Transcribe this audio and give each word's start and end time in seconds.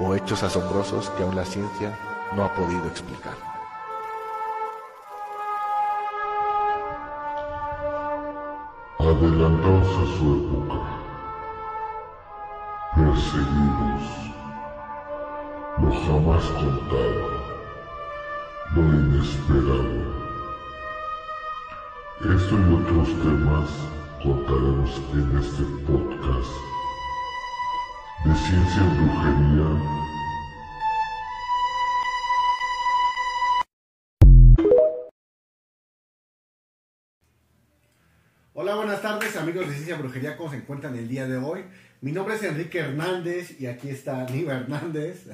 o 0.00 0.14
hechos 0.14 0.42
asombrosos 0.42 1.10
que 1.10 1.22
aún 1.22 1.34
la 1.34 1.44
ciencia 1.44 1.98
no 2.34 2.44
ha 2.44 2.54
podido 2.54 2.86
explicar. 2.86 3.34
Adelantados 8.98 9.88
a 9.88 10.18
su 10.18 10.34
época, 10.36 10.80
perseguidos, 12.94 14.04
lo 15.78 15.90
jamás 16.06 16.44
contado, 16.44 17.28
lo 18.74 18.82
inesperado. 18.82 20.18
Esto 22.20 22.54
y 22.58 22.74
otros 22.74 23.08
temas 23.22 23.70
contaremos 24.22 25.00
en 25.14 25.38
este 25.38 25.62
podcast 25.86 26.77
de 28.24 28.34
ciencia 28.34 28.82
brujería 28.82 29.98
Hola, 38.54 38.74
buenas 38.74 39.00
tardes 39.02 39.36
amigos 39.36 39.68
de 39.68 39.74
Ciencia 39.74 39.96
Brujería, 39.96 40.36
¿cómo 40.36 40.50
se 40.50 40.56
encuentran 40.56 40.96
el 40.96 41.06
día 41.06 41.28
de 41.28 41.36
hoy? 41.36 41.64
Mi 42.00 42.10
nombre 42.10 42.34
es 42.34 42.42
Enrique 42.42 42.80
Hernández 42.80 43.60
y 43.60 43.66
aquí 43.66 43.88
está 43.88 44.24
Niva 44.30 44.54
Hernández. 44.54 45.26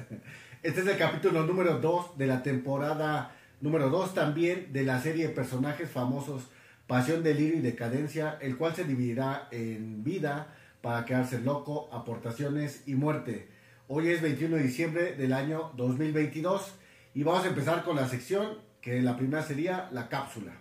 Este 0.61 0.81
es 0.81 0.87
el 0.87 0.97
capítulo 0.97 1.43
número 1.43 1.79
2 1.79 2.17
de 2.19 2.27
la 2.27 2.43
temporada 2.43 3.35
número 3.61 3.89
2 3.89 4.13
también 4.13 4.71
de 4.73 4.83
la 4.83 5.01
serie 5.01 5.27
de 5.27 5.33
personajes 5.33 5.89
famosos 5.89 6.49
Pasión, 6.87 7.23
Delirio 7.23 7.57
y 7.57 7.61
Decadencia, 7.61 8.37
el 8.41 8.57
cual 8.57 8.75
se 8.75 8.83
dividirá 8.83 9.47
en 9.49 10.03
vida, 10.03 10.53
para 10.85 11.03
quedarse 11.03 11.39
loco, 11.39 11.89
aportaciones 11.91 12.83
y 12.85 12.93
muerte. 12.93 13.47
Hoy 13.87 14.09
es 14.09 14.21
21 14.21 14.57
de 14.57 14.61
diciembre 14.61 15.15
del 15.15 15.33
año 15.33 15.71
2022 15.77 16.75
y 17.15 17.23
vamos 17.23 17.43
a 17.43 17.47
empezar 17.47 17.83
con 17.83 17.95
la 17.95 18.07
sección 18.07 18.59
que 18.81 19.01
la 19.01 19.17
primera 19.17 19.41
sería 19.41 19.89
la 19.91 20.09
cápsula. 20.09 20.51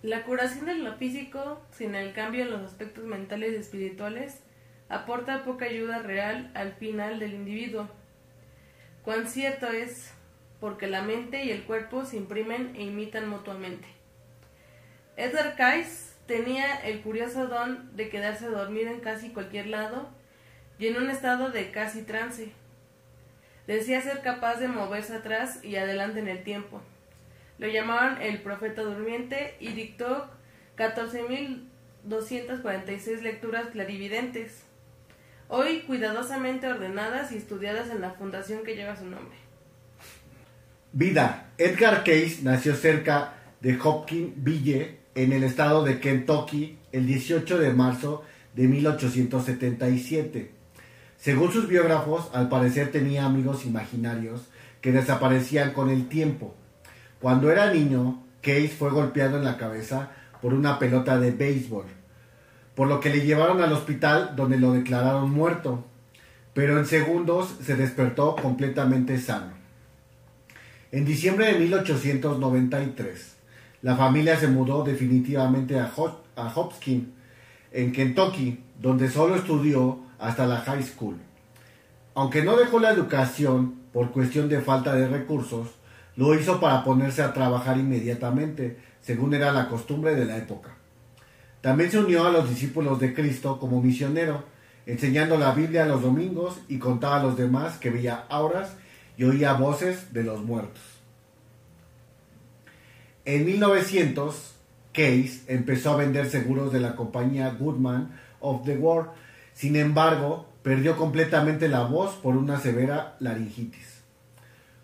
La 0.00 0.24
curación 0.24 0.64
de 0.64 0.76
lo 0.76 0.94
físico, 0.94 1.60
sin 1.70 1.94
el 1.94 2.14
cambio 2.14 2.44
en 2.44 2.50
los 2.50 2.62
aspectos 2.62 3.04
mentales 3.04 3.52
y 3.52 3.56
espirituales, 3.56 4.40
aporta 4.88 5.44
poca 5.44 5.66
ayuda 5.66 5.98
real 5.98 6.50
al 6.54 6.72
final 6.72 7.18
del 7.18 7.34
individuo. 7.34 7.90
Cuán 9.02 9.28
cierto 9.28 9.66
es, 9.66 10.14
porque 10.60 10.86
la 10.86 11.02
mente 11.02 11.44
y 11.44 11.50
el 11.50 11.64
cuerpo 11.64 12.06
se 12.06 12.16
imprimen 12.16 12.74
e 12.74 12.84
imitan 12.84 13.28
mutuamente. 13.28 13.86
Edgar 15.18 15.56
Cayce 15.56 16.05
tenía 16.26 16.74
el 16.76 17.02
curioso 17.02 17.46
don 17.46 17.94
de 17.96 18.08
quedarse 18.08 18.46
dormido 18.46 18.90
en 18.90 19.00
casi 19.00 19.30
cualquier 19.30 19.68
lado 19.68 20.08
y 20.78 20.88
en 20.88 20.96
un 20.96 21.10
estado 21.10 21.50
de 21.50 21.70
casi 21.70 22.02
trance. 22.02 22.52
Decía 23.66 24.00
ser 24.00 24.22
capaz 24.22 24.56
de 24.56 24.68
moverse 24.68 25.14
atrás 25.14 25.62
y 25.64 25.76
adelante 25.76 26.20
en 26.20 26.28
el 26.28 26.42
tiempo. 26.44 26.80
Lo 27.58 27.68
llamaban 27.68 28.20
el 28.20 28.42
profeta 28.42 28.82
durmiente 28.82 29.54
y 29.60 29.72
dictó 29.72 30.28
14.246 30.76 33.22
lecturas 33.22 33.68
clarividentes, 33.72 34.60
hoy 35.48 35.80
cuidadosamente 35.80 36.68
ordenadas 36.68 37.32
y 37.32 37.38
estudiadas 37.38 37.88
en 37.90 38.02
la 38.02 38.10
fundación 38.10 38.62
que 38.62 38.76
lleva 38.76 38.96
su 38.96 39.06
nombre. 39.06 39.38
Vida. 40.92 41.48
Edgar 41.58 42.04
Cayce 42.04 42.42
nació 42.42 42.74
cerca 42.74 43.32
de 43.60 43.78
Hopkinsville, 43.82 44.98
en 45.16 45.32
el 45.32 45.44
estado 45.44 45.82
de 45.82 45.98
Kentucky, 45.98 46.78
el 46.92 47.06
18 47.06 47.58
de 47.58 47.72
marzo 47.72 48.22
de 48.54 48.68
1877. 48.68 50.50
Según 51.16 51.50
sus 51.50 51.68
biógrafos, 51.68 52.28
al 52.34 52.50
parecer 52.50 52.92
tenía 52.92 53.24
amigos 53.24 53.64
imaginarios 53.64 54.42
que 54.82 54.92
desaparecían 54.92 55.72
con 55.72 55.88
el 55.88 56.08
tiempo. 56.08 56.54
Cuando 57.18 57.50
era 57.50 57.72
niño, 57.72 58.22
Case 58.42 58.68
fue 58.68 58.90
golpeado 58.90 59.38
en 59.38 59.44
la 59.44 59.56
cabeza 59.56 60.10
por 60.42 60.52
una 60.52 60.78
pelota 60.78 61.18
de 61.18 61.30
béisbol, 61.30 61.86
por 62.74 62.86
lo 62.86 63.00
que 63.00 63.08
le 63.08 63.24
llevaron 63.24 63.62
al 63.62 63.72
hospital 63.72 64.34
donde 64.36 64.58
lo 64.58 64.72
declararon 64.72 65.30
muerto, 65.30 65.86
pero 66.52 66.78
en 66.78 66.84
segundos 66.84 67.56
se 67.64 67.74
despertó 67.74 68.36
completamente 68.36 69.18
sano. 69.18 69.54
En 70.92 71.06
diciembre 71.06 71.46
de 71.46 71.58
1893, 71.58 73.35
la 73.82 73.96
familia 73.96 74.38
se 74.38 74.48
mudó 74.48 74.82
definitivamente 74.82 75.78
a, 75.78 75.92
Hopkins, 75.94 77.08
en 77.72 77.92
Kentucky, 77.92 78.62
donde 78.80 79.10
solo 79.10 79.36
estudió 79.36 80.00
hasta 80.18 80.46
la 80.46 80.58
high 80.58 80.82
school. 80.82 81.16
Aunque 82.14 82.42
no 82.42 82.56
dejó 82.56 82.78
la 82.78 82.90
educación 82.90 83.74
por 83.92 84.10
cuestión 84.10 84.48
de 84.48 84.60
falta 84.60 84.94
de 84.94 85.08
recursos, 85.08 85.68
lo 86.16 86.34
hizo 86.34 86.58
para 86.60 86.82
ponerse 86.82 87.22
a 87.22 87.34
trabajar 87.34 87.76
inmediatamente, 87.76 88.78
según 89.00 89.34
era 89.34 89.52
la 89.52 89.68
costumbre 89.68 90.14
de 90.14 90.24
la 90.24 90.38
época. 90.38 90.70
También 91.60 91.90
se 91.90 91.98
unió 91.98 92.26
a 92.26 92.30
los 92.30 92.48
discípulos 92.48 92.98
de 92.98 93.12
Cristo 93.12 93.58
como 93.58 93.82
misionero, 93.82 94.44
enseñando 94.86 95.36
la 95.36 95.52
Biblia 95.52 95.84
los 95.84 96.00
domingos 96.00 96.58
y 96.68 96.78
contaba 96.78 97.20
a 97.20 97.22
los 97.22 97.36
demás 97.36 97.76
que 97.76 97.90
veía 97.90 98.24
auras 98.30 98.70
y 99.18 99.24
oía 99.24 99.52
voces 99.52 100.12
de 100.14 100.22
los 100.22 100.42
muertos. 100.42 100.95
En 103.26 103.44
1900, 103.44 104.54
Case 104.92 105.42
empezó 105.48 105.90
a 105.90 105.96
vender 105.96 106.30
seguros 106.30 106.72
de 106.72 106.78
la 106.78 106.94
compañía 106.94 107.56
Goodman 107.58 108.16
of 108.38 108.64
the 108.64 108.78
World. 108.78 109.10
Sin 109.52 109.74
embargo, 109.74 110.46
perdió 110.62 110.96
completamente 110.96 111.68
la 111.68 111.82
voz 111.82 112.14
por 112.14 112.36
una 112.36 112.60
severa 112.60 113.16
laringitis. 113.18 114.00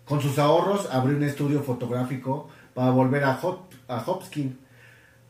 Con 0.03 0.21
sus 0.21 0.39
ahorros 0.39 0.89
abrió 0.91 1.15
un 1.15 1.23
estudio 1.23 1.63
fotográfico 1.63 2.49
para 2.73 2.91
volver 2.91 3.23
a, 3.23 3.39
Hopkins, 4.05 4.55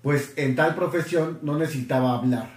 pues 0.01 0.33
en 0.35 0.55
tal 0.55 0.73
profesión 0.73 1.37
no 1.43 1.55
necesitaba 1.59 2.17
hablar. 2.17 2.49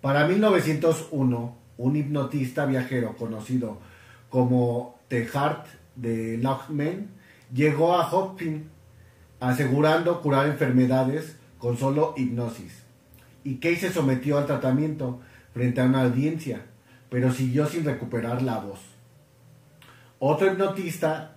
Para 0.00 0.28
1901, 0.28 1.56
un 1.76 1.96
hipnotista 1.96 2.66
viajero 2.66 3.16
conocido 3.16 3.78
como 4.30 5.00
The 5.08 5.26
Heart 5.26 5.66
de 5.96 6.38
Lockman 6.38 7.08
llegó 7.52 7.94
a 7.94 8.08
Hopkins 8.12 8.62
asegurando 9.40 10.20
curar 10.22 10.46
enfermedades 10.46 11.36
con 11.58 11.76
solo 11.76 12.14
hipnosis. 12.16 12.82
Y 13.44 13.56
Kay 13.56 13.76
se 13.76 13.92
sometió 13.92 14.38
al 14.38 14.46
tratamiento 14.46 15.20
frente 15.54 15.80
a 15.80 15.84
una 15.84 16.02
audiencia, 16.02 16.62
pero 17.08 17.32
siguió 17.32 17.66
sin 17.66 17.84
recuperar 17.84 18.42
la 18.42 18.58
voz. 18.58 18.80
Otro 20.18 20.50
hipnotista, 20.50 21.36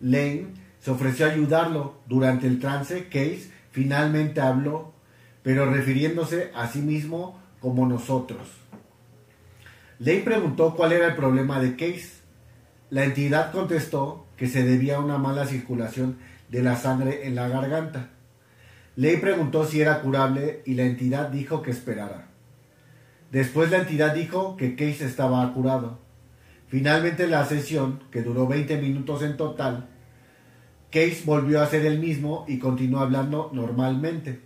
Lane, 0.00 0.48
se 0.80 0.90
ofreció 0.90 1.26
a 1.26 1.30
ayudarlo. 1.30 1.96
Durante 2.06 2.46
el 2.46 2.60
trance, 2.60 3.04
Case 3.04 3.50
finalmente 3.70 4.40
habló, 4.40 4.92
pero 5.42 5.66
refiriéndose 5.66 6.50
a 6.54 6.68
sí 6.68 6.80
mismo 6.80 7.40
como 7.60 7.86
nosotros. 7.86 8.48
Lane 9.98 10.20
preguntó 10.20 10.74
cuál 10.74 10.92
era 10.92 11.08
el 11.08 11.16
problema 11.16 11.60
de 11.60 11.76
Case. 11.76 12.20
La 12.90 13.04
entidad 13.04 13.52
contestó 13.52 14.26
que 14.36 14.46
se 14.46 14.62
debía 14.62 14.96
a 14.96 15.00
una 15.00 15.18
mala 15.18 15.46
circulación 15.46 16.18
de 16.48 16.62
la 16.62 16.76
sangre 16.76 17.26
en 17.26 17.34
la 17.34 17.48
garganta. 17.48 18.10
Ley 18.96 19.18
preguntó 19.18 19.66
si 19.66 19.80
era 19.80 20.00
curable 20.00 20.62
y 20.64 20.74
la 20.74 20.84
entidad 20.84 21.28
dijo 21.28 21.62
que 21.62 21.70
esperara. 21.70 22.28
Después 23.30 23.70
la 23.70 23.78
entidad 23.78 24.14
dijo 24.14 24.56
que 24.56 24.76
Case 24.76 25.04
estaba 25.04 25.52
curado. 25.52 25.98
Finalmente 26.68 27.26
la 27.26 27.44
sesión, 27.44 28.02
que 28.10 28.22
duró 28.22 28.46
20 28.46 28.78
minutos 28.78 29.22
en 29.22 29.36
total, 29.36 29.88
Case 30.90 31.22
volvió 31.24 31.60
a 31.60 31.66
ser 31.66 31.84
el 31.84 31.98
mismo 31.98 32.44
y 32.48 32.58
continuó 32.58 33.00
hablando 33.00 33.50
normalmente. 33.52 34.40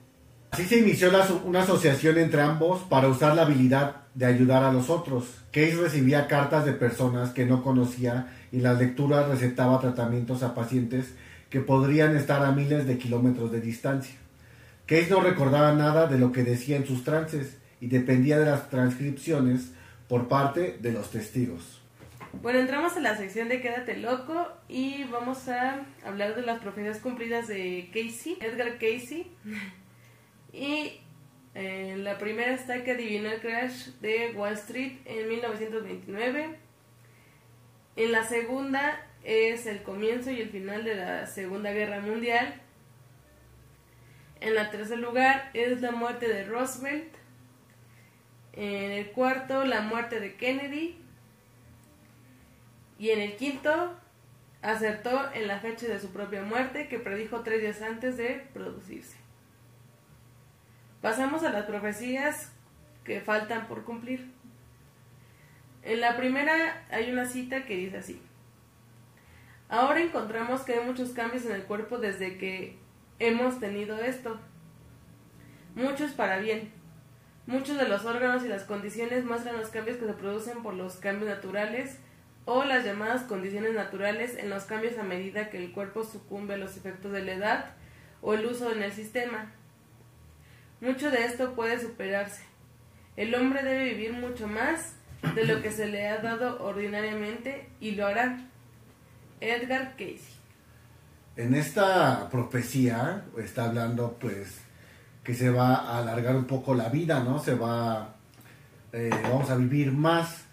Así 0.50 0.64
se 0.64 0.78
inició 0.78 1.12
una 1.44 1.62
asociación 1.62 2.18
entre 2.18 2.40
ambos 2.40 2.80
para 2.82 3.06
usar 3.06 3.36
la 3.36 3.42
habilidad 3.42 3.96
de 4.14 4.26
ayudar 4.26 4.64
a 4.64 4.72
los 4.72 4.90
otros. 4.90 5.26
Case 5.52 5.76
recibía 5.76 6.26
cartas 6.26 6.64
de 6.64 6.72
personas 6.72 7.30
que 7.30 7.46
no 7.46 7.62
conocía 7.62 8.32
y 8.50 8.58
las 8.58 8.78
lecturas 8.78 9.28
recetaba 9.28 9.78
tratamientos 9.78 10.42
a 10.42 10.54
pacientes 10.54 11.14
que 11.50 11.60
podrían 11.60 12.16
estar 12.16 12.42
a 12.44 12.52
miles 12.52 12.86
de 12.86 12.96
kilómetros 12.96 13.52
de 13.52 13.60
distancia. 13.60 14.14
Case 14.86 15.10
no 15.10 15.20
recordaba 15.20 15.74
nada 15.74 16.06
de 16.06 16.18
lo 16.18 16.32
que 16.32 16.44
decía 16.44 16.76
en 16.76 16.86
sus 16.86 17.04
trances 17.04 17.58
y 17.80 17.88
dependía 17.88 18.38
de 18.38 18.46
las 18.46 18.70
transcripciones 18.70 19.72
por 20.08 20.28
parte 20.28 20.78
de 20.80 20.92
los 20.92 21.10
testigos. 21.10 21.80
Bueno, 22.42 22.60
entramos 22.60 22.96
a 22.96 23.00
la 23.00 23.16
sección 23.16 23.48
de 23.48 23.60
Quédate 23.60 23.96
loco 23.96 24.48
y 24.68 25.04
vamos 25.04 25.48
a 25.48 25.84
hablar 26.04 26.36
de 26.36 26.42
las 26.42 26.60
profecías 26.60 26.98
cumplidas 26.98 27.48
de 27.48 27.90
Casey, 27.92 28.38
Edgar 28.40 28.78
Casey. 28.78 29.30
Y 30.52 31.00
eh, 31.54 31.94
la 31.98 32.18
primera 32.18 32.52
está 32.52 32.82
que 32.82 32.90
adivinó 32.90 33.30
el 33.30 33.40
crash 33.40 33.90
de 34.00 34.32
Wall 34.34 34.54
Street 34.54 34.98
en 35.04 35.28
1929. 35.28 36.56
En 37.94 38.12
la 38.12 38.24
segunda 38.24 39.06
es 39.24 39.66
el 39.66 39.82
comienzo 39.82 40.30
y 40.30 40.40
el 40.40 40.50
final 40.50 40.84
de 40.84 40.94
la 40.94 41.26
Segunda 41.26 41.72
Guerra 41.72 42.00
Mundial. 42.00 42.60
En 44.40 44.54
la 44.54 44.70
tercer 44.70 44.98
lugar 44.98 45.50
es 45.52 45.80
la 45.80 45.92
muerte 45.92 46.28
de 46.28 46.44
Roosevelt. 46.44 47.14
En 48.54 48.90
el 48.90 49.10
cuarto, 49.12 49.64
la 49.64 49.82
muerte 49.82 50.20
de 50.20 50.34
Kennedy. 50.34 50.96
Y 52.98 53.10
en 53.10 53.20
el 53.20 53.36
quinto, 53.36 53.96
acertó 54.62 55.32
en 55.32 55.46
la 55.46 55.60
fecha 55.60 55.86
de 55.86 56.00
su 56.00 56.12
propia 56.12 56.42
muerte, 56.42 56.88
que 56.88 56.98
predijo 56.98 57.40
tres 57.40 57.60
días 57.60 57.82
antes 57.82 58.16
de 58.16 58.46
producirse. 58.52 59.16
Pasamos 61.00 61.42
a 61.44 61.50
las 61.50 61.64
profecías 61.64 62.52
que 63.04 63.20
faltan 63.20 63.68
por 63.68 63.84
cumplir. 63.84 64.30
En 65.82 66.00
la 66.00 66.16
primera 66.16 66.84
hay 66.90 67.10
una 67.10 67.24
cita 67.24 67.64
que 67.64 67.76
dice 67.76 67.98
así. 67.98 68.20
Ahora 69.70 70.02
encontramos 70.02 70.62
que 70.62 70.74
hay 70.74 70.84
muchos 70.84 71.10
cambios 71.10 71.46
en 71.46 71.52
el 71.52 71.62
cuerpo 71.62 71.98
desde 71.98 72.36
que 72.38 72.76
hemos 73.20 73.60
tenido 73.60 74.00
esto. 74.00 74.40
Muchos 75.76 76.10
para 76.10 76.38
bien. 76.38 76.72
Muchos 77.46 77.78
de 77.78 77.86
los 77.86 78.04
órganos 78.04 78.44
y 78.44 78.48
las 78.48 78.64
condiciones 78.64 79.24
muestran 79.24 79.56
los 79.56 79.68
cambios 79.68 79.96
que 79.96 80.06
se 80.06 80.12
producen 80.14 80.64
por 80.64 80.74
los 80.74 80.96
cambios 80.96 81.30
naturales 81.30 81.98
o 82.46 82.64
las 82.64 82.84
llamadas 82.84 83.22
condiciones 83.22 83.72
naturales 83.74 84.36
en 84.36 84.50
los 84.50 84.64
cambios 84.64 84.98
a 84.98 85.04
medida 85.04 85.50
que 85.50 85.58
el 85.58 85.70
cuerpo 85.70 86.02
sucumbe 86.02 86.54
a 86.54 86.58
los 86.58 86.76
efectos 86.76 87.12
de 87.12 87.22
la 87.22 87.32
edad 87.34 87.74
o 88.22 88.34
el 88.34 88.46
uso 88.46 88.72
en 88.72 88.82
el 88.82 88.90
sistema. 88.90 89.52
Mucho 90.80 91.12
de 91.12 91.24
esto 91.24 91.54
puede 91.54 91.78
superarse. 91.78 92.42
El 93.16 93.32
hombre 93.36 93.62
debe 93.62 93.84
vivir 93.84 94.14
mucho 94.14 94.48
más 94.48 94.96
de 95.36 95.44
lo 95.44 95.62
que 95.62 95.70
se 95.70 95.86
le 95.86 96.08
ha 96.08 96.18
dado 96.18 96.60
ordinariamente 96.64 97.68
y 97.78 97.92
lo 97.92 98.08
hará. 98.08 98.49
Edgar 99.40 99.92
Casey. 99.92 100.40
En 101.36 101.54
esta 101.54 102.28
profecía 102.28 103.24
está 103.38 103.66
hablando 103.66 104.16
pues 104.20 104.58
que 105.24 105.34
se 105.34 105.50
va 105.50 105.74
a 105.74 105.98
alargar 105.98 106.36
un 106.36 106.44
poco 106.44 106.74
la 106.74 106.88
vida, 106.88 107.22
¿no? 107.22 107.38
Se 107.38 107.54
va, 107.54 108.16
eh, 108.92 109.10
vamos 109.22 109.50
a 109.50 109.56
vivir 109.56 109.92
más. 109.92 110.44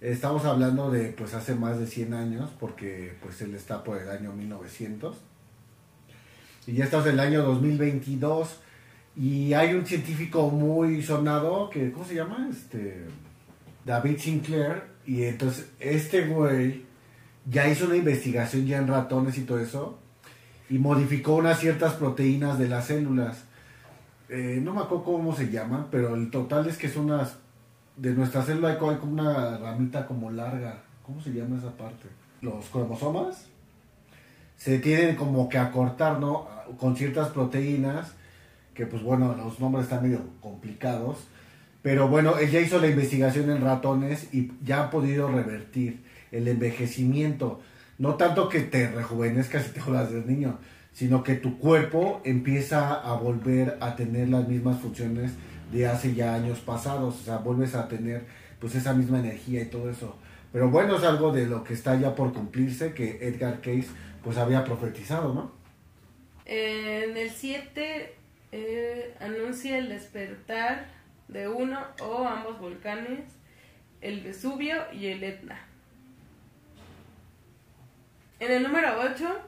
Estamos 0.00 0.44
hablando 0.44 0.90
de 0.90 1.12
pues 1.12 1.34
hace 1.34 1.54
más 1.54 1.78
de 1.78 1.86
100 1.86 2.14
años 2.14 2.50
porque 2.58 3.16
pues 3.22 3.40
él 3.42 3.54
está 3.54 3.82
por 3.84 4.00
el 4.00 4.10
año 4.10 4.32
1900. 4.32 5.16
Y 6.66 6.74
ya 6.74 6.84
estamos 6.84 7.06
en 7.06 7.14
el 7.14 7.20
año 7.20 7.42
2022 7.42 8.60
y 9.16 9.52
hay 9.52 9.74
un 9.74 9.86
científico 9.86 10.50
muy 10.50 11.02
sonado 11.02 11.70
que, 11.70 11.92
¿cómo 11.92 12.04
se 12.04 12.16
llama? 12.16 12.48
Este, 12.50 13.04
David 13.84 14.18
Sinclair. 14.18 14.82
Y 15.06 15.24
entonces 15.24 15.70
este 15.78 16.26
güey 16.26 16.84
ya 17.46 17.68
hizo 17.68 17.86
una 17.86 17.96
investigación 17.96 18.66
ya 18.66 18.78
en 18.78 18.88
ratones 18.88 19.38
y 19.38 19.42
todo 19.42 19.58
eso. 19.58 19.98
Y 20.70 20.78
modificó 20.78 21.34
unas 21.34 21.60
ciertas 21.60 21.94
proteínas 21.94 22.58
de 22.58 22.68
las 22.68 22.86
células. 22.86 23.44
Eh, 24.28 24.60
no 24.62 24.72
me 24.72 24.80
acuerdo 24.80 25.04
cómo 25.04 25.36
se 25.36 25.50
llaman, 25.50 25.88
pero 25.90 26.14
el 26.14 26.30
total 26.30 26.66
es 26.68 26.78
que 26.78 26.88
son 26.88 27.06
unas... 27.06 27.36
De 27.96 28.12
nuestra 28.12 28.42
célula 28.42 28.70
hay 28.70 28.76
como 28.76 29.12
una 29.12 29.58
ramita 29.58 30.06
como 30.06 30.30
larga. 30.30 30.82
¿Cómo 31.04 31.20
se 31.20 31.32
llama 31.32 31.58
esa 31.58 31.76
parte? 31.76 32.08
Los 32.40 32.68
cromosomas 32.70 33.46
se 34.56 34.78
tienen 34.78 35.16
como 35.16 35.48
que 35.48 35.58
acortar, 35.58 36.18
¿no? 36.18 36.48
Con 36.78 36.96
ciertas 36.96 37.28
proteínas 37.28 38.14
que 38.74 38.86
pues 38.86 39.02
bueno, 39.02 39.34
los 39.36 39.60
nombres 39.60 39.84
están 39.84 40.02
medio 40.02 40.20
complicados, 40.40 41.18
pero 41.82 42.08
bueno, 42.08 42.38
él 42.38 42.50
ya 42.50 42.60
hizo 42.60 42.80
la 42.80 42.88
investigación 42.88 43.50
en 43.50 43.60
ratones 43.60 44.34
y 44.34 44.50
ya 44.64 44.84
ha 44.84 44.90
podido 44.90 45.30
revertir 45.30 46.02
el 46.34 46.48
envejecimiento, 46.48 47.60
no 47.98 48.16
tanto 48.16 48.48
que 48.48 48.60
te 48.60 48.90
rejuvenezcas 48.90 49.68
y 49.68 49.72
te 49.72 49.80
jodas 49.80 50.12
de 50.12 50.22
niño, 50.22 50.58
sino 50.92 51.22
que 51.22 51.34
tu 51.34 51.58
cuerpo 51.58 52.20
empieza 52.24 52.94
a 52.94 53.14
volver 53.14 53.78
a 53.80 53.96
tener 53.96 54.28
las 54.28 54.48
mismas 54.48 54.80
funciones 54.80 55.32
de 55.72 55.86
hace 55.86 56.14
ya 56.14 56.34
años 56.34 56.60
pasados, 56.60 57.20
o 57.20 57.24
sea, 57.24 57.38
vuelves 57.38 57.74
a 57.74 57.88
tener 57.88 58.26
pues 58.60 58.74
esa 58.74 58.94
misma 58.94 59.18
energía 59.18 59.62
y 59.62 59.66
todo 59.66 59.90
eso. 59.90 60.16
Pero 60.52 60.70
bueno, 60.70 60.96
es 60.96 61.04
algo 61.04 61.32
de 61.32 61.46
lo 61.46 61.64
que 61.64 61.74
está 61.74 61.98
ya 61.98 62.14
por 62.14 62.32
cumplirse, 62.32 62.94
que 62.94 63.26
Edgar 63.26 63.60
Case 63.60 63.88
pues 64.22 64.36
había 64.38 64.64
profetizado, 64.64 65.34
¿no? 65.34 65.52
En 66.44 67.16
el 67.16 67.30
7 67.30 68.14
eh, 68.52 69.14
anuncia 69.20 69.78
el 69.78 69.88
despertar 69.88 70.86
de 71.28 71.48
uno 71.48 71.80
o 72.00 72.24
ambos 72.26 72.60
volcanes, 72.60 73.24
el 74.00 74.20
Vesubio 74.20 74.76
y 74.92 75.06
el 75.06 75.24
Etna. 75.24 75.73
En 78.44 78.52
el 78.52 78.62
número 78.62 79.00
8, 79.00 79.38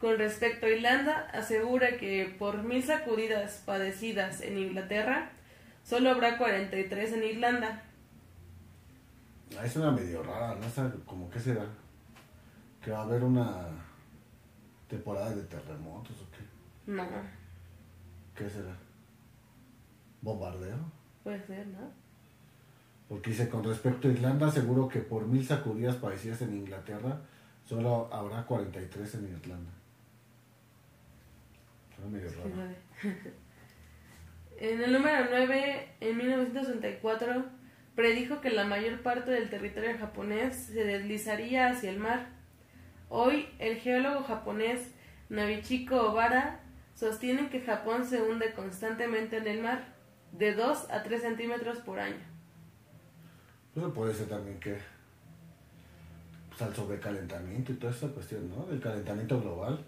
con 0.00 0.18
respecto 0.18 0.66
a 0.66 0.70
Irlanda, 0.70 1.30
asegura 1.32 1.98
que 1.98 2.34
por 2.36 2.64
mil 2.64 2.82
sacudidas 2.82 3.62
padecidas 3.64 4.40
en 4.40 4.58
Inglaterra, 4.58 5.30
solo 5.84 6.10
habrá 6.10 6.36
43 6.36 7.12
en 7.12 7.22
Irlanda. 7.22 7.84
Ah, 9.56 9.64
es 9.64 9.76
una 9.76 9.92
medio 9.92 10.20
rara, 10.24 10.56
¿no? 10.56 10.68
sé 10.68 10.82
como 11.06 11.30
que 11.30 11.38
será? 11.38 11.64
Que 12.82 12.90
va 12.90 12.98
a 12.98 13.02
haber 13.02 13.22
una 13.22 13.68
temporada 14.88 15.30
de 15.32 15.44
terremotos 15.44 16.16
o 16.22 16.30
qué. 16.32 16.90
No. 16.90 17.06
¿Qué 18.34 18.50
será? 18.50 18.76
¿Bombardeo? 20.22 20.90
Puede 21.22 21.46
ser, 21.46 21.68
¿no? 21.68 21.88
Porque 23.08 23.30
dice, 23.30 23.48
con 23.48 23.62
respecto 23.62 24.08
a 24.08 24.10
Irlanda, 24.10 24.50
seguro 24.50 24.88
que 24.88 24.98
por 24.98 25.28
mil 25.28 25.46
sacudidas 25.46 25.94
padecidas 25.94 26.42
en 26.42 26.54
Inglaterra, 26.54 27.20
solo 27.64 28.08
habrá 28.12 28.44
43 28.44 29.14
en 29.14 29.36
Irlanda. 29.36 29.70
medio 32.10 32.30
raro. 32.30 32.74
En 34.60 34.82
el 34.82 34.92
número 34.92 35.24
9, 35.30 35.88
en 36.00 36.16
1964, 36.18 37.46
predijo 37.94 38.42
que 38.42 38.50
la 38.50 38.64
mayor 38.64 39.00
parte 39.00 39.30
del 39.30 39.48
territorio 39.48 39.96
japonés 39.98 40.54
se 40.54 40.84
deslizaría 40.84 41.68
hacia 41.68 41.88
el 41.88 41.98
mar. 41.98 42.26
Hoy, 43.08 43.48
el 43.58 43.76
geólogo 43.76 44.22
japonés 44.22 44.92
Navichiko 45.30 46.10
Obara 46.10 46.60
sostienen 46.94 47.48
que 47.48 47.62
Japón 47.62 48.04
se 48.04 48.20
hunde 48.20 48.52
constantemente 48.52 49.38
en 49.38 49.46
el 49.46 49.62
mar, 49.62 49.94
de 50.32 50.52
2 50.52 50.90
a 50.90 51.02
3 51.02 51.22
centímetros 51.22 51.78
por 51.78 51.98
año. 51.98 52.22
Eso 53.74 53.94
puede 53.94 54.12
ser 54.12 54.28
también 54.28 54.60
que 54.60 54.76
al 56.62 56.74
sobrecalentamiento 56.74 57.72
y 57.72 57.76
toda 57.76 57.92
esta 57.92 58.08
cuestión, 58.08 58.50
¿no? 58.50 58.66
Del 58.66 58.80
calentamiento 58.80 59.40
global. 59.40 59.84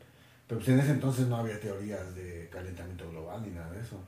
Pero 0.47 0.61
pues, 0.61 0.69
en 0.69 0.81
ese 0.81 0.93
entonces 0.93 1.27
no 1.29 1.37
había 1.37 1.59
teorías 1.61 2.15
de 2.15 2.49
calentamiento 2.51 3.11
global 3.11 3.43
ni 3.43 3.51
nada 3.51 3.71
de 3.71 3.81
eso. 3.81 3.99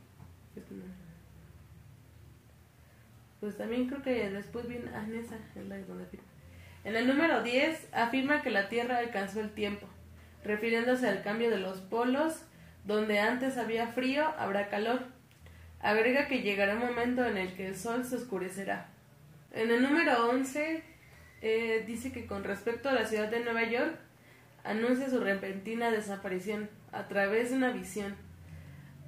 Pues 3.41 3.57
también 3.57 3.89
creo 3.89 4.03
que 4.03 4.31
después 4.31 4.67
viene 4.67 4.91
ah, 4.95 5.05
en 5.07 5.69
la 5.69 5.79
donde 5.79 6.05
afirma. 6.05 6.27
En 6.85 6.97
el 6.97 7.07
número 7.07 7.43
10 7.43 7.89
afirma 7.93 8.43
que 8.43 8.51
la 8.51 8.69
Tierra 8.69 8.99
alcanzó 8.99 9.41
el 9.41 9.51
tiempo, 9.51 9.87
refiriéndose 10.45 11.09
al 11.09 11.23
cambio 11.23 11.51
de 11.51 11.59
los 11.59 11.79
polos 11.81 12.43
donde 12.85 13.19
antes 13.19 13.57
había 13.57 13.89
frío, 13.89 14.27
habrá 14.39 14.69
calor. 14.69 15.01
Agrega 15.81 16.29
que 16.29 16.43
llegará 16.43 16.75
un 16.75 16.81
momento 16.81 17.25
en 17.25 17.39
el 17.39 17.55
que 17.55 17.69
el 17.69 17.77
sol 17.77 18.05
se 18.05 18.17
oscurecerá. 18.17 18.89
En 19.53 19.71
el 19.71 19.83
número 19.83 20.29
11 20.31 20.83
eh, 21.47 21.85
dice 21.87 22.11
que 22.11 22.25
con 22.25 22.43
respecto 22.43 22.89
a 22.89 22.95
la 22.95 23.05
ciudad 23.05 23.29
de 23.29 23.45
Nueva 23.45 23.65
York, 23.65 23.99
anuncia 24.65 25.11
su 25.11 25.21
repentina 25.21 25.91
desaparición 25.91 26.71
a 26.91 27.07
través 27.07 27.51
de 27.51 27.57
una 27.57 27.71
visión. 27.71 28.17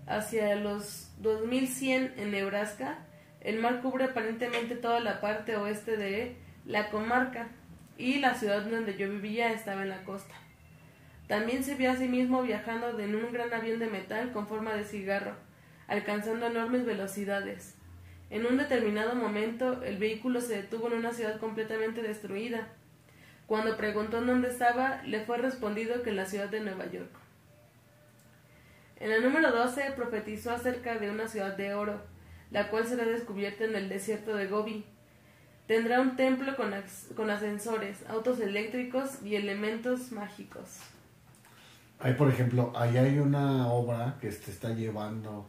Hacia 0.06 0.54
los 0.54 1.10
2100 1.22 2.12
en 2.18 2.30
Nebraska, 2.30 2.98
el 3.40 3.58
mar 3.58 3.80
cubre 3.80 4.04
aparentemente 4.04 4.76
toda 4.76 5.00
la 5.00 5.22
parte 5.22 5.56
oeste 5.56 5.96
de 5.96 6.36
la 6.66 6.90
comarca 6.90 7.48
y 7.96 8.18
la 8.18 8.34
ciudad 8.34 8.66
donde 8.66 8.98
yo 8.98 9.08
vivía 9.08 9.50
estaba 9.52 9.82
en 9.82 9.88
la 9.88 10.04
costa. 10.04 10.34
También 11.28 11.64
se 11.64 11.74
vio 11.74 11.90
a 11.90 11.96
sí 11.96 12.06
mismo 12.06 12.42
viajando 12.42 12.98
en 13.00 13.14
un 13.14 13.32
gran 13.32 13.50
avión 13.54 13.78
de 13.78 13.86
metal 13.86 14.32
con 14.32 14.46
forma 14.46 14.74
de 14.74 14.84
cigarro, 14.84 15.36
alcanzando 15.88 16.48
enormes 16.48 16.84
velocidades. 16.84 17.75
En 18.28 18.44
un 18.44 18.56
determinado 18.56 19.14
momento, 19.14 19.82
el 19.82 19.98
vehículo 19.98 20.40
se 20.40 20.56
detuvo 20.56 20.88
en 20.88 20.94
una 20.94 21.12
ciudad 21.12 21.38
completamente 21.38 22.02
destruida. 22.02 22.68
Cuando 23.46 23.76
preguntó 23.76 24.18
en 24.18 24.26
dónde 24.26 24.48
estaba, 24.48 25.02
le 25.04 25.24
fue 25.24 25.38
respondido 25.38 26.02
que 26.02 26.10
en 26.10 26.16
la 26.16 26.26
ciudad 26.26 26.48
de 26.48 26.60
Nueva 26.60 26.86
York. 26.86 27.10
En 28.98 29.12
el 29.12 29.22
número 29.22 29.52
12 29.52 29.92
profetizó 29.94 30.50
acerca 30.50 30.98
de 30.98 31.10
una 31.10 31.28
ciudad 31.28 31.56
de 31.56 31.74
oro, 31.74 32.00
la 32.50 32.70
cual 32.70 32.86
será 32.86 33.04
descubierta 33.04 33.64
en 33.64 33.76
el 33.76 33.88
desierto 33.88 34.34
de 34.34 34.48
Gobi. 34.48 34.84
Tendrá 35.68 36.00
un 36.00 36.16
templo 36.16 36.56
con, 36.56 36.74
con 37.14 37.30
ascensores, 37.30 38.04
autos 38.08 38.40
eléctricos 38.40 39.22
y 39.22 39.36
elementos 39.36 40.10
mágicos. 40.12 40.78
Hay, 42.00 42.14
por 42.14 42.28
ejemplo, 42.28 42.72
ahí 42.74 42.96
hay 42.96 43.18
una 43.18 43.68
obra 43.68 44.16
que 44.20 44.32
se 44.32 44.50
está 44.50 44.70
llevando 44.70 45.48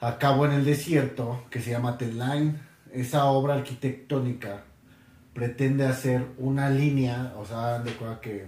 a 0.00 0.18
cabo 0.18 0.46
en 0.46 0.52
el 0.52 0.64
desierto 0.64 1.44
que 1.50 1.60
se 1.60 1.70
llama 1.70 1.98
The 1.98 2.12
Line. 2.12 2.54
Esa 2.92 3.26
obra 3.26 3.54
arquitectónica 3.54 4.64
pretende 5.34 5.86
hacer 5.86 6.26
una 6.38 6.70
línea, 6.70 7.34
o 7.36 7.44
sea, 7.44 7.78
de 7.78 7.92
que 8.20 8.46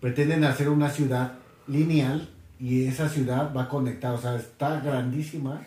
pretenden 0.00 0.44
hacer 0.44 0.68
una 0.68 0.88
ciudad 0.88 1.34
lineal 1.66 2.30
y 2.58 2.86
esa 2.86 3.08
ciudad 3.08 3.54
va 3.54 3.64
a 3.64 3.68
conectar, 3.68 4.14
o 4.14 4.18
sea, 4.18 4.36
está 4.36 4.80
grandísima 4.80 5.62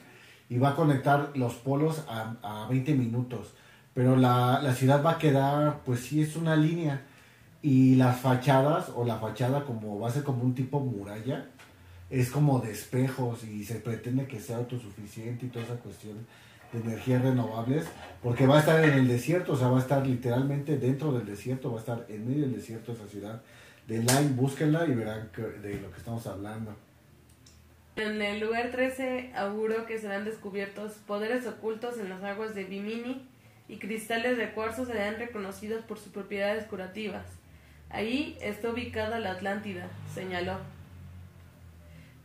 y 0.50 0.58
va 0.58 0.70
a 0.70 0.76
conectar 0.76 1.32
los 1.36 1.54
polos 1.56 2.04
a, 2.08 2.36
a 2.42 2.68
20 2.68 2.96
minutos. 2.96 3.54
Pero 3.94 4.16
la, 4.16 4.60
la 4.62 4.74
ciudad 4.74 5.04
va 5.06 5.12
a 5.12 5.18
quedar, 5.18 5.82
pues 5.86 6.02
sí, 6.02 6.22
es 6.22 6.36
una 6.36 6.56
línea 6.56 7.04
y 7.62 7.96
las 7.96 8.20
fachadas 8.20 8.92
o 8.96 9.06
la 9.06 9.18
fachada 9.18 9.64
como 9.64 10.00
va 10.00 10.10
a 10.10 10.12
ser 10.12 10.24
como 10.24 10.44
un 10.44 10.54
tipo 10.54 10.80
muralla 10.80 11.50
es 12.22 12.30
como 12.30 12.60
de 12.60 12.72
espejos 12.72 13.44
y 13.44 13.64
se 13.64 13.76
pretende 13.80 14.28
que 14.28 14.40
sea 14.40 14.58
autosuficiente 14.58 15.48
y 15.48 15.50
toda 15.50 15.66
esa 15.66 15.78
cuestión 15.78 16.28
de 16.72 16.80
energías 16.80 17.24
renovables 17.24 17.86
porque 18.22 18.46
va 18.46 18.58
a 18.58 18.60
estar 18.60 18.84
en 18.84 18.92
el 18.94 19.08
desierto, 19.08 19.54
o 19.54 19.56
sea, 19.56 19.70
va 19.70 19.78
a 19.78 19.82
estar 19.82 20.06
literalmente 20.06 20.78
dentro 20.78 21.12
del 21.12 21.26
desierto, 21.26 21.72
va 21.72 21.78
a 21.78 21.80
estar 21.80 22.06
en 22.10 22.28
medio 22.28 22.44
del 22.44 22.56
desierto 22.56 22.92
esa 22.92 23.08
ciudad. 23.08 23.42
De 23.88 23.98
Line, 23.98 24.30
búsquenla 24.36 24.86
y 24.86 24.94
verán 24.94 25.30
que- 25.36 25.42
de 25.42 25.82
lo 25.82 25.92
que 25.92 25.98
estamos 25.98 26.26
hablando. 26.28 26.76
En 27.96 28.22
el 28.22 28.40
lugar 28.40 28.70
13 28.72 29.32
auguro 29.36 29.86
que 29.86 29.98
serán 30.00 30.24
descubiertos 30.26 30.94
poderes 31.08 31.46
ocultos 31.48 31.98
en 32.00 32.10
las 32.10 32.24
aguas 32.24 32.56
de 32.56 32.64
Bimini 32.64 33.28
y 33.68 33.78
cristales 33.78 34.38
de 34.38 34.52
cuarzo 34.52 34.86
serán 34.86 35.18
reconocidos 35.18 35.84
por 35.84 35.98
sus 36.00 36.12
propiedades 36.12 36.66
curativas. 36.66 37.26
Ahí 37.90 38.38
está 38.42 38.70
ubicada 38.70 39.20
la 39.20 39.32
Atlántida, 39.32 39.88
señaló. 40.14 40.58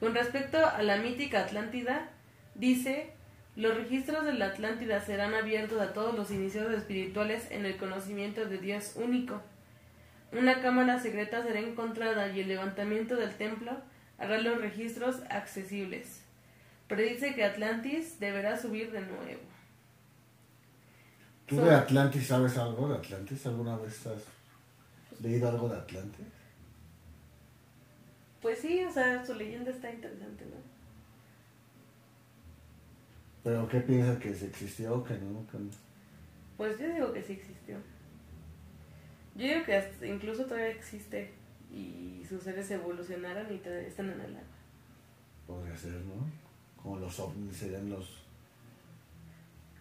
Con 0.00 0.14
respecto 0.14 0.64
a 0.64 0.83
la 0.83 0.97
mítica 0.97 1.40
Atlántida, 1.40 2.09
dice, 2.55 3.12
los 3.57 3.75
registros 3.76 4.25
de 4.25 4.33
la 4.35 4.47
Atlántida 4.47 5.00
serán 5.00 5.35
abiertos 5.35 5.81
a 5.81 5.93
todos 5.93 6.14
los 6.14 6.31
iniciados 6.31 6.73
espirituales 6.73 7.50
en 7.50 7.67
el 7.67 7.76
conocimiento 7.76 8.45
de 8.47 8.59
Dios 8.59 8.93
único. 8.95 9.43
Una 10.33 10.61
cámara 10.61 11.00
secreta 11.00 11.43
será 11.43 11.59
encontrada 11.61 12.28
y 12.28 12.40
el 12.40 12.49
levantamiento 12.49 13.17
del 13.17 13.35
templo 13.35 13.73
hará 14.19 14.38
los 14.38 14.61
registros 14.61 15.17
accesibles. 15.31 16.21
Predice 16.87 17.35
que 17.35 17.45
Atlantis 17.45 18.21
deberá 18.21 18.57
subir 18.57 18.93
de 18.93 19.00
nuevo. 19.00 19.40
¿Tú 21.47 21.57
So- 21.57 21.64
de 21.64 21.75
Atlantis 21.75 22.26
sabes 22.26 22.57
algo 22.59 22.88
de 22.88 22.97
Atlantis? 22.97 23.47
¿Alguna 23.47 23.76
vez 23.78 24.07
has 24.07 24.23
leído 25.21 25.49
algo 25.49 25.69
de 25.69 25.76
Atlantis? 25.78 26.26
Pues 28.42 28.59
sí, 28.61 28.85
o 28.85 28.90
sea, 28.92 29.25
su 29.25 29.35
leyenda 29.35 29.71
está 29.71 29.90
interesante, 29.90 30.45
¿no? 30.47 30.57
¿Pero 33.42 33.68
qué 33.68 33.80
piensas 33.80 34.18
que 34.18 34.35
si 34.35 34.47
existió 34.47 34.95
o 34.97 35.04
que 35.04 35.14
no? 35.14 35.47
Que 35.50 35.59
no? 35.59 35.71
Pues 36.57 36.78
yo 36.78 36.88
digo 36.92 37.12
que 37.12 37.23
sí 37.23 37.35
existió. 37.35 37.76
Yo 39.37 39.47
digo 39.47 39.64
que 39.64 39.76
hasta- 39.76 40.07
incluso 40.07 40.45
todavía 40.45 40.71
existe 40.71 41.33
y 41.73 42.25
sus 42.28 42.42
seres 42.42 42.71
evolucionaron 42.71 43.52
y 43.54 43.59
todavía 43.59 43.88
están 43.88 44.07
en 44.11 44.21
el 44.21 44.37
agua. 44.37 44.49
Podría 45.47 45.76
ser, 45.76 45.92
¿no? 45.92 46.26
Como 46.83 46.99
los 46.99 47.18
ovnis 47.21 47.57
serían 47.57 47.88
los... 47.90 48.23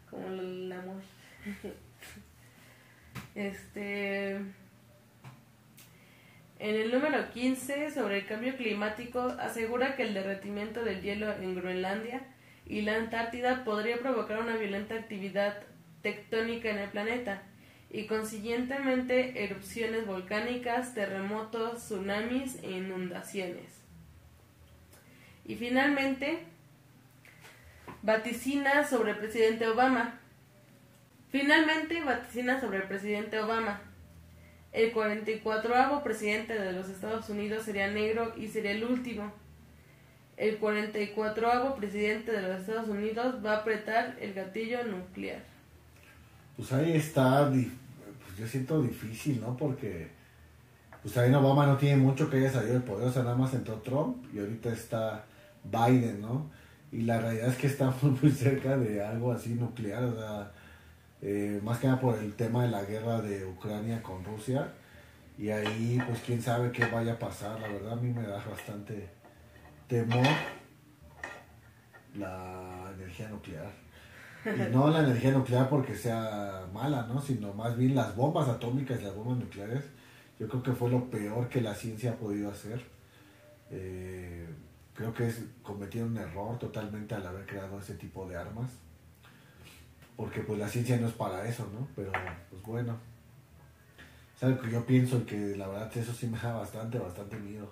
Como 0.09 0.27
el 0.27 0.71
amor. 0.71 1.01
este. 3.35 4.39
En 6.59 6.75
el 6.75 6.91
número 6.91 7.29
15, 7.31 7.91
sobre 7.91 8.19
el 8.19 8.25
cambio 8.25 8.57
climático, 8.57 9.19
asegura 9.39 9.95
que 9.95 10.03
el 10.03 10.15
derretimiento 10.15 10.83
del 10.83 11.01
hielo 11.01 11.31
en 11.31 11.55
Groenlandia 11.55 12.21
y 12.65 12.81
la 12.81 12.95
Antártida 12.95 13.63
podría 13.63 13.99
provocar 13.99 14.39
una 14.39 14.57
violenta 14.57 14.95
actividad 14.95 15.61
tectónica 16.01 16.69
en 16.69 16.79
el 16.79 16.89
planeta 16.89 17.43
y 17.91 18.07
consiguientemente 18.07 19.43
erupciones 19.43 20.07
volcánicas, 20.07 20.95
terremotos, 20.95 21.77
tsunamis 21.77 22.57
e 22.63 22.71
inundaciones. 22.71 23.83
Y 25.45 25.55
finalmente, 25.55 26.39
vaticina 28.01 28.83
sobre 28.83 29.11
el 29.11 29.17
presidente 29.17 29.67
Obama. 29.67 30.19
Finalmente, 31.29 32.03
vaticina 32.03 32.59
sobre 32.59 32.79
el 32.79 32.83
presidente 32.83 33.39
Obama. 33.39 33.86
El 34.71 34.91
44 34.91 36.03
presidente 36.03 36.53
de 36.59 36.71
los 36.73 36.89
Estados 36.89 37.29
Unidos 37.29 37.63
sería 37.63 37.89
negro 37.89 38.33
y 38.37 38.47
sería 38.47 38.71
el 38.71 38.83
último. 38.83 39.31
El 40.35 40.57
44 40.57 41.75
presidente 41.75 42.31
de 42.31 42.41
los 42.41 42.61
Estados 42.61 42.87
Unidos 42.87 43.43
va 43.43 43.53
a 43.53 43.57
apretar 43.57 44.17
el 44.21 44.33
gatillo 44.33 44.83
nuclear. 44.83 45.41
Pues 46.55 46.71
ahí 46.73 46.93
está, 46.93 47.49
pues 47.49 48.37
yo 48.37 48.47
siento 48.47 48.81
difícil, 48.81 49.41
¿no? 49.41 49.57
Porque 49.57 50.09
pues 51.01 51.13
también 51.13 51.35
Obama 51.35 51.65
no 51.65 51.77
tiene 51.77 51.97
mucho 51.97 52.29
que 52.29 52.37
haya 52.37 52.51
salido 52.51 52.73
del 52.73 52.83
poder, 52.83 53.07
o 53.07 53.11
sea, 53.11 53.23
nada 53.23 53.35
más 53.35 53.53
entró 53.53 53.75
Trump 53.75 54.25
y 54.33 54.39
ahorita 54.39 54.73
está 54.73 55.25
Biden, 55.63 56.21
¿no? 56.21 56.49
Y 56.91 57.01
la 57.01 57.19
realidad 57.19 57.49
es 57.49 57.57
que 57.57 57.67
estamos 57.67 58.01
muy 58.21 58.31
cerca 58.31 58.77
de 58.77 59.03
algo 59.03 59.31
así 59.31 59.55
nuclear, 59.55 60.03
o 60.03 60.47
eh, 61.21 61.59
más 61.63 61.79
que 61.79 61.87
nada 61.87 61.99
por 61.99 62.17
el 62.17 62.33
tema 62.35 62.63
de 62.63 62.69
la 62.69 62.83
guerra 62.83 63.21
de 63.21 63.45
Ucrania 63.45 64.01
con 64.03 64.23
Rusia. 64.23 64.73
Y 65.37 65.49
ahí, 65.49 66.01
pues 66.07 66.19
quién 66.25 66.41
sabe 66.41 66.71
qué 66.71 66.85
vaya 66.85 67.13
a 67.13 67.19
pasar, 67.19 67.59
la 67.59 67.67
verdad 67.67 67.93
a 67.93 67.95
mí 67.97 68.11
me 68.11 68.23
da 68.23 68.43
bastante 68.43 69.07
temor 69.87 70.25
la 72.15 72.91
energía 72.95 73.29
nuclear. 73.29 73.71
Y 74.45 74.73
no 74.73 74.89
la 74.89 74.99
energía 74.99 75.31
nuclear 75.31 75.69
porque 75.69 75.93
sea 75.93 76.65
mala, 76.73 77.05
¿no? 77.07 77.21
Sino 77.21 77.53
más 77.53 77.75
bien 77.77 77.95
las 77.95 78.15
bombas 78.15 78.47
atómicas 78.47 78.99
y 78.99 79.03
las 79.03 79.15
bombas 79.15 79.37
nucleares. 79.37 79.83
Yo 80.39 80.47
creo 80.47 80.63
que 80.63 80.71
fue 80.71 80.89
lo 80.89 81.09
peor 81.09 81.49
que 81.49 81.61
la 81.61 81.75
ciencia 81.75 82.11
ha 82.11 82.15
podido 82.15 82.49
hacer. 82.49 82.81
Eh, 83.69 84.47
creo 84.93 85.13
que 85.13 85.27
es 85.27 85.43
cometieron 85.61 86.11
un 86.11 86.17
error 86.17 86.57
totalmente 86.57 87.13
al 87.15 87.25
haber 87.27 87.45
creado 87.45 87.79
ese 87.79 87.95
tipo 87.95 88.27
de 88.27 88.37
armas. 88.37 88.71
Porque 90.17 90.41
pues 90.41 90.59
la 90.59 90.67
ciencia 90.67 90.97
no 90.97 91.07
es 91.07 91.13
para 91.13 91.47
eso, 91.47 91.69
¿no? 91.73 91.87
Pero 91.95 92.11
pues 92.49 92.61
bueno. 92.63 92.97
Es 94.35 94.43
algo 94.43 94.61
que 94.61 94.71
yo 94.71 94.85
pienso 94.85 95.17
y 95.19 95.21
que 95.21 95.55
la 95.55 95.67
verdad 95.67 95.95
eso 95.95 96.13
sí 96.13 96.27
me 96.27 96.37
da 96.39 96.53
bastante, 96.57 96.97
bastante 96.99 97.37
miedo. 97.37 97.71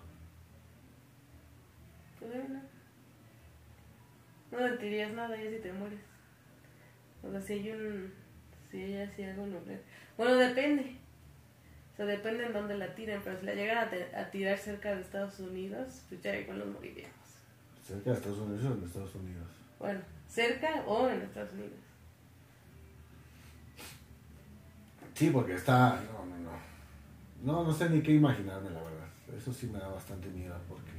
Pues 2.20 2.32
bueno. 2.34 2.62
No 4.52 4.60
sentirías 4.60 5.12
nada 5.14 5.36
ya 5.36 5.50
si 5.50 5.58
te 5.58 5.74
mueres. 5.74 6.00
O 7.24 7.32
sea, 7.32 7.42
si 7.42 7.54
hay 7.54 7.72
un. 7.72 8.14
Si 8.72 8.82
hay 8.82 8.98
así 9.02 9.24
algo 9.24 9.46
nuclear. 9.48 9.82
Bueno, 10.18 10.36
depende. 10.38 10.98
O 11.94 11.96
sea, 11.98 12.06
depende 12.06 12.46
en 12.46 12.54
dónde 12.54 12.78
la 12.78 12.94
tiren. 12.96 13.22
Pero 13.24 13.40
si 13.40 13.46
la 13.46 13.54
llegan 13.56 13.78
a, 13.80 13.90
te- 13.90 14.16
a 14.16 14.30
tirar 14.30 14.58
cerca 14.58 14.94
de 14.96 15.02
Estados 15.02 15.40
Unidos, 15.40 16.04
pues 16.10 16.22
ya 16.22 16.36
igual 16.38 16.60
nos 16.60 16.68
moriríamos. 16.68 17.16
¿Cerca 17.84 18.12
de 18.12 18.16
Estados 18.18 18.40
Unidos 18.40 18.66
o 18.66 18.74
en 18.78 18.84
Estados 18.84 19.16
Unidos? 19.16 19.48
Bueno, 19.80 20.00
cerca 20.28 20.84
o 20.88 21.10
en 21.10 21.22
Estados 21.22 21.54
Unidos. 21.54 21.74
Sí, 25.16 25.32
porque 25.32 25.56
está. 25.56 26.00
No, 26.14 26.26
no, 26.26 26.38
no. 26.38 26.52
No, 27.44 27.64
no 27.64 27.74
sé 27.74 27.90
ni 27.90 28.02
qué 28.02 28.14
imaginarme, 28.14 28.70
la 28.70 28.82
verdad. 28.84 29.08
Eso 29.36 29.52
sí 29.52 29.66
me 29.68 29.80
da 29.80 29.88
bastante 29.88 30.30
miedo 30.30 30.56
porque. 30.70 30.92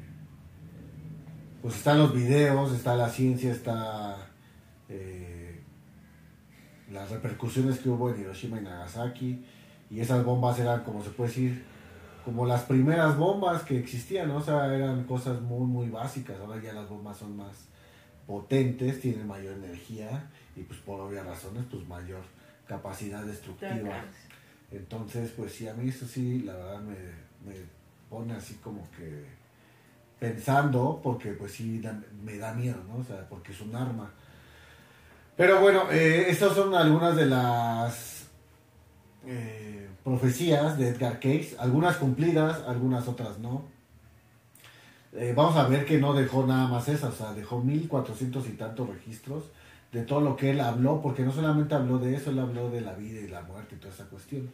Pues 1.63 1.77
están 1.77 1.99
los 1.99 2.13
videos, 2.13 2.73
está 2.73 2.97
la 2.97 3.09
ciencia, 3.09 3.53
está. 3.53 4.17
eh, 4.89 5.61
las 6.93 7.11
repercusiones 7.11 7.79
que 7.79 7.89
hubo 7.89 8.11
en 8.11 8.21
Hiroshima 8.21 8.59
y 8.59 8.63
Nagasaki. 8.65 9.45
Y 9.91 10.01
esas 10.01 10.25
bombas 10.25 10.59
eran, 10.59 10.83
como 10.83 11.03
se 11.03 11.11
puede 11.11 11.31
decir, 11.31 11.65
como 12.25 12.45
las 12.47 12.63
primeras 12.63 13.17
bombas 13.17 13.63
que 13.63 13.79
existían, 13.79 14.29
¿no? 14.29 14.37
O 14.37 14.43
sea, 14.43 14.75
eran 14.75 15.05
cosas 15.05 15.41
muy, 15.43 15.67
muy 15.67 15.89
básicas. 15.91 16.41
Ahora 16.41 16.61
ya 16.61 16.73
las 16.73 16.89
bombas 16.89 17.17
son 17.19 17.37
más 17.37 17.69
potentes, 18.27 19.01
tienen 19.01 19.27
mayor 19.27 19.55
energía 19.55 20.31
y, 20.57 20.63
pues, 20.63 20.81
por 20.81 21.01
obvias 21.01 21.25
razones, 21.27 21.65
pues, 21.71 21.87
mayor 21.87 22.23
capacidad 22.67 23.23
destructiva. 23.25 24.05
Entonces, 24.71 25.31
pues 25.37 25.53
sí, 25.53 25.69
a 25.69 25.75
mí 25.75 25.89
eso 25.89 26.07
sí, 26.07 26.41
la 26.43 26.55
verdad 26.55 26.81
me, 26.81 26.95
me 27.49 27.55
pone 28.11 28.35
así 28.35 28.55
como 28.55 28.89
que 28.97 29.25
pensando, 30.19 31.01
porque 31.03 31.33
pues 31.33 31.53
sí, 31.53 31.79
da- 31.81 32.01
me 32.25 32.39
da 32.39 32.53
miedo, 32.55 32.83
¿no? 32.89 32.97
O 32.97 33.05
sea, 33.05 33.29
porque 33.29 33.53
es 33.53 33.61
un 33.61 33.75
arma. 33.77 34.11
Pero 35.37 35.61
bueno, 35.61 35.91
eh, 35.91 36.27
estas 36.31 36.55
son 36.55 36.75
algunas 36.75 37.15
de 37.15 37.27
las 37.27 38.27
eh, 39.27 39.89
profecías 40.03 40.79
de 40.79 40.89
Edgar 40.89 41.21
Cayce, 41.21 41.57
algunas 41.59 41.97
cumplidas, 41.97 42.63
algunas 42.67 43.07
otras 43.07 43.39
no. 43.39 43.65
Eh, 45.13 45.33
vamos 45.37 45.57
a 45.57 45.69
ver 45.69 45.85
que 45.87 45.99
no 45.99 46.13
dejó 46.15 46.47
nada 46.47 46.67
más 46.69 46.89
esas, 46.89 47.15
o 47.15 47.17
sea, 47.17 47.33
dejó 47.33 47.61
1400 47.61 48.47
y 48.49 48.53
tantos 48.53 48.89
registros 48.89 49.45
de 49.97 50.03
todo 50.03 50.21
lo 50.21 50.37
que 50.37 50.50
él 50.50 50.61
habló, 50.61 51.00
porque 51.00 51.23
no 51.23 51.33
solamente 51.33 51.75
habló 51.75 51.99
de 51.99 52.15
eso, 52.15 52.29
él 52.29 52.38
habló 52.38 52.69
de 52.69 52.83
la 52.83 52.93
vida 52.93 53.19
y 53.19 53.29
la 53.29 53.41
muerte 53.41 53.76
y 53.76 53.79
toda 53.79 53.95
esa 53.95 54.05
cuestión. 54.05 54.50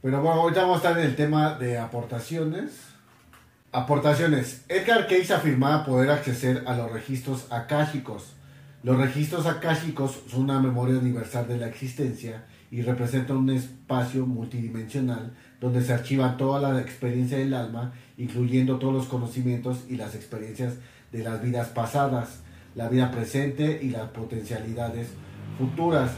Pero 0.00 0.22
bueno, 0.22 0.42
ahorita 0.42 0.62
vamos 0.62 0.76
a 0.76 0.88
estar 0.88 0.98
en 1.02 1.10
el 1.10 1.16
tema 1.16 1.54
de 1.54 1.78
aportaciones. 1.78 2.70
Aportaciones. 3.72 4.64
Edgar 4.68 5.08
Cayce 5.08 5.34
afirmaba 5.34 5.84
poder 5.84 6.12
acceder 6.12 6.62
a 6.68 6.76
los 6.76 6.92
registros 6.92 7.48
akáshicos. 7.50 8.34
Los 8.84 8.98
registros 8.98 9.46
akáshicos 9.46 10.20
son 10.30 10.42
una 10.42 10.60
memoria 10.60 10.96
universal 10.96 11.48
de 11.48 11.58
la 11.58 11.66
existencia 11.66 12.44
y 12.70 12.82
representan 12.82 13.36
un 13.36 13.50
espacio 13.50 14.26
multidimensional 14.26 15.32
donde 15.60 15.82
se 15.82 15.92
archiva 15.92 16.36
toda 16.36 16.72
la 16.72 16.80
experiencia 16.80 17.36
del 17.36 17.52
alma, 17.52 17.94
incluyendo 18.16 18.78
todos 18.78 18.94
los 18.94 19.06
conocimientos 19.06 19.86
y 19.88 19.96
las 19.96 20.14
experiencias 20.14 20.74
de 21.10 21.24
las 21.24 21.42
vidas 21.42 21.66
pasadas, 21.70 22.42
la 22.74 22.88
vida 22.88 23.10
presente 23.10 23.80
y 23.82 23.90
las 23.90 24.08
potencialidades 24.10 25.08
futuras. 25.58 26.12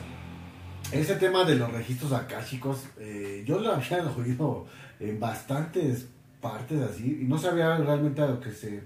Ese 0.92 1.14
tema 1.16 1.44
de 1.44 1.54
los 1.54 1.72
registros 1.72 2.12
akáshicos, 2.12 2.84
eh, 2.98 3.44
yo 3.46 3.60
lo 3.60 3.72
había 3.72 4.04
oído 4.16 4.66
en 5.00 5.18
bastantes 5.18 6.08
partes 6.40 6.80
así 6.82 7.20
y 7.22 7.24
no 7.24 7.38
sabía 7.38 7.76
realmente 7.76 8.20
a 8.20 8.26
lo 8.26 8.40
que 8.40 8.50
se 8.50 8.82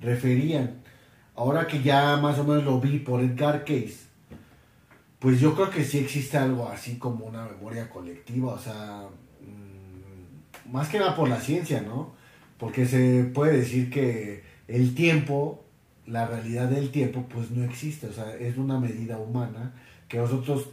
referían. 0.00 0.82
Ahora 1.36 1.66
que 1.66 1.82
ya 1.82 2.16
más 2.16 2.38
o 2.38 2.44
menos 2.44 2.64
lo 2.64 2.80
vi 2.80 2.98
por 2.98 3.20
Edgar 3.20 3.64
Case, 3.64 4.08
pues 5.18 5.40
yo 5.40 5.54
creo 5.54 5.70
que 5.70 5.84
sí 5.84 5.98
existe 5.98 6.36
algo 6.36 6.68
así 6.68 6.96
como 6.98 7.26
una 7.26 7.44
memoria 7.44 7.88
colectiva, 7.90 8.52
o 8.52 8.58
sea, 8.58 9.08
mm, 9.40 10.72
más 10.72 10.88
que 10.88 10.98
nada 10.98 11.14
por 11.14 11.28
la 11.28 11.40
ciencia, 11.40 11.80
¿no? 11.80 12.14
Porque 12.56 12.86
se 12.86 13.24
puede 13.34 13.58
decir 13.58 13.90
que 13.90 14.42
el 14.66 14.94
tiempo, 14.94 15.64
la 16.08 16.26
realidad 16.26 16.68
del 16.68 16.90
tiempo, 16.90 17.26
pues 17.28 17.50
no 17.50 17.64
existe, 17.64 18.06
o 18.06 18.12
sea, 18.12 18.34
es 18.36 18.56
una 18.56 18.78
medida 18.80 19.18
humana 19.18 19.72
que 20.08 20.18
nosotros 20.18 20.68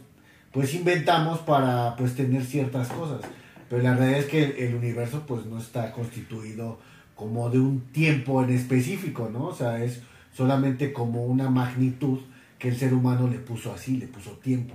pues 0.52 0.74
inventamos 0.74 1.40
para 1.40 1.94
pues 1.96 2.14
tener 2.14 2.44
ciertas 2.44 2.88
cosas. 2.88 3.20
Pero 3.68 3.82
la 3.82 3.94
realidad 3.94 4.20
es 4.20 4.26
que 4.26 4.66
el 4.66 4.74
universo 4.74 5.24
pues 5.26 5.44
no 5.44 5.58
está 5.58 5.92
constituido 5.92 6.78
como 7.14 7.50
de 7.50 7.58
un 7.58 7.80
tiempo 7.92 8.42
en 8.42 8.50
específico, 8.50 9.28
¿no? 9.30 9.46
O 9.46 9.54
sea, 9.54 9.82
es 9.82 10.00
solamente 10.34 10.92
como 10.92 11.24
una 11.24 11.50
magnitud 11.50 12.20
que 12.58 12.68
el 12.68 12.76
ser 12.76 12.94
humano 12.94 13.28
le 13.28 13.38
puso 13.38 13.72
así, 13.72 13.98
le 13.98 14.06
puso 14.06 14.30
tiempo. 14.32 14.74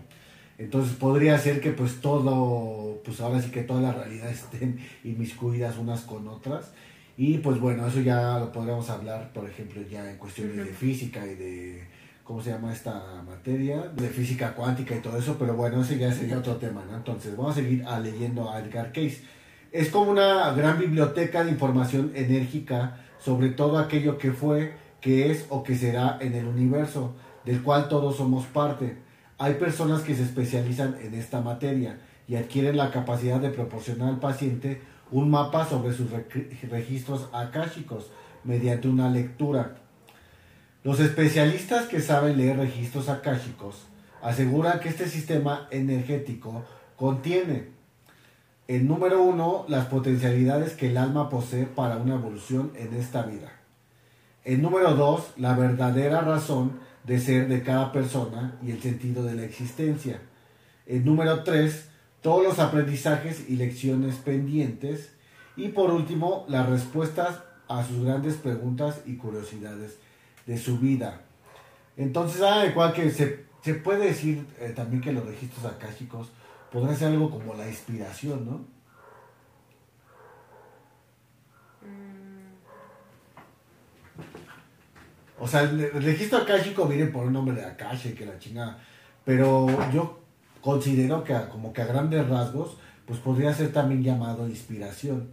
Entonces 0.58 0.96
podría 0.96 1.38
ser 1.40 1.62
que 1.62 1.72
pues 1.72 2.02
todo, 2.02 3.02
pues 3.04 3.20
ahora 3.20 3.42
sí 3.42 3.50
que 3.50 3.64
todas 3.64 3.82
las 3.82 3.96
realidades 3.96 4.44
estén 4.44 4.80
inmiscuidas 5.04 5.78
unas 5.78 6.02
con 6.02 6.28
otras. 6.28 6.72
Y 7.18 7.38
pues 7.40 7.60
bueno, 7.60 7.88
eso 7.88 8.02
ya 8.02 8.40
lo 8.40 8.52
podríamos 8.52 8.90
hablar, 8.90 9.32
por 9.34 9.50
ejemplo, 9.50 9.82
ya 9.90 10.10
en 10.10 10.18
cuestiones 10.18 10.58
de 10.58 10.66
física 10.66 11.26
y 11.26 11.36
de, 11.36 11.84
¿cómo 12.24 12.42
se 12.42 12.52
llama 12.52 12.74
esta 12.74 13.22
materia? 13.28 13.82
De 13.96 14.08
física 14.08 14.54
cuántica 14.54 14.96
y 14.96 15.00
todo 15.00 15.18
eso, 15.18 15.36
pero 15.38 15.56
bueno, 15.56 15.82
ese 15.82 15.98
ya 15.98 16.12
sería 16.12 16.38
otro 16.38 16.56
tema, 16.56 16.84
¿no? 16.90 16.98
Entonces 16.98 17.36
vamos 17.36 17.54
a 17.54 17.62
seguir 17.62 17.86
a 17.86 18.00
leyendo 18.00 18.50
a 18.50 18.60
Edgar 18.60 18.92
Case. 18.92 19.22
Es 19.72 19.90
como 19.90 20.12
una 20.12 20.52
gran 20.54 20.80
biblioteca 20.80 21.44
de 21.44 21.52
información 21.52 22.12
enérgica 22.16 22.98
sobre 23.24 23.50
todo 23.50 23.78
aquello 23.78 24.18
que 24.18 24.32
fue, 24.32 24.74
que 25.00 25.32
es 25.32 25.46
o 25.50 25.64
que 25.64 25.76
será 25.76 26.18
en 26.22 26.34
el 26.34 26.46
universo, 26.46 27.16
del 27.46 27.62
cual 27.62 27.88
todos 27.88 28.18
somos 28.18 28.46
parte. 28.48 28.98
Hay 29.38 29.56
personas 29.56 30.02
que 30.02 30.16
se 30.16 30.24
especializan 30.24 30.98
en 31.02 31.14
esta 31.14 31.42
materia 31.42 32.00
y 32.28 32.36
adquieren 32.36 32.78
la 32.78 32.92
capacidad 32.92 33.40
de 33.40 33.50
proporcionar 33.50 34.10
al 34.10 34.20
paciente 34.20 34.82
un 35.12 35.30
mapa 35.30 35.66
sobre 35.66 35.94
sus 35.94 36.10
registros 36.70 37.30
akáshicos 37.34 38.10
mediante 38.44 38.88
una 38.88 39.10
lectura. 39.10 39.76
Los 40.84 41.00
especialistas 41.00 41.88
que 41.88 42.00
saben 42.00 42.38
leer 42.38 42.58
registros 42.58 43.10
akáshicos 43.10 43.86
aseguran 44.22 44.80
que 44.80 44.90
este 44.90 45.08
sistema 45.08 45.68
energético 45.70 46.64
contiene, 46.96 47.70
en 48.68 48.88
número 48.88 49.22
uno, 49.22 49.66
las 49.68 49.88
potencialidades 49.88 50.74
que 50.74 50.90
el 50.90 50.98
alma 50.98 51.30
posee 51.30 51.66
para 51.66 51.98
una 51.98 52.16
evolución 52.16 52.72
en 52.76 52.94
esta 52.94 53.24
vida. 53.24 53.52
En 54.46 54.62
número 54.62 54.96
dos, 54.96 55.34
la 55.38 55.54
verdadera 55.54 56.22
razón 56.22 56.80
de 57.04 57.20
ser 57.20 57.48
de 57.48 57.64
cada 57.64 57.92
persona 57.92 58.58
y 58.64 58.72
el 58.72 58.82
sentido 58.82 59.24
de 59.24 59.36
la 59.36 59.44
existencia. 59.44 60.22
En 60.86 61.06
número 61.06 61.44
tres, 61.44 61.91
todos 62.22 62.44
los 62.44 62.60
aprendizajes 62.60 63.50
y 63.50 63.56
lecciones 63.56 64.16
pendientes. 64.16 65.12
Y 65.56 65.70
por 65.70 65.92
último, 65.92 66.46
las 66.48 66.70
respuestas 66.70 67.40
a 67.68 67.84
sus 67.84 68.04
grandes 68.04 68.36
preguntas 68.36 69.02
y 69.06 69.18
curiosidades 69.18 69.98
de 70.46 70.58
su 70.58 70.78
vida. 70.78 71.22
Entonces, 71.98 72.42
ah, 72.42 72.66
igual 72.66 72.94
que 72.94 73.10
se, 73.12 73.46
se 73.62 73.76
puede 73.76 74.08
decir 74.08 74.46
eh, 74.60 74.74
también 74.76 75.02
que 75.02 75.12
los 75.12 75.26
registros 75.26 75.66
akáshicos 75.66 76.30
podrían 76.72 76.96
ser 76.96 77.10
algo 77.10 77.30
como 77.30 77.54
la 77.54 77.68
inspiración, 77.68 78.46
¿no? 78.46 78.66
O 85.40 85.48
sea, 85.48 85.62
el 85.62 86.04
registro 86.04 86.38
akáshico 86.38 86.86
viene 86.86 87.08
por 87.08 87.26
un 87.26 87.34
nombre 87.34 87.56
de 87.56 87.66
Akashi, 87.66 88.14
que 88.14 88.28
la 88.28 88.38
chingada. 88.38 88.80
Pero 89.26 89.68
yo 89.92 90.21
considero 90.62 91.24
que 91.24 91.34
a- 91.34 91.50
como 91.50 91.74
que 91.74 91.82
a 91.82 91.86
grandes 91.86 92.28
rasgos, 92.30 92.78
pues 93.06 93.20
podría 93.20 93.54
ser 93.54 93.74
también 93.74 94.04
llamado 94.04 94.48
inspiración. 94.48 95.30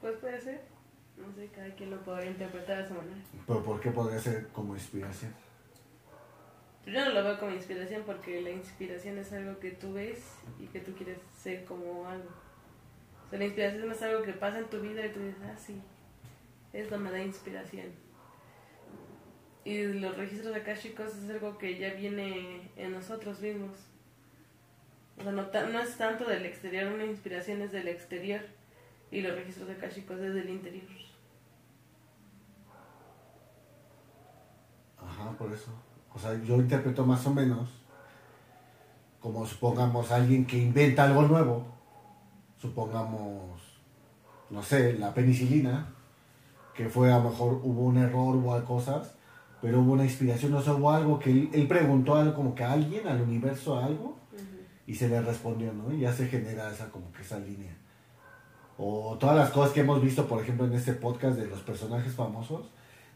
Pues 0.00 0.16
puede 0.18 0.40
ser. 0.40 0.62
No 1.16 1.32
sé, 1.34 1.48
cada 1.48 1.74
quien 1.74 1.90
lo 1.90 2.00
podría 2.04 2.30
interpretar 2.30 2.82
de 2.82 2.88
su 2.88 2.94
manera. 2.94 3.16
Pero 3.46 3.62
¿por 3.62 3.80
qué 3.80 3.90
podría 3.90 4.20
ser 4.20 4.48
como 4.48 4.74
inspiración? 4.74 5.34
Yo 6.84 6.92
no 7.04 7.10
lo 7.10 7.24
veo 7.24 7.40
como 7.40 7.52
inspiración 7.52 8.02
porque 8.06 8.40
la 8.42 8.50
inspiración 8.50 9.18
es 9.18 9.32
algo 9.32 9.58
que 9.58 9.72
tú 9.72 9.94
ves 9.94 10.20
y 10.60 10.66
que 10.66 10.80
tú 10.80 10.92
quieres 10.94 11.18
ser 11.36 11.64
como 11.64 12.06
algo. 12.06 12.28
La 13.32 13.44
inspiración 13.44 13.90
es 13.90 14.02
algo 14.02 14.22
que 14.22 14.32
pasa 14.32 14.58
en 14.58 14.66
tu 14.66 14.80
vida 14.80 15.04
y 15.04 15.12
tú 15.12 15.20
dices, 15.20 15.42
ah, 15.44 15.56
sí, 15.56 15.80
esto 16.72 16.98
me 16.98 17.10
da 17.10 17.22
inspiración. 17.22 17.86
Y 19.64 19.84
los 19.84 20.16
registros 20.16 20.54
akáshicos 20.54 21.16
es 21.16 21.28
algo 21.28 21.58
que 21.58 21.76
ya 21.78 21.94
viene 21.94 22.70
en 22.76 22.92
nosotros 22.92 23.40
mismos. 23.40 23.76
O 25.18 25.22
sea, 25.22 25.32
no, 25.32 25.80
es 25.80 25.96
tanto 25.96 26.24
del 26.24 26.46
exterior, 26.46 26.92
una 26.92 27.04
inspiración 27.04 27.62
es 27.62 27.72
del 27.72 27.88
exterior 27.88 28.42
y 29.10 29.22
los 29.22 29.34
registros 29.34 29.70
akáshicos 29.70 30.20
es 30.20 30.34
del 30.34 30.50
interior. 30.50 30.86
Ajá, 34.98 35.32
por 35.36 35.52
eso. 35.52 35.72
O 36.14 36.18
sea, 36.18 36.40
yo 36.44 36.56
interpreto 36.56 37.04
más 37.04 37.26
o 37.26 37.34
menos 37.34 37.68
como 39.20 39.44
supongamos 39.44 40.12
alguien 40.12 40.46
que 40.46 40.56
inventa 40.56 41.02
algo 41.02 41.22
nuevo, 41.22 41.75
supongamos, 42.60 43.60
no 44.50 44.62
sé, 44.62 44.94
la 44.94 45.14
penicilina, 45.14 45.94
que 46.74 46.88
fue 46.88 47.12
a 47.12 47.18
lo 47.18 47.30
mejor 47.30 47.60
hubo 47.62 47.84
un 47.84 47.98
error, 47.98 48.36
hubo 48.36 48.64
cosas, 48.64 49.14
pero 49.62 49.80
hubo 49.80 49.92
una 49.92 50.04
inspiración, 50.04 50.54
o 50.54 50.62
sea, 50.62 50.74
hubo 50.74 50.90
algo 50.90 51.18
que 51.18 51.30
él, 51.30 51.50
él 51.52 51.66
preguntó 51.66 52.16
algo 52.16 52.34
como 52.34 52.54
que 52.54 52.64
a 52.64 52.72
alguien, 52.72 53.06
al 53.06 53.22
universo 53.22 53.78
algo, 53.78 54.16
y 54.86 54.94
se 54.94 55.08
le 55.08 55.20
respondió, 55.20 55.72
¿no? 55.72 55.92
Y 55.92 56.00
ya 56.00 56.12
se 56.12 56.28
genera 56.28 56.70
esa 56.70 56.90
como 56.90 57.10
que 57.12 57.22
esa 57.22 57.38
línea. 57.38 57.76
O 58.78 59.16
todas 59.18 59.36
las 59.36 59.50
cosas 59.50 59.72
que 59.72 59.80
hemos 59.80 60.02
visto, 60.02 60.28
por 60.28 60.42
ejemplo, 60.42 60.66
en 60.66 60.74
este 60.74 60.92
podcast 60.92 61.36
de 61.38 61.46
los 61.46 61.60
personajes 61.60 62.14
famosos, 62.14 62.68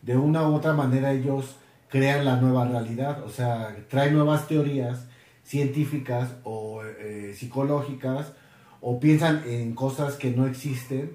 de 0.03 0.17
una 0.17 0.49
u 0.49 0.55
otra 0.55 0.73
manera 0.73 1.13
ellos 1.13 1.57
crean 1.89 2.25
la 2.25 2.37
nueva 2.37 2.67
realidad, 2.67 3.23
o 3.25 3.29
sea, 3.29 3.77
traen 3.89 4.15
nuevas 4.15 4.49
teorías 4.49 5.07
científicas 5.45 6.37
o 6.45 6.83
eh, 6.85 7.35
psicológicas 7.37 8.33
o 8.81 8.99
piensan 8.99 9.43
en 9.47 9.75
cosas 9.75 10.17
que 10.17 10.31
no 10.31 10.47
existen 10.47 11.13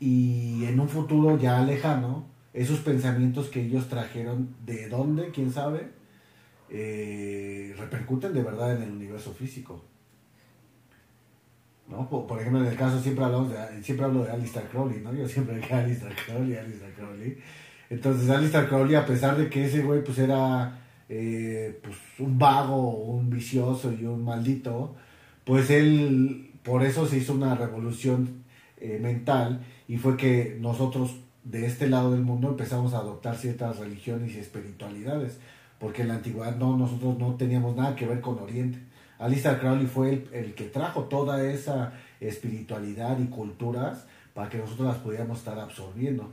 y 0.00 0.64
en 0.64 0.80
un 0.80 0.88
futuro 0.88 1.38
ya 1.38 1.60
lejano, 1.62 2.26
esos 2.52 2.80
pensamientos 2.80 3.48
que 3.48 3.62
ellos 3.62 3.88
trajeron, 3.88 4.54
¿de 4.64 4.88
dónde? 4.88 5.30
¿Quién 5.30 5.52
sabe? 5.52 5.90
Eh, 6.68 7.74
repercuten 7.78 8.32
de 8.32 8.42
verdad 8.42 8.76
en 8.76 8.82
el 8.82 8.90
universo 8.90 9.32
físico. 9.32 9.84
¿No? 11.88 12.08
Por, 12.08 12.40
ejemplo, 12.40 12.60
en 12.60 12.66
el 12.66 12.76
caso 12.76 13.00
siempre 13.00 13.24
hablamos 13.24 13.50
de, 13.50 13.82
siempre 13.82 14.06
hablo 14.06 14.24
de 14.24 14.32
Alistair 14.32 14.66
Crowley, 14.66 15.00
¿no? 15.00 15.14
Yo 15.14 15.28
siempre 15.28 15.56
dije 15.56 15.72
Alistair 15.74 16.14
Crowley, 16.26 16.56
Alistair 16.56 16.92
Crowley. 16.94 17.38
Entonces 17.88 18.28
Alistair 18.28 18.68
Crowley, 18.68 18.96
a 18.96 19.06
pesar 19.06 19.36
de 19.36 19.48
que 19.48 19.66
ese 19.66 19.82
güey 19.82 20.02
pues 20.02 20.18
era 20.18 20.80
eh, 21.08 21.78
pues, 21.82 21.96
un 22.18 22.38
vago, 22.38 22.90
un 22.90 23.30
vicioso 23.30 23.92
y 23.92 24.04
un 24.04 24.24
maldito, 24.24 24.96
pues 25.44 25.70
él 25.70 26.50
por 26.66 26.82
eso 26.82 27.06
se 27.06 27.16
hizo 27.18 27.32
una 27.32 27.54
revolución 27.54 28.42
eh, 28.76 28.98
mental 29.00 29.60
y 29.88 29.96
fue 29.96 30.16
que 30.18 30.58
nosotros 30.60 31.16
de 31.44 31.64
este 31.64 31.88
lado 31.88 32.10
del 32.12 32.22
mundo 32.22 32.48
empezamos 32.50 32.92
a 32.92 32.98
adoptar 32.98 33.36
ciertas 33.36 33.78
religiones 33.78 34.34
y 34.34 34.38
espiritualidades, 34.40 35.38
porque 35.78 36.02
en 36.02 36.08
la 36.08 36.14
antigüedad 36.16 36.56
no, 36.56 36.76
nosotros 36.76 37.16
no 37.18 37.36
teníamos 37.36 37.76
nada 37.76 37.94
que 37.96 38.04
ver 38.06 38.20
con 38.20 38.38
Oriente. 38.40 38.80
Alistair 39.18 39.58
Crowley 39.60 39.86
fue 39.86 40.10
el, 40.12 40.28
el 40.32 40.54
que 40.54 40.64
trajo 40.64 41.04
toda 41.04 41.42
esa 41.42 41.92
espiritualidad 42.20 43.18
y 43.18 43.26
culturas 43.26 44.04
para 44.34 44.48
que 44.50 44.58
nosotros 44.58 44.88
las 44.88 44.98
pudiéramos 44.98 45.38
estar 45.38 45.58
absorbiendo. 45.58 46.32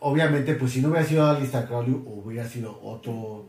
Obviamente, 0.00 0.54
pues 0.54 0.72
si 0.72 0.80
no 0.82 0.88
hubiera 0.88 1.04
sido 1.06 1.26
Alistair 1.26 1.66
Crowley, 1.66 1.94
hubiera 2.06 2.46
sido 2.46 2.78
otro, 2.82 3.46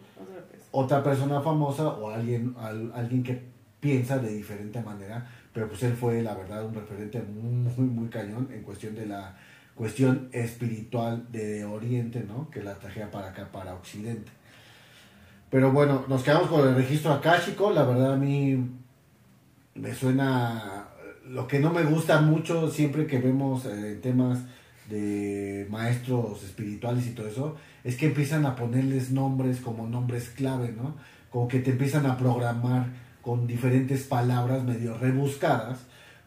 Otra 0.72 1.02
persona 1.04 1.40
famosa 1.42 1.88
o 1.88 2.10
alguien, 2.10 2.54
al- 2.58 2.92
alguien 2.96 3.24
que 3.24 3.42
piensa 3.80 4.18
de 4.18 4.34
diferente 4.34 4.82
manera, 4.82 5.26
pero 5.56 5.70
pues 5.70 5.82
él 5.84 5.94
fue 5.94 6.22
la 6.22 6.36
verdad 6.36 6.66
un 6.66 6.74
referente 6.74 7.22
muy, 7.22 7.88
muy 7.88 8.10
cañón 8.10 8.50
en 8.52 8.62
cuestión 8.62 8.94
de 8.94 9.06
la 9.06 9.38
cuestión 9.74 10.28
espiritual 10.34 11.32
de 11.32 11.64
Oriente, 11.64 12.26
¿no? 12.28 12.50
Que 12.50 12.62
la 12.62 12.76
trajera 12.76 13.10
para 13.10 13.30
acá, 13.30 13.48
para 13.54 13.74
Occidente. 13.74 14.30
Pero 15.50 15.72
bueno, 15.72 16.04
nos 16.10 16.24
quedamos 16.24 16.50
con 16.50 16.68
el 16.68 16.76
registro 16.76 17.14
akáshico, 17.14 17.72
la 17.72 17.86
verdad 17.86 18.14
a 18.14 18.18
mí 18.18 18.70
me 19.76 19.96
suena 19.96 20.90
lo 21.26 21.48
que 21.48 21.60
no 21.60 21.72
me 21.72 21.84
gusta 21.86 22.20
mucho 22.20 22.70
siempre 22.70 23.08
que 23.08 23.20
vemos 23.20 23.66
eh, 23.66 23.98
temas 24.04 24.40
de 24.90 25.68
maestros 25.70 26.44
espirituales 26.44 27.08
y 27.08 27.12
todo 27.12 27.28
eso, 27.28 27.56
es 27.86 27.96
que 27.96 28.08
empiezan 28.08 28.46
a 28.46 28.58
ponerles 28.58 29.12
nombres 29.12 29.62
como 29.62 29.88
nombres 29.88 30.28
clave, 30.32 30.74
¿no? 30.74 30.96
Como 31.30 31.48
que 31.48 31.60
te 31.60 31.72
empiezan 31.72 32.06
a 32.08 32.18
programar 32.18 33.05
con 33.26 33.48
diferentes 33.48 34.04
palabras 34.04 34.64
medio 34.64 34.96
rebuscadas, 35.00 35.80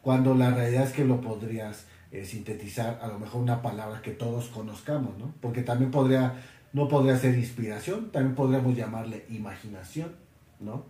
cuando 0.03 0.35
la 0.35 0.51
realidad 0.51 0.83
es 0.83 0.93
que 0.93 1.05
lo 1.05 1.21
podrías 1.21 1.87
eh, 2.11 2.25
sintetizar 2.25 2.99
a 3.01 3.07
lo 3.07 3.21
mejor 3.21 3.41
una 3.41 3.63
palabra 3.63 4.03
que 4.03 4.11
todos 4.11 4.49
conozcamos, 4.49 5.17
¿no? 5.17 5.33
Porque 5.41 5.63
también 5.63 5.93
podría, 5.93 6.35
no 6.73 6.89
podría 6.89 7.17
ser 7.17 7.39
inspiración, 7.39 8.11
también 8.11 8.35
podríamos 8.35 8.77
llamarle 8.77 9.25
imaginación, 9.31 10.11
¿no? 10.59 10.87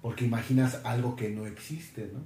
Porque 0.00 0.24
imaginas 0.24 0.80
algo 0.82 1.14
que 1.14 1.28
no 1.28 1.44
existe, 1.44 2.10
¿no? 2.10 2.20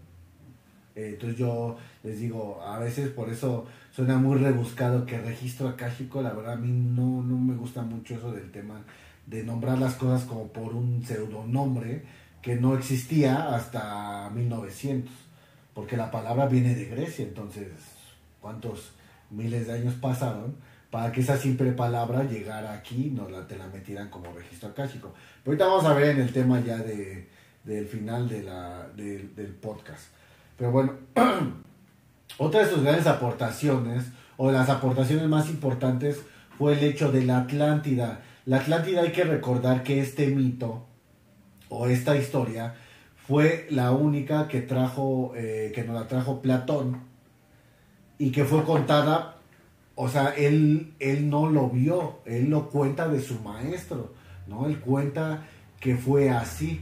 Eh, 0.94 1.14
entonces 1.14 1.36
yo 1.36 1.76
les 2.04 2.20
digo, 2.20 2.62
a 2.62 2.78
veces 2.78 3.08
por 3.08 3.30
eso 3.30 3.66
suena 3.90 4.16
muy 4.18 4.38
rebuscado 4.38 5.06
que 5.06 5.20
registro 5.20 5.68
akáshico, 5.68 6.22
la 6.22 6.34
verdad 6.34 6.52
a 6.52 6.56
mí 6.56 6.70
no, 6.70 7.20
no 7.24 7.36
me 7.36 7.56
gusta 7.56 7.82
mucho 7.82 8.14
eso 8.14 8.30
del 8.30 8.52
tema 8.52 8.84
de 9.26 9.42
nombrar 9.42 9.76
las 9.78 9.94
cosas 9.94 10.22
como 10.22 10.52
por 10.52 10.72
un 10.72 11.02
pseudonombre 11.04 12.04
no 12.56 12.74
existía 12.76 13.54
hasta 13.54 14.30
1900, 14.30 15.12
porque 15.74 15.96
la 15.96 16.10
palabra 16.10 16.46
viene 16.46 16.74
de 16.74 16.86
Grecia, 16.86 17.24
entonces 17.24 17.68
cuántos 18.40 18.92
miles 19.30 19.66
de 19.66 19.74
años 19.74 19.94
pasaron 19.94 20.54
para 20.90 21.12
que 21.12 21.20
esa 21.20 21.36
simple 21.36 21.72
palabra 21.72 22.24
llegara 22.24 22.72
aquí 22.72 23.08
y 23.08 23.10
nos 23.10 23.30
la, 23.30 23.46
te 23.46 23.56
la 23.58 23.66
metieran 23.66 24.08
como 24.08 24.32
registro 24.32 24.70
akáshico. 24.70 25.12
Pero 25.44 25.52
ahorita 25.52 25.66
vamos 25.66 25.84
a 25.84 25.94
ver 25.94 26.10
en 26.16 26.20
el 26.22 26.32
tema 26.32 26.60
ya 26.60 26.78
de, 26.78 27.28
del 27.64 27.86
final 27.86 28.28
de 28.28 28.42
la, 28.42 28.88
del- 28.96 29.28
podcast. 29.60 30.06
Pero 30.56 30.70
bueno, 30.72 30.94
otra 32.38 32.60
de 32.64 32.70
sus 32.72 32.82
grandes 32.82 33.06
aportaciones, 33.06 34.06
o 34.36 34.50
las 34.50 34.68
aportaciones 34.68 35.28
más 35.28 35.50
importantes, 35.50 36.22
fue 36.56 36.74
el 36.74 36.84
hecho 36.84 37.10
de 37.12 37.24
la 37.24 37.40
Atlántida. 37.40 38.22
La 38.46 38.58
Atlántida 38.58 39.02
hay 39.02 39.12
que 39.12 39.24
recordar 39.24 39.82
que 39.82 40.00
este 40.00 40.28
mito, 40.28 40.86
o 41.68 41.86
esta 41.86 42.16
historia, 42.16 42.74
fue 43.26 43.66
la 43.70 43.92
única 43.92 44.48
que 44.48 44.62
trajo, 44.62 45.32
eh, 45.36 45.72
que 45.74 45.84
nos 45.84 45.94
la 45.94 46.08
trajo 46.08 46.40
Platón, 46.40 47.02
y 48.18 48.30
que 48.30 48.44
fue 48.44 48.64
contada, 48.64 49.36
o 49.94 50.08
sea, 50.08 50.30
él, 50.30 50.94
él 50.98 51.30
no 51.30 51.48
lo 51.48 51.68
vio, 51.68 52.20
él 52.24 52.50
lo 52.50 52.68
cuenta 52.70 53.08
de 53.08 53.20
su 53.20 53.40
maestro, 53.40 54.12
¿no? 54.46 54.66
Él 54.66 54.80
cuenta 54.80 55.44
que 55.80 55.96
fue 55.96 56.30
así 56.30 56.80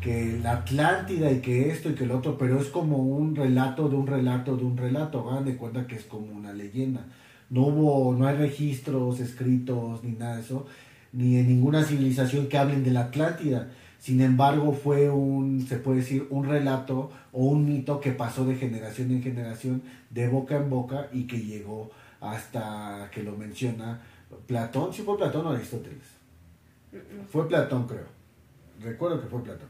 que 0.00 0.38
la 0.42 0.52
Atlántida 0.52 1.30
y 1.32 1.40
que 1.40 1.70
esto 1.70 1.90
y 1.90 1.94
que 1.94 2.04
el 2.04 2.12
otro, 2.12 2.38
pero 2.38 2.60
es 2.60 2.68
como 2.68 2.98
un 2.98 3.34
relato 3.34 3.88
de 3.88 3.96
un 3.96 4.06
relato 4.06 4.56
de 4.56 4.64
un 4.64 4.76
relato, 4.76 5.28
hagan 5.28 5.44
de 5.44 5.56
cuenta 5.56 5.86
que 5.86 5.96
es 5.96 6.04
como 6.04 6.32
una 6.32 6.52
leyenda. 6.52 7.06
No 7.50 7.62
hubo, 7.62 8.14
no 8.14 8.26
hay 8.26 8.36
registros 8.36 9.20
escritos 9.20 10.04
ni 10.04 10.12
nada 10.12 10.36
de 10.36 10.42
eso, 10.42 10.66
ni 11.12 11.36
en 11.36 11.48
ninguna 11.48 11.82
civilización 11.82 12.46
que 12.46 12.58
hablen 12.58 12.84
de 12.84 12.92
la 12.92 13.02
Atlántida. 13.02 13.70
Sin 13.98 14.20
embargo, 14.20 14.72
fue 14.72 15.10
un, 15.10 15.66
se 15.66 15.76
puede 15.76 15.98
decir, 15.98 16.26
un 16.30 16.46
relato 16.46 17.10
o 17.32 17.46
un 17.46 17.66
mito 17.66 18.00
que 18.00 18.12
pasó 18.12 18.44
de 18.44 18.54
generación 18.54 19.10
en 19.10 19.22
generación, 19.22 19.82
de 20.10 20.28
boca 20.28 20.56
en 20.56 20.70
boca 20.70 21.08
y 21.12 21.26
que 21.26 21.40
llegó 21.40 21.90
hasta 22.20 23.10
que 23.12 23.22
lo 23.22 23.36
menciona 23.36 24.00
Platón, 24.46 24.92
sí 24.92 25.02
fue 25.02 25.16
Platón 25.16 25.46
o 25.46 25.50
Aristóteles. 25.50 26.04
Fue 27.30 27.48
Platón, 27.48 27.86
creo. 27.86 28.06
Recuerdo 28.80 29.20
que 29.20 29.28
fue 29.28 29.42
Platón. 29.42 29.68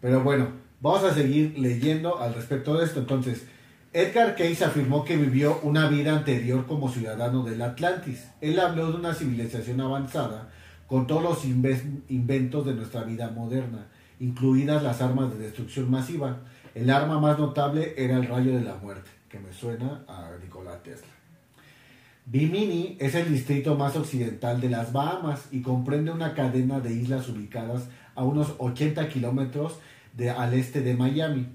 Pero 0.00 0.22
bueno, 0.22 0.48
vamos 0.80 1.04
a 1.04 1.14
seguir 1.14 1.58
leyendo 1.58 2.18
al 2.18 2.34
respecto 2.34 2.76
de 2.76 2.84
esto. 2.84 3.00
Entonces, 3.00 3.44
Edgar 3.92 4.34
Cayce 4.36 4.64
afirmó 4.64 5.04
que 5.04 5.16
vivió 5.16 5.60
una 5.62 5.88
vida 5.88 6.16
anterior 6.16 6.66
como 6.66 6.90
ciudadano 6.90 7.44
del 7.44 7.60
Atlantis. 7.60 8.28
Él 8.40 8.58
habló 8.58 8.90
de 8.90 8.98
una 8.98 9.14
civilización 9.14 9.80
avanzada 9.80 10.50
con 10.92 11.06
todos 11.06 11.22
los 11.22 11.46
inventos 11.46 12.66
de 12.66 12.74
nuestra 12.74 13.02
vida 13.04 13.30
moderna, 13.30 13.86
incluidas 14.20 14.82
las 14.82 15.00
armas 15.00 15.32
de 15.32 15.38
destrucción 15.38 15.90
masiva. 15.90 16.40
El 16.74 16.90
arma 16.90 17.18
más 17.18 17.38
notable 17.38 17.94
era 17.96 18.18
el 18.18 18.26
rayo 18.26 18.54
de 18.54 18.60
la 18.60 18.74
muerte, 18.74 19.08
que 19.30 19.38
me 19.38 19.54
suena 19.54 20.04
a 20.06 20.32
Nikola 20.42 20.82
Tesla. 20.82 21.08
Bimini 22.26 22.98
es 23.00 23.14
el 23.14 23.32
distrito 23.32 23.74
más 23.74 23.96
occidental 23.96 24.60
de 24.60 24.68
las 24.68 24.92
Bahamas 24.92 25.46
y 25.50 25.62
comprende 25.62 26.10
una 26.10 26.34
cadena 26.34 26.78
de 26.80 26.92
islas 26.92 27.26
ubicadas 27.30 27.88
a 28.14 28.24
unos 28.24 28.54
80 28.58 29.08
kilómetros 29.08 29.78
al 30.36 30.52
este 30.52 30.82
de 30.82 30.94
Miami. 30.94 31.46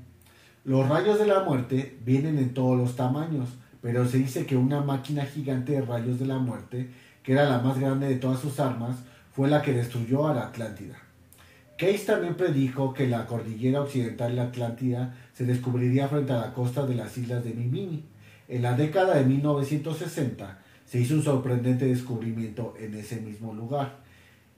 Los 0.64 0.90
rayos 0.90 1.20
de 1.20 1.28
la 1.28 1.44
muerte 1.44 2.00
vienen 2.04 2.40
en 2.40 2.56
todos 2.56 2.76
los 2.76 2.96
tamaños, 2.96 3.50
pero 3.84 4.08
se 4.08 4.18
dice 4.18 4.48
que 4.48 4.58
una 4.58 4.82
máquina 4.82 5.26
gigante 5.28 5.74
de 5.74 5.82
rayos 5.82 6.18
de 6.18 6.26
la 6.26 6.40
muerte, 6.40 6.90
que 7.22 7.34
era 7.34 7.48
la 7.48 7.60
más 7.60 7.78
grande 7.80 8.08
de 8.08 8.16
todas 8.16 8.40
sus 8.40 8.60
armas, 8.60 8.96
fue 9.38 9.48
la 9.50 9.62
que 9.62 9.72
destruyó 9.72 10.28
a 10.28 10.34
la 10.34 10.48
Atlántida. 10.48 10.96
Case 11.78 12.06
también 12.08 12.34
predijo 12.34 12.92
que 12.92 13.06
la 13.06 13.28
cordillera 13.28 13.82
occidental 13.82 14.32
de 14.32 14.36
la 14.38 14.44
Atlántida 14.46 15.14
se 15.34 15.46
descubriría 15.46 16.08
frente 16.08 16.34
a 16.34 16.40
la 16.40 16.54
costa 16.56 16.88
de 16.88 16.96
las 16.96 17.16
islas 17.20 17.44
de 17.44 17.52
Bimini. 17.52 18.04
En 18.48 18.64
la 18.64 18.74
década 18.74 19.14
de 19.16 19.26
1960 19.26 20.58
se 20.88 21.00
hizo 21.00 21.14
un 21.14 21.22
sorprendente 21.24 21.86
descubrimiento 21.86 22.74
en 22.80 22.96
ese 22.96 23.22
mismo 23.22 23.54
lugar. 23.54 23.98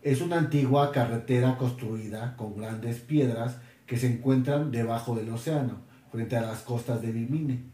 Es 0.01 0.21
una 0.21 0.37
antigua 0.37 0.93
carretera 0.93 1.57
construida 1.57 2.37
con 2.37 2.55
grandes 2.55 2.99
piedras 2.99 3.57
que 3.85 3.97
se 3.97 4.07
encuentran 4.07 4.71
debajo 4.71 5.13
del 5.13 5.29
océano, 5.29 5.81
frente 6.13 6.37
a 6.37 6.41
las 6.41 6.59
costas 6.59 7.01
de 7.01 7.11
Bimini. 7.11 7.65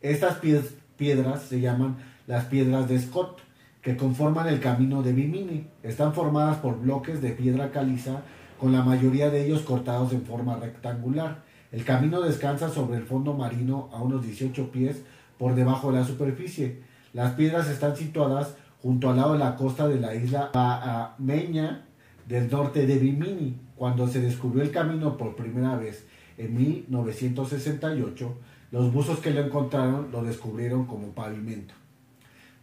Estas 0.00 0.40
pied- 0.40 0.64
piedras 0.96 1.42
se 1.42 1.60
llaman 1.60 1.96
las 2.26 2.46
piedras 2.46 2.88
de 2.88 2.98
Scott, 2.98 3.42
que 3.84 3.96
conforman 3.98 4.48
el 4.48 4.60
camino 4.60 5.02
de 5.02 5.12
Bimini. 5.12 5.66
Están 5.82 6.14
formadas 6.14 6.56
por 6.56 6.80
bloques 6.80 7.20
de 7.20 7.32
piedra 7.32 7.70
caliza, 7.70 8.22
con 8.58 8.72
la 8.72 8.82
mayoría 8.82 9.28
de 9.28 9.44
ellos 9.44 9.60
cortados 9.60 10.12
en 10.14 10.22
forma 10.22 10.56
rectangular. 10.56 11.42
El 11.70 11.84
camino 11.84 12.22
descansa 12.22 12.70
sobre 12.70 12.96
el 12.96 13.04
fondo 13.04 13.34
marino 13.34 13.90
a 13.92 14.02
unos 14.02 14.24
18 14.24 14.70
pies 14.70 15.02
por 15.38 15.54
debajo 15.54 15.92
de 15.92 15.98
la 15.98 16.06
superficie. 16.06 16.80
Las 17.12 17.32
piedras 17.32 17.68
están 17.68 17.94
situadas 17.94 18.56
junto 18.80 19.10
al 19.10 19.16
lado 19.16 19.34
de 19.34 19.40
la 19.40 19.54
costa 19.54 19.86
de 19.86 20.00
la 20.00 20.14
isla 20.14 20.50
Baameña 20.54 21.84
del 22.26 22.50
norte 22.50 22.86
de 22.86 22.98
Bimini. 22.98 23.60
Cuando 23.76 24.08
se 24.08 24.20
descubrió 24.20 24.62
el 24.62 24.70
camino 24.70 25.18
por 25.18 25.36
primera 25.36 25.76
vez 25.76 26.06
en 26.38 26.56
1968, 26.56 28.34
los 28.70 28.92
buzos 28.92 29.18
que 29.18 29.30
lo 29.30 29.42
encontraron 29.42 30.08
lo 30.10 30.22
descubrieron 30.22 30.86
como 30.86 31.08
pavimento. 31.08 31.74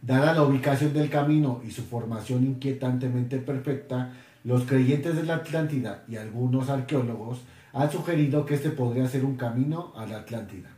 Dada 0.02 0.34
la 0.34 0.42
ubicación 0.42 0.92
del 0.92 1.08
camino 1.08 1.62
y 1.64 1.70
su 1.70 1.82
formación 1.82 2.44
inquietantemente 2.44 3.38
perfecta, 3.38 4.12
los 4.42 4.64
creyentes 4.64 5.14
de 5.14 5.22
la 5.22 5.36
Atlántida 5.36 6.02
y 6.08 6.16
algunos 6.16 6.70
arqueólogos 6.70 7.42
han 7.72 7.88
sugerido 7.88 8.44
que 8.44 8.54
este 8.54 8.70
podría 8.70 9.06
ser 9.06 9.24
un 9.24 9.36
camino 9.36 9.92
a 9.94 10.04
la 10.06 10.18
Atlántida. 10.18 10.70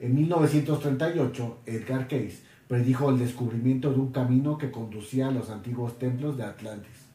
En 0.00 0.16
1938, 0.16 1.58
Edgar 1.66 2.08
Cayce 2.08 2.42
predijo 2.66 3.10
el 3.10 3.20
descubrimiento 3.20 3.92
de 3.92 4.00
un 4.00 4.10
camino 4.10 4.58
que 4.58 4.72
conducía 4.72 5.28
a 5.28 5.30
los 5.30 5.50
antiguos 5.50 5.96
templos 6.00 6.36
de 6.36 6.42
Atlantis. 6.42 7.06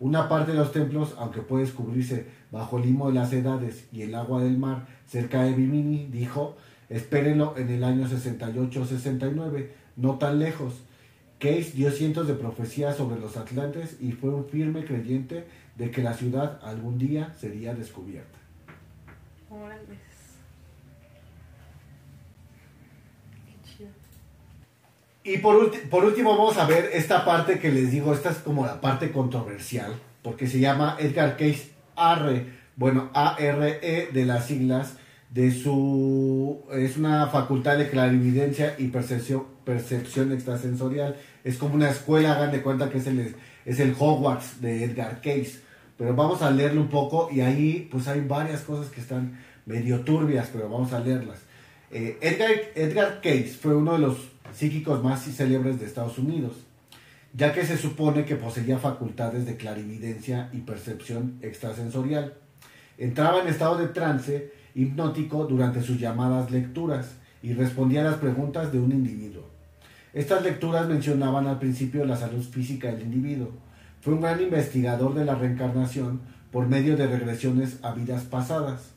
Una 0.00 0.28
parte 0.28 0.52
de 0.52 0.58
los 0.58 0.70
templos, 0.70 1.14
aunque 1.16 1.40
puede 1.40 1.64
descubrirse 1.64 2.26
bajo 2.52 2.76
el 2.76 2.84
limo 2.84 3.08
de 3.08 3.14
las 3.14 3.32
edades 3.32 3.88
y 3.90 4.02
el 4.02 4.14
agua 4.14 4.42
del 4.42 4.58
mar 4.58 4.86
cerca 5.06 5.44
de 5.44 5.54
Bimini, 5.54 6.08
dijo, 6.12 6.56
espérenlo 6.90 7.54
en 7.56 7.70
el 7.70 7.84
año 7.84 8.06
68-69, 8.06 9.68
no 9.96 10.18
tan 10.18 10.38
lejos. 10.38 10.84
Case 11.40 11.72
dio 11.74 11.90
cientos 11.90 12.28
de 12.28 12.34
profecías 12.34 12.98
sobre 12.98 13.18
los 13.18 13.38
atlantes 13.38 13.96
y 13.98 14.12
fue 14.12 14.28
un 14.28 14.46
firme 14.46 14.84
creyente 14.84 15.46
de 15.74 15.90
que 15.90 16.02
la 16.02 16.12
ciudad 16.12 16.60
algún 16.62 16.98
día 16.98 17.34
sería 17.40 17.74
descubierta. 17.74 18.38
Qué 23.46 23.54
chido. 23.64 23.88
Y 25.24 25.38
por, 25.38 25.88
por 25.88 26.04
último 26.04 26.36
vamos 26.36 26.58
a 26.58 26.66
ver 26.66 26.90
esta 26.92 27.24
parte 27.24 27.58
que 27.58 27.70
les 27.70 27.90
digo, 27.90 28.12
esta 28.12 28.30
es 28.30 28.36
como 28.36 28.66
la 28.66 28.82
parte 28.82 29.10
controversial, 29.10 29.94
porque 30.22 30.46
se 30.46 30.60
llama 30.60 30.98
Edgar 31.00 31.38
Case 31.38 31.70
ARRE, 31.96 32.52
bueno, 32.76 33.08
ARE 33.14 34.10
de 34.12 34.24
las 34.26 34.46
siglas 34.46 34.98
de 35.30 35.52
su 35.52 36.64
es 36.72 36.96
una 36.96 37.28
facultad 37.28 37.78
de 37.78 37.88
clarividencia 37.88 38.74
y 38.78 38.88
percepción 38.88 39.44
percepción 39.64 40.32
extrasensorial 40.32 41.16
es 41.44 41.56
como 41.56 41.74
una 41.74 41.90
escuela 41.90 42.34
hagan 42.34 42.52
de 42.52 42.62
cuenta 42.62 42.90
que 42.90 42.98
es 42.98 43.06
el 43.06 43.34
es 43.64 43.80
el 43.80 43.94
Hogwarts 43.98 44.60
de 44.60 44.84
Edgar 44.84 45.20
Case 45.20 45.60
pero 45.96 46.14
vamos 46.14 46.42
a 46.42 46.50
leerlo 46.50 46.80
un 46.80 46.88
poco 46.88 47.28
y 47.32 47.40
ahí 47.40 47.88
pues 47.90 48.08
hay 48.08 48.20
varias 48.20 48.62
cosas 48.62 48.90
que 48.90 49.00
están 49.00 49.38
medio 49.66 50.00
turbias 50.00 50.48
pero 50.52 50.68
vamos 50.68 50.92
a 50.92 51.00
leerlas. 51.00 51.38
Eh, 51.90 52.18
Edgar 52.20 52.50
Edgar 52.74 53.20
Case 53.20 53.56
fue 53.60 53.74
uno 53.74 53.92
de 53.92 53.98
los 53.98 54.16
psíquicos 54.54 55.02
más 55.02 55.24
célebres 55.24 55.78
de 55.78 55.86
Estados 55.86 56.18
Unidos 56.18 56.54
ya 57.32 57.52
que 57.52 57.64
se 57.64 57.76
supone 57.76 58.24
que 58.24 58.36
poseía 58.36 58.78
facultades 58.78 59.46
de 59.46 59.56
clarividencia 59.56 60.48
y 60.52 60.58
percepción 60.58 61.38
extrasensorial. 61.42 62.34
Entraba 62.98 63.40
en 63.40 63.48
estado 63.48 63.78
de 63.78 63.88
trance 63.88 64.52
hipnótico 64.74 65.44
durante 65.44 65.82
sus 65.82 65.98
llamadas 65.98 66.50
lecturas 66.50 67.16
y 67.42 67.54
respondía 67.54 68.00
a 68.02 68.10
las 68.10 68.16
preguntas 68.16 68.72
de 68.72 68.80
un 68.80 68.92
individuo. 68.92 69.49
Estas 70.12 70.42
lecturas 70.42 70.88
mencionaban 70.88 71.46
al 71.46 71.60
principio 71.60 72.04
la 72.04 72.16
salud 72.16 72.42
física 72.42 72.90
del 72.90 73.02
individuo. 73.02 73.50
Fue 74.00 74.14
un 74.14 74.20
gran 74.20 74.40
investigador 74.40 75.14
de 75.14 75.24
la 75.24 75.36
reencarnación 75.36 76.20
por 76.50 76.66
medio 76.66 76.96
de 76.96 77.06
regresiones 77.06 77.78
a 77.82 77.92
vidas 77.92 78.24
pasadas. 78.24 78.90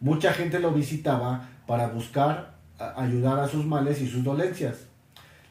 Mucha 0.00 0.32
gente 0.32 0.60
lo 0.60 0.70
visitaba 0.72 1.48
para 1.66 1.88
buscar 1.88 2.54
ayudar 2.96 3.40
a 3.40 3.48
sus 3.48 3.66
males 3.66 4.00
y 4.00 4.08
sus 4.08 4.22
dolencias. 4.22 4.86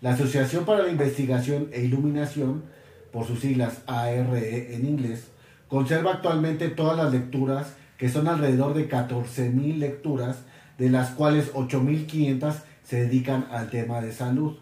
La 0.01 0.13
Asociación 0.13 0.63
para 0.63 0.83
la 0.83 0.91
Investigación 0.91 1.67
e 1.73 1.83
Iluminación, 1.83 2.63
por 3.11 3.27
sus 3.27 3.41
siglas 3.41 3.81
ARE 3.87 4.73
en 4.73 4.87
inglés, 4.87 5.27
conserva 5.67 6.13
actualmente 6.13 6.69
todas 6.69 6.97
las 6.97 7.11
lecturas 7.11 7.73
que 7.97 8.07
son 8.07 8.29
alrededor 8.29 8.73
de 8.73 8.89
14.000 8.89 9.77
lecturas, 9.77 10.43
de 10.77 10.89
las 10.89 11.09
cuales 11.09 11.53
8.500 11.53 12.55
se 12.83 13.01
dedican 13.01 13.47
al 13.51 13.69
tema 13.69 13.99
de 13.99 14.13
salud. 14.13 14.57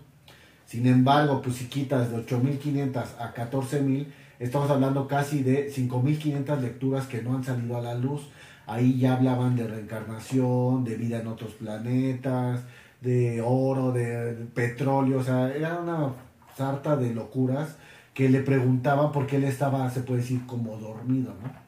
Sin 0.67 0.85
embargo, 0.85 1.41
pues 1.41 1.55
si 1.55 1.65
quitas 1.65 2.11
de 2.11 2.17
8.500 2.17 3.05
a 3.19 3.33
14.000, 3.33 4.05
estamos 4.37 4.69
hablando 4.69 5.07
casi 5.07 5.41
de 5.41 5.71
5.500 5.71 6.59
lecturas 6.59 7.07
que 7.07 7.21
no 7.21 7.35
han 7.35 7.43
salido 7.45 7.77
a 7.77 7.81
la 7.81 7.95
luz. 7.95 8.27
Ahí 8.65 8.99
ya 8.99 9.15
hablaban 9.15 9.55
de 9.55 9.65
reencarnación, 9.65 10.83
de 10.83 10.97
vida 10.97 11.21
en 11.21 11.27
otros 11.27 11.53
planetas, 11.53 12.65
de 12.99 13.41
oro, 13.41 13.93
de 13.93 14.33
petróleo, 14.53 15.19
o 15.19 15.23
sea, 15.23 15.55
era 15.55 15.79
una 15.79 16.11
sarta 16.57 16.97
de 16.97 17.13
locuras 17.13 17.77
que 18.13 18.27
le 18.27 18.41
preguntaban 18.41 19.13
por 19.13 19.25
qué 19.25 19.37
él 19.37 19.45
estaba, 19.45 19.89
se 19.89 20.01
puede 20.01 20.21
decir, 20.21 20.45
como 20.45 20.77
dormido, 20.77 21.33
¿no? 21.41 21.67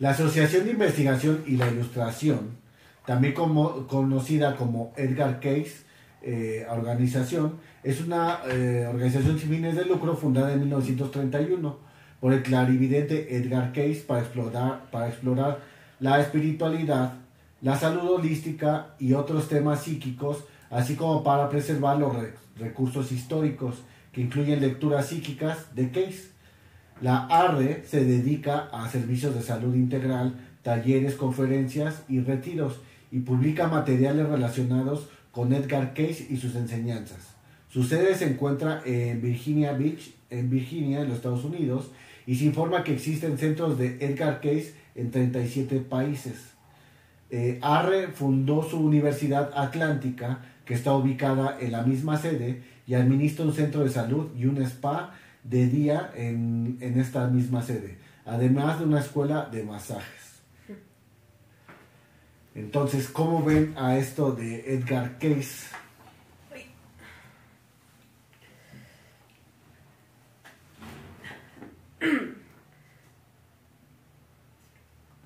La 0.00 0.10
Asociación 0.10 0.66
de 0.66 0.72
Investigación 0.72 1.44
y 1.46 1.56
la 1.56 1.68
Ilustración, 1.68 2.58
también 3.06 3.32
como, 3.32 3.86
conocida 3.86 4.56
como 4.56 4.92
Edgar 4.96 5.40
Case 5.40 5.84
eh, 6.24 6.66
Organización, 6.70 7.54
es 7.82 8.00
una 8.00 8.40
eh, 8.48 8.86
organización 8.88 9.38
sin 9.38 9.50
fines 9.50 9.76
de 9.76 9.84
lucro 9.84 10.16
fundada 10.16 10.52
en 10.52 10.60
1931 10.60 11.76
por 12.20 12.32
el 12.32 12.42
clarividente 12.42 13.36
Edgar 13.36 13.72
Case 13.72 14.04
para 14.06 14.20
explorar, 14.20 14.90
para 14.90 15.08
explorar 15.08 15.60
la 16.00 16.20
espiritualidad, 16.20 17.14
la 17.60 17.76
salud 17.76 18.10
holística 18.10 18.94
y 18.98 19.12
otros 19.12 19.48
temas 19.48 19.82
psíquicos, 19.82 20.44
así 20.70 20.96
como 20.96 21.22
para 21.22 21.48
preservar 21.50 21.98
los 21.98 22.16
recursos 22.58 23.12
históricos 23.12 23.82
que 24.12 24.22
incluyen 24.22 24.60
lecturas 24.60 25.08
psíquicas 25.08 25.74
de 25.74 25.90
Case 25.90 26.34
la 27.00 27.26
ARRE 27.26 27.84
se 27.86 28.04
dedica 28.04 28.68
a 28.72 28.88
servicios 28.88 29.34
de 29.34 29.42
salud 29.42 29.74
integral, 29.74 30.36
talleres, 30.62 31.16
conferencias 31.16 32.02
y 32.08 32.20
retiros 32.20 32.80
y 33.10 33.20
publica 33.20 33.68
materiales 33.68 34.28
relacionados 34.28 35.08
con 35.34 35.52
Edgar 35.52 35.94
Case 35.94 36.26
y 36.30 36.36
sus 36.36 36.54
enseñanzas. 36.54 37.34
Su 37.68 37.82
sede 37.82 38.14
se 38.14 38.26
encuentra 38.26 38.82
en 38.84 39.20
Virginia 39.20 39.72
Beach, 39.72 40.14
en 40.30 40.48
Virginia, 40.48 41.00
en 41.00 41.08
los 41.08 41.16
Estados 41.16 41.44
Unidos, 41.44 41.90
y 42.26 42.36
se 42.36 42.44
informa 42.44 42.84
que 42.84 42.94
existen 42.94 43.36
centros 43.36 43.76
de 43.76 43.98
Edgar 44.00 44.40
Case 44.40 44.74
en 44.94 45.10
37 45.10 45.80
países. 45.80 46.54
Eh, 47.30 47.58
Arre 47.62 48.08
fundó 48.08 48.62
su 48.62 48.78
Universidad 48.78 49.50
Atlántica, 49.56 50.42
que 50.64 50.74
está 50.74 50.94
ubicada 50.94 51.58
en 51.60 51.72
la 51.72 51.82
misma 51.82 52.16
sede, 52.16 52.62
y 52.86 52.94
administra 52.94 53.44
un 53.44 53.52
centro 53.52 53.82
de 53.82 53.90
salud 53.90 54.28
y 54.36 54.46
un 54.46 54.62
spa 54.62 55.14
de 55.42 55.66
día 55.66 56.12
en, 56.14 56.78
esta 56.80 57.26
misma 57.28 57.62
sede, 57.62 57.98
además 58.24 58.78
de 58.78 58.86
una 58.86 59.00
escuela 59.00 59.48
de 59.50 59.62
masajes. 59.62 60.33
Entonces, 62.54 63.08
¿cómo 63.08 63.42
ven 63.42 63.74
a 63.76 63.96
esto 63.96 64.32
de 64.32 64.74
Edgar 64.74 65.18
Case? 65.18 65.74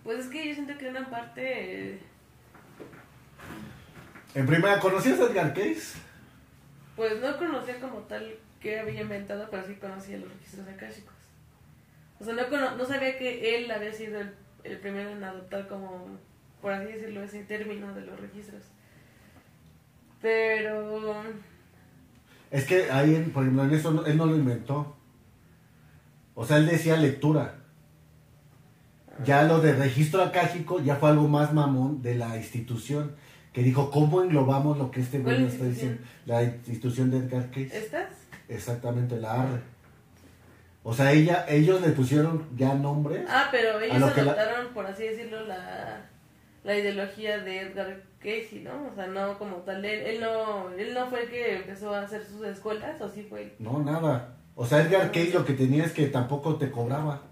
Pues 0.05 0.21
es 0.21 0.27
que 0.29 0.49
yo 0.49 0.55
siento 0.55 0.79
que 0.79 0.89
una 0.89 1.11
parte... 1.11 2.01
En 4.35 4.47
primera, 4.47 4.81
¿conocías 4.81 5.21
a 5.21 5.25
Edgar 5.25 5.53
Case? 5.53 5.99
Pues 6.97 7.21
no 7.21 7.37
conocía 7.37 7.79
como 7.79 7.99
tal 8.01 8.37
que 8.59 8.81
había 8.81 9.03
inventado, 9.03 9.49
pero 9.51 9.67
sí 9.67 9.75
conocía 9.75 10.17
los 10.17 10.33
registros 10.33 10.67
akáshicos. 10.67 11.15
O 12.21 12.25
sea, 12.25 12.33
no, 12.33 12.77
no 12.77 12.85
sabía 12.87 13.19
que 13.19 13.57
él 13.57 13.71
había 13.71 13.93
sido 13.93 14.21
el, 14.65 14.79
primero 14.79 15.11
en 15.11 15.23
adoptar 15.23 15.69
como, 15.69 16.19
por 16.61 16.73
así 16.73 16.93
decirlo, 16.93 17.23
ese 17.23 17.45
término 17.45 17.95
de 17.95 18.03
los 18.03 18.19
registros. 18.21 18.63
Pero... 20.21 21.23
Es 22.51 22.65
que 22.65 22.91
ahí, 22.91 23.31
por 23.33 23.43
ejemplo, 23.43 23.65
en 23.65 23.75
eso 23.75 24.07
él 24.07 24.17
no 24.17 24.27
lo 24.27 24.37
inventó. 24.37 24.97
O 26.35 26.47
sea, 26.47 26.57
él 26.57 26.67
decía 26.67 26.97
lectura. 26.97 27.57
Ya 29.25 29.43
lo 29.43 29.61
de 29.61 29.75
registro 29.75 30.23
akáshico 30.23 30.81
ya 30.81 30.97
fue 30.97 31.11
algo 31.11 31.29
más 31.29 31.53
mamón 31.53 32.01
de 32.03 32.15
la 32.15 32.37
institución. 32.37 33.17
Que 33.53 33.63
dijo, 33.63 33.91
¿cómo 33.91 34.23
englobamos 34.23 34.79
lo 34.79 34.91
que 34.91 35.01
este 35.01 35.19
güey 35.19 35.45
está 35.45 35.65
diciendo? 35.65 36.01
La 36.27 36.43
institución 36.43 37.11
de 37.11 37.19
Edgar 37.19 37.51
Case. 37.51 37.77
¿Estás? 37.77 38.09
Exactamente, 38.49 39.17
la 39.19 39.43
ARRE. 39.43 39.61
O 40.85 40.95
sea, 40.95 41.13
ella, 41.13 41.45
ellos 41.49 41.81
le 41.81 41.91
pusieron 41.91 42.47
ya 42.57 42.75
nombres. 42.75 43.27
Ah, 43.29 43.49
pero 43.51 43.81
ellos 43.81 44.01
adoptaron, 44.01 44.73
por 44.73 44.87
así 44.87 45.03
decirlo, 45.03 45.45
la, 45.47 46.09
la 46.69 46.79
ideología 46.79 47.39
de 47.39 47.61
Edgar 47.61 48.03
Casey, 48.19 48.61
¿no? 48.63 48.89
O 48.93 48.95
sea, 48.95 49.07
no 49.07 49.39
como 49.39 49.57
tal, 49.63 49.83
él, 49.83 50.01
él, 50.03 50.21
no, 50.21 50.71
él 50.73 50.93
no 50.93 51.09
fue 51.09 51.23
el 51.23 51.31
que 51.31 51.57
empezó 51.57 51.95
a 51.95 52.03
hacer 52.03 52.23
sus 52.23 52.45
escuelas, 52.45 53.01
¿o 53.01 53.09
sí 53.09 53.23
fue 53.23 53.57
No, 53.59 53.83
nada. 53.83 54.37
O 54.55 54.67
sea, 54.67 54.83
Edgar 54.83 55.07
Casey 55.07 55.33
lo 55.33 55.47
que 55.47 55.55
tenía 55.55 55.87
es 55.87 55.93
que 55.93 56.09
tampoco 56.09 56.57
te 56.57 56.71
cobraba. 56.71 57.23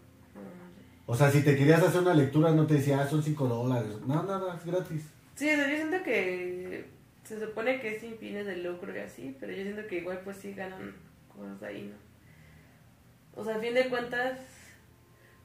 O 1.05 1.15
sea, 1.15 1.31
si 1.31 1.43
te 1.43 1.55
querías 1.55 1.83
hacer 1.83 2.01
una 2.01 2.15
lectura 2.15 2.51
no 2.53 2.67
te 2.67 2.75
decía, 2.75 2.99
ah, 2.99 3.07
son 3.07 3.23
5 3.23 3.47
dólares. 3.47 3.91
No, 4.07 4.23
nada, 4.23 4.57
es 4.57 4.65
gratis. 4.65 5.03
Sí, 5.35 5.51
yo 5.51 5.65
siento 5.67 6.03
que 6.03 6.87
se 7.23 7.39
supone 7.39 7.79
que 7.83 7.97
es 7.97 8.01
sin 8.01 8.17
fines 8.17 8.47
de 8.47 8.57
lucro 8.57 8.97
y 8.97 9.01
así, 9.01 9.37
pero 9.39 9.53
yo 9.53 9.65
siento 9.65 9.87
que 9.87 9.99
igual 9.99 10.23
pues 10.25 10.39
sí 10.39 10.55
ganan 10.55 10.95
cosas 11.29 11.63
ahí, 11.63 11.93
¿no? 11.93 13.41
O 13.41 13.45
sea, 13.45 13.57
a 13.57 13.59
fin 13.59 13.75
de 13.75 13.91
cuentas, 13.91 14.39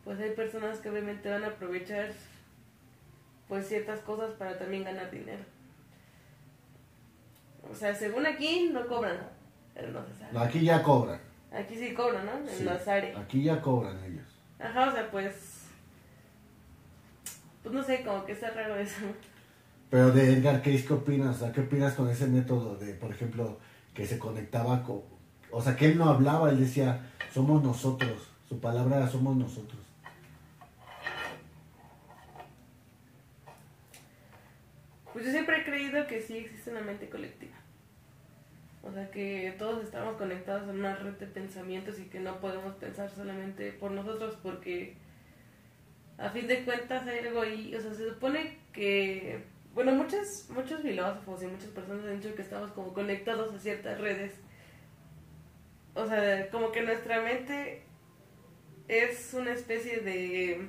pues 0.06 0.17
hay 0.21 0.32
personas 0.32 0.80
que 0.80 0.89
obviamente 0.89 1.30
van 1.30 1.43
a 1.43 1.47
aprovechar 1.47 2.13
pues 3.52 3.68
ciertas 3.68 4.00
cosas 4.00 4.32
para 4.36 4.58
también 4.58 4.86
ganar 4.86 5.12
dinero. 5.12 5.44
O 7.70 7.76
sea, 7.76 7.94
según 7.94 8.26
aquí 8.26 8.70
no 8.72 8.88
cobran, 8.88 9.18
pero 9.74 9.92
no 9.92 10.00
se 10.06 10.18
sabe. 10.18 10.40
Aquí 10.40 10.62
ya 10.62 10.82
cobran. 10.82 11.20
Aquí 11.52 11.76
sí 11.76 11.94
cobran, 11.94 12.26
¿no? 12.26 12.50
En 12.50 12.66
las 12.66 12.88
áreas. 12.88 13.18
Aquí 13.20 13.44
ya 13.44 13.62
cobran 13.62 14.02
ellos. 14.06 14.24
Ajá, 14.58 14.88
o 14.88 14.94
sea, 14.94 15.12
pues... 15.12 15.66
Pues 17.62 17.76
no 17.76 17.84
sé, 17.84 18.06
como 18.06 18.24
que 18.24 18.32
está 18.32 18.52
raro 18.52 18.78
eso. 18.78 19.02
Pero 19.90 20.12
de 20.14 20.32
Edgar 20.32 20.62
Case, 20.62 20.86
¿qué 20.86 20.94
opinas? 20.94 21.44
¿qué 21.54 21.60
opinas 21.60 21.94
con 21.96 22.10
ese 22.10 22.28
método 22.28 22.78
de, 22.78 22.94
por 22.94 23.12
ejemplo, 23.12 23.60
que 23.94 24.06
se 24.08 24.18
conectaba 24.18 24.82
con... 24.82 25.02
O 25.52 25.62
sea, 25.62 25.76
que 25.76 25.88
él 25.88 25.98
no 25.98 26.06
hablaba, 26.06 26.52
él 26.52 26.58
decía, 26.62 27.02
somos 27.34 27.62
nosotros. 27.62 28.30
Su 28.48 28.62
palabra 28.62 28.96
era 28.96 29.10
somos 29.10 29.36
nosotros. 29.36 29.81
Pues 35.13 35.26
yo 35.26 35.32
siempre 35.32 35.58
he 35.58 35.63
creído 35.63 36.08
que 36.08 36.21
sí 36.21 36.38
existe 36.38 36.71
una 36.71 36.82
mente 36.82 37.10
colectiva. 37.10 37.56
O 38.84 38.91
sea, 38.91 39.12
que 39.12 39.54
todos 39.60 39.84
estamos 39.84 40.17
conectados 40.17 40.69
en 40.69 40.80
una 40.80 40.95
red 40.95 41.13
de 41.13 41.28
pensamientos 41.28 42.00
y 42.00 42.06
que 42.06 42.19
no 42.19 42.39
podemos 42.39 42.76
pensar 42.76 43.10
solamente 43.10 43.71
por 43.74 43.91
nosotros 43.91 44.38
porque 44.41 44.95
a 46.17 46.30
fin 46.30 46.47
de 46.47 46.63
cuentas 46.63 47.06
hay 47.08 47.19
algo 47.19 47.41
ahí. 47.41 47.76
O 47.76 47.82
sea, 47.82 47.93
se 47.93 48.10
supone 48.10 48.58
que 48.74 49.43
bueno, 49.74 49.93
muchos, 49.93 50.50
muchos 50.50 50.82
filósofos 50.82 51.43
y 51.43 51.47
muchas 51.47 51.69
personas 51.69 52.06
han 52.06 52.19
dicho 52.19 52.36
que 52.36 52.41
estamos 52.41 52.71
como 52.71 52.93
conectados 52.93 53.54
a 53.54 53.60
ciertas 53.60 54.00
redes. 54.00 54.34
O 55.93 56.06
sea, 56.06 56.50
como 56.50 56.71
que 56.71 56.82
nuestra 56.82 57.21
mente 57.21 57.84
es 58.89 59.34
una 59.34 59.54
especie 59.54 60.02
de, 60.02 60.67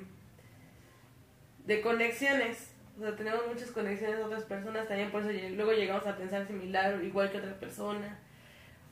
de 1.67 1.81
conexiones 1.81 2.72
O 2.99 3.01
sea, 3.01 3.17
tenemos 3.17 3.47
muchas 3.47 3.71
conexiones 3.71 4.21
a 4.21 4.27
otras 4.27 4.45
personas, 4.45 4.87
también 4.87 5.11
por 5.11 5.23
eso 5.23 5.31
luego 5.55 5.73
llegamos 5.73 6.07
a 6.07 6.17
pensar 6.17 6.47
similar 6.47 7.03
igual 7.03 7.31
que 7.31 7.39
otra 7.39 7.59
persona. 7.59 8.19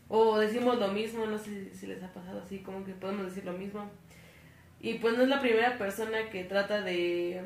O 0.09 0.39
decimos 0.39 0.79
lo 0.79 0.89
mismo, 0.89 1.27
no 1.27 1.39
sé 1.39 1.73
si 1.75 1.87
les 1.87 2.03
ha 2.03 2.13
pasado 2.13 2.41
así, 2.41 2.59
como 2.61 2.85
que 2.85 2.93
podemos 2.95 3.27
decir 3.27 3.45
lo 3.45 3.53
mismo. 3.53 3.91
Y 4.81 4.95
pues 4.95 5.17
no 5.17 5.23
es 5.23 5.29
la 5.29 5.41
primera 5.41 5.79
persona 5.79 6.31
que 6.31 6.45
trata 6.45 6.81
de, 6.83 7.43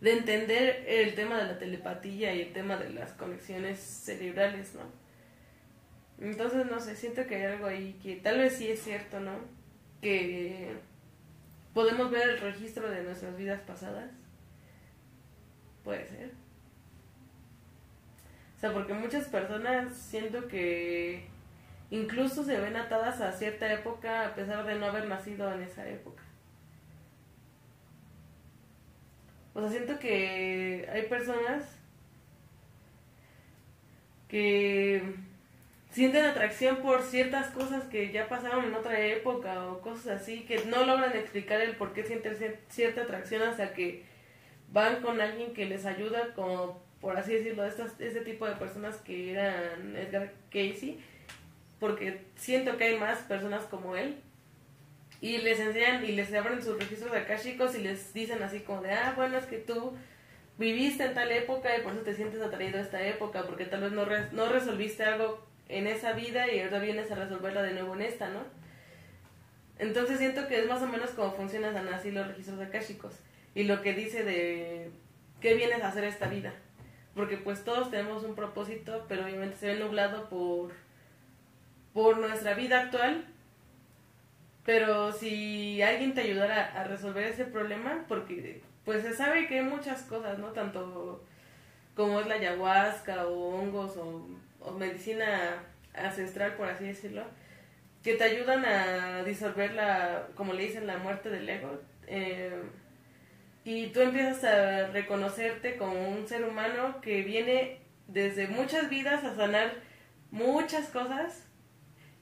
de 0.00 0.12
entender 0.12 0.84
el 0.88 1.14
tema 1.14 1.38
de 1.38 1.44
la 1.44 1.58
telepatía 1.58 2.34
y 2.34 2.40
el 2.40 2.52
tema 2.52 2.76
de 2.76 2.90
las 2.90 3.12
conexiones 3.12 3.78
cerebrales, 3.78 4.74
¿no? 4.74 4.82
Entonces, 6.18 6.66
no 6.66 6.80
sé, 6.80 6.96
siento 6.96 7.26
que 7.26 7.36
hay 7.36 7.42
algo 7.44 7.66
ahí 7.66 7.98
que 8.02 8.16
tal 8.16 8.38
vez 8.38 8.56
sí 8.56 8.68
es 8.68 8.82
cierto, 8.82 9.20
¿no? 9.20 9.32
Que 10.00 10.72
podemos 11.74 12.10
ver 12.10 12.30
el 12.30 12.40
registro 12.40 12.90
de 12.90 13.02
nuestras 13.02 13.36
vidas 13.36 13.60
pasadas. 13.60 14.10
Puede 15.84 16.06
ser. 16.06 16.30
O 18.56 18.60
sea, 18.60 18.72
porque 18.72 18.94
muchas 18.94 19.26
personas 19.28 19.96
siento 19.96 20.46
que 20.46 21.26
incluso 21.90 22.44
se 22.44 22.60
ven 22.60 22.76
atadas 22.76 23.20
a 23.20 23.32
cierta 23.32 23.72
época 23.72 24.26
a 24.28 24.34
pesar 24.34 24.64
de 24.64 24.76
no 24.76 24.86
haber 24.86 25.08
nacido 25.08 25.52
en 25.52 25.62
esa 25.62 25.88
época. 25.88 26.22
O 29.54 29.60
sea, 29.60 29.70
siento 29.70 29.98
que 29.98 30.88
hay 30.90 31.02
personas 31.08 31.64
que 34.28 35.02
sienten 35.90 36.24
atracción 36.24 36.78
por 36.78 37.02
ciertas 37.02 37.48
cosas 37.50 37.84
que 37.84 38.10
ya 38.12 38.28
pasaron 38.28 38.64
en 38.64 38.74
otra 38.74 38.98
época 38.98 39.66
o 39.66 39.80
cosas 39.82 40.22
así, 40.22 40.44
que 40.44 40.64
no 40.66 40.86
logran 40.86 41.14
explicar 41.14 41.60
el 41.60 41.76
por 41.76 41.92
qué 41.92 42.04
sienten 42.04 42.34
cier- 42.38 42.60
cierta 42.70 43.02
atracción 43.02 43.42
hasta 43.42 43.74
que 43.74 44.04
van 44.72 45.02
con 45.02 45.20
alguien 45.20 45.52
que 45.54 45.66
les 45.66 45.84
ayuda, 45.86 46.32
como 46.34 46.82
por 47.00 47.16
así 47.16 47.34
decirlo, 47.34 47.64
estas, 47.64 47.92
este 48.00 48.20
tipo 48.20 48.46
de 48.46 48.54
personas 48.56 48.96
que 48.98 49.32
eran 49.32 49.96
Edgar 49.96 50.32
Casey, 50.50 51.00
porque 51.80 52.20
siento 52.36 52.76
que 52.76 52.84
hay 52.84 52.98
más 52.98 53.18
personas 53.20 53.64
como 53.64 53.96
él. 53.96 54.16
Y 55.20 55.38
les 55.38 55.60
enseñan 55.60 56.04
y 56.04 56.12
les 56.12 56.32
abren 56.34 56.62
sus 56.62 56.78
registros 56.78 57.12
akashicos 57.12 57.76
y 57.76 57.82
les 57.82 58.12
dicen 58.12 58.42
así 58.42 58.60
como 58.60 58.82
de, 58.82 58.92
ah, 58.92 59.12
bueno, 59.16 59.38
es 59.38 59.46
que 59.46 59.58
tú 59.58 59.94
viviste 60.58 61.04
en 61.04 61.14
tal 61.14 61.30
época 61.30 61.76
y 61.76 61.80
por 61.82 61.92
eso 61.92 62.02
te 62.02 62.14
sientes 62.14 62.40
atraído 62.40 62.78
a 62.78 62.82
esta 62.82 63.04
época, 63.06 63.44
porque 63.46 63.64
tal 63.66 63.82
vez 63.82 63.92
no, 63.92 64.04
res- 64.04 64.32
no 64.32 64.48
resolviste 64.48 65.04
algo 65.04 65.44
en 65.68 65.86
esa 65.86 66.12
vida 66.12 66.52
y 66.52 66.60
ahora 66.60 66.78
vienes 66.80 67.10
a 67.10 67.14
resolverla 67.14 67.62
de 67.62 67.72
nuevo 67.72 67.94
en 67.94 68.02
esta, 68.02 68.28
¿no? 68.30 68.40
Entonces 69.78 70.18
siento 70.18 70.46
que 70.48 70.60
es 70.60 70.66
más 70.68 70.82
o 70.82 70.86
menos 70.86 71.10
como 71.10 71.32
funcionan 71.32 71.76
así 71.88 72.10
los 72.10 72.26
registros 72.26 72.60
akáshicos 72.60 73.14
y 73.54 73.64
lo 73.64 73.82
que 73.82 73.94
dice 73.94 74.24
de 74.24 74.90
qué 75.40 75.54
vienes 75.54 75.82
a 75.82 75.88
hacer 75.88 76.04
esta 76.04 76.28
vida. 76.28 76.54
Porque 77.14 77.36
pues 77.36 77.64
todos 77.64 77.90
tenemos 77.90 78.24
un 78.24 78.34
propósito, 78.34 79.04
pero 79.08 79.24
obviamente 79.24 79.56
se 79.56 79.66
ve 79.66 79.78
nublado 79.78 80.28
por, 80.28 80.72
por 81.92 82.18
nuestra 82.18 82.54
vida 82.54 82.80
actual. 82.80 83.26
Pero 84.64 85.12
si 85.12 85.82
alguien 85.82 86.14
te 86.14 86.22
ayudara 86.22 86.72
a 86.80 86.84
resolver 86.84 87.24
ese 87.24 87.44
problema, 87.44 88.04
porque 88.08 88.62
pues 88.84 89.02
se 89.02 89.12
sabe 89.12 89.46
que 89.46 89.58
hay 89.58 89.64
muchas 89.64 90.02
cosas, 90.02 90.38
¿no? 90.38 90.48
Tanto 90.48 91.24
como 91.94 92.20
es 92.20 92.26
la 92.26 92.34
ayahuasca 92.34 93.26
o 93.26 93.58
hongos 93.58 93.96
o, 93.96 94.26
o 94.60 94.72
medicina 94.72 95.64
ancestral, 95.94 96.54
por 96.54 96.68
así 96.68 96.84
decirlo, 96.84 97.24
que 98.02 98.14
te 98.14 98.24
ayudan 98.24 98.64
a 98.64 99.22
disolver 99.24 99.74
la, 99.74 100.28
como 100.34 100.52
le 100.52 100.64
dicen, 100.64 100.86
la 100.86 100.98
muerte 100.98 101.28
del 101.28 101.48
ego. 101.48 101.80
Eh, 102.06 102.62
y 103.64 103.88
tú 103.88 104.00
empiezas 104.00 104.42
a 104.44 104.86
reconocerte 104.88 105.76
como 105.76 106.08
un 106.08 106.26
ser 106.26 106.44
humano 106.44 107.00
que 107.00 107.22
viene 107.22 107.78
desde 108.08 108.48
muchas 108.48 108.90
vidas 108.90 109.24
a 109.24 109.34
sanar 109.36 109.74
muchas 110.30 110.88
cosas 110.88 111.46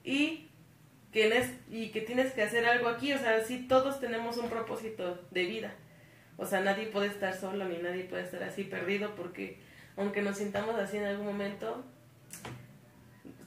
y 0.03 0.47
que, 1.11 1.27
en 1.27 1.33
es- 1.33 1.53
y 1.69 1.89
que 1.89 2.01
tienes 2.01 2.31
que 2.33 2.43
hacer 2.43 2.65
algo 2.65 2.87
aquí. 2.89 3.11
O 3.13 3.17
sea, 3.17 3.43
sí, 3.43 3.65
todos 3.67 3.99
tenemos 3.99 4.37
un 4.37 4.49
propósito 4.49 5.19
de 5.31 5.45
vida. 5.45 5.73
O 6.37 6.45
sea, 6.45 6.61
nadie 6.61 6.87
puede 6.87 7.07
estar 7.07 7.33
solo 7.35 7.65
ni 7.65 7.77
nadie 7.77 8.03
puede 8.05 8.23
estar 8.23 8.41
así 8.43 8.63
perdido 8.63 9.15
porque 9.15 9.59
aunque 9.97 10.21
nos 10.21 10.37
sintamos 10.37 10.75
así 10.79 10.97
en 10.97 11.05
algún 11.05 11.25
momento, 11.25 11.83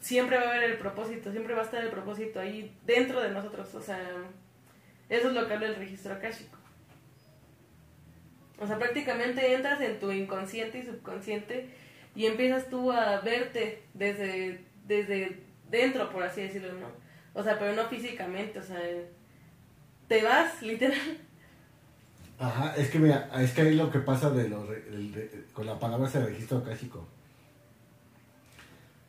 siempre 0.01 0.37
va 0.37 0.45
a 0.45 0.49
haber 0.51 0.65
el 0.71 0.79
propósito, 0.79 1.31
siempre 1.31 1.55
va 1.55 1.63
a 1.63 1.65
estar 1.65 1.83
el 1.83 1.91
propósito 1.91 2.41
ahí 2.41 2.77
dentro 2.85 3.21
de 3.21 3.31
nosotros. 3.31 3.75
O 3.75 3.81
sea, 3.81 4.01
eso 5.09 5.29
es 5.29 5.35
lo 5.35 5.47
que 5.49 5.55
habla 5.55 5.69
el 5.69 5.77
registro 5.77 6.15
akáshico. 6.15 6.59
O 8.61 8.67
sea, 8.67 8.79
prácticamente 8.79 9.55
entras 9.55 9.81
en 9.81 9.99
tu 9.99 10.13
inconsciente 10.13 10.79
y 10.79 10.83
subconsciente 10.83 11.71
y 12.15 12.27
empiezas 12.27 12.69
tú 12.69 12.93
a 12.93 13.21
verte 13.21 13.83
desde, 13.95 14.65
desde 14.87 15.41
dentro, 15.71 16.11
por 16.11 16.23
así 16.23 16.43
decirlo, 16.43 16.73
¿no? 16.75 16.87
O 17.35 17.43
sea, 17.43 17.59
pero 17.59 17.75
no 17.75 17.89
físicamente, 17.89 18.59
o 18.59 18.63
sea, 18.63 18.81
te 20.07 20.23
vas, 20.23 20.63
literal. 20.63 21.19
Ajá, 22.39 22.75
es 22.77 22.91
que 22.91 22.99
mira, 22.99 23.31
es 23.41 23.53
que 23.53 23.63
ahí 23.63 23.75
lo 23.75 23.91
que 23.91 24.01
pasa 24.01 24.31
de 24.31 24.49
los 24.49 24.69
el 24.69 25.47
con 25.53 25.67
la 25.67 25.79
palabra 25.79 26.09
ese 26.09 26.25
registro 26.25 26.59
acásico. 26.59 27.07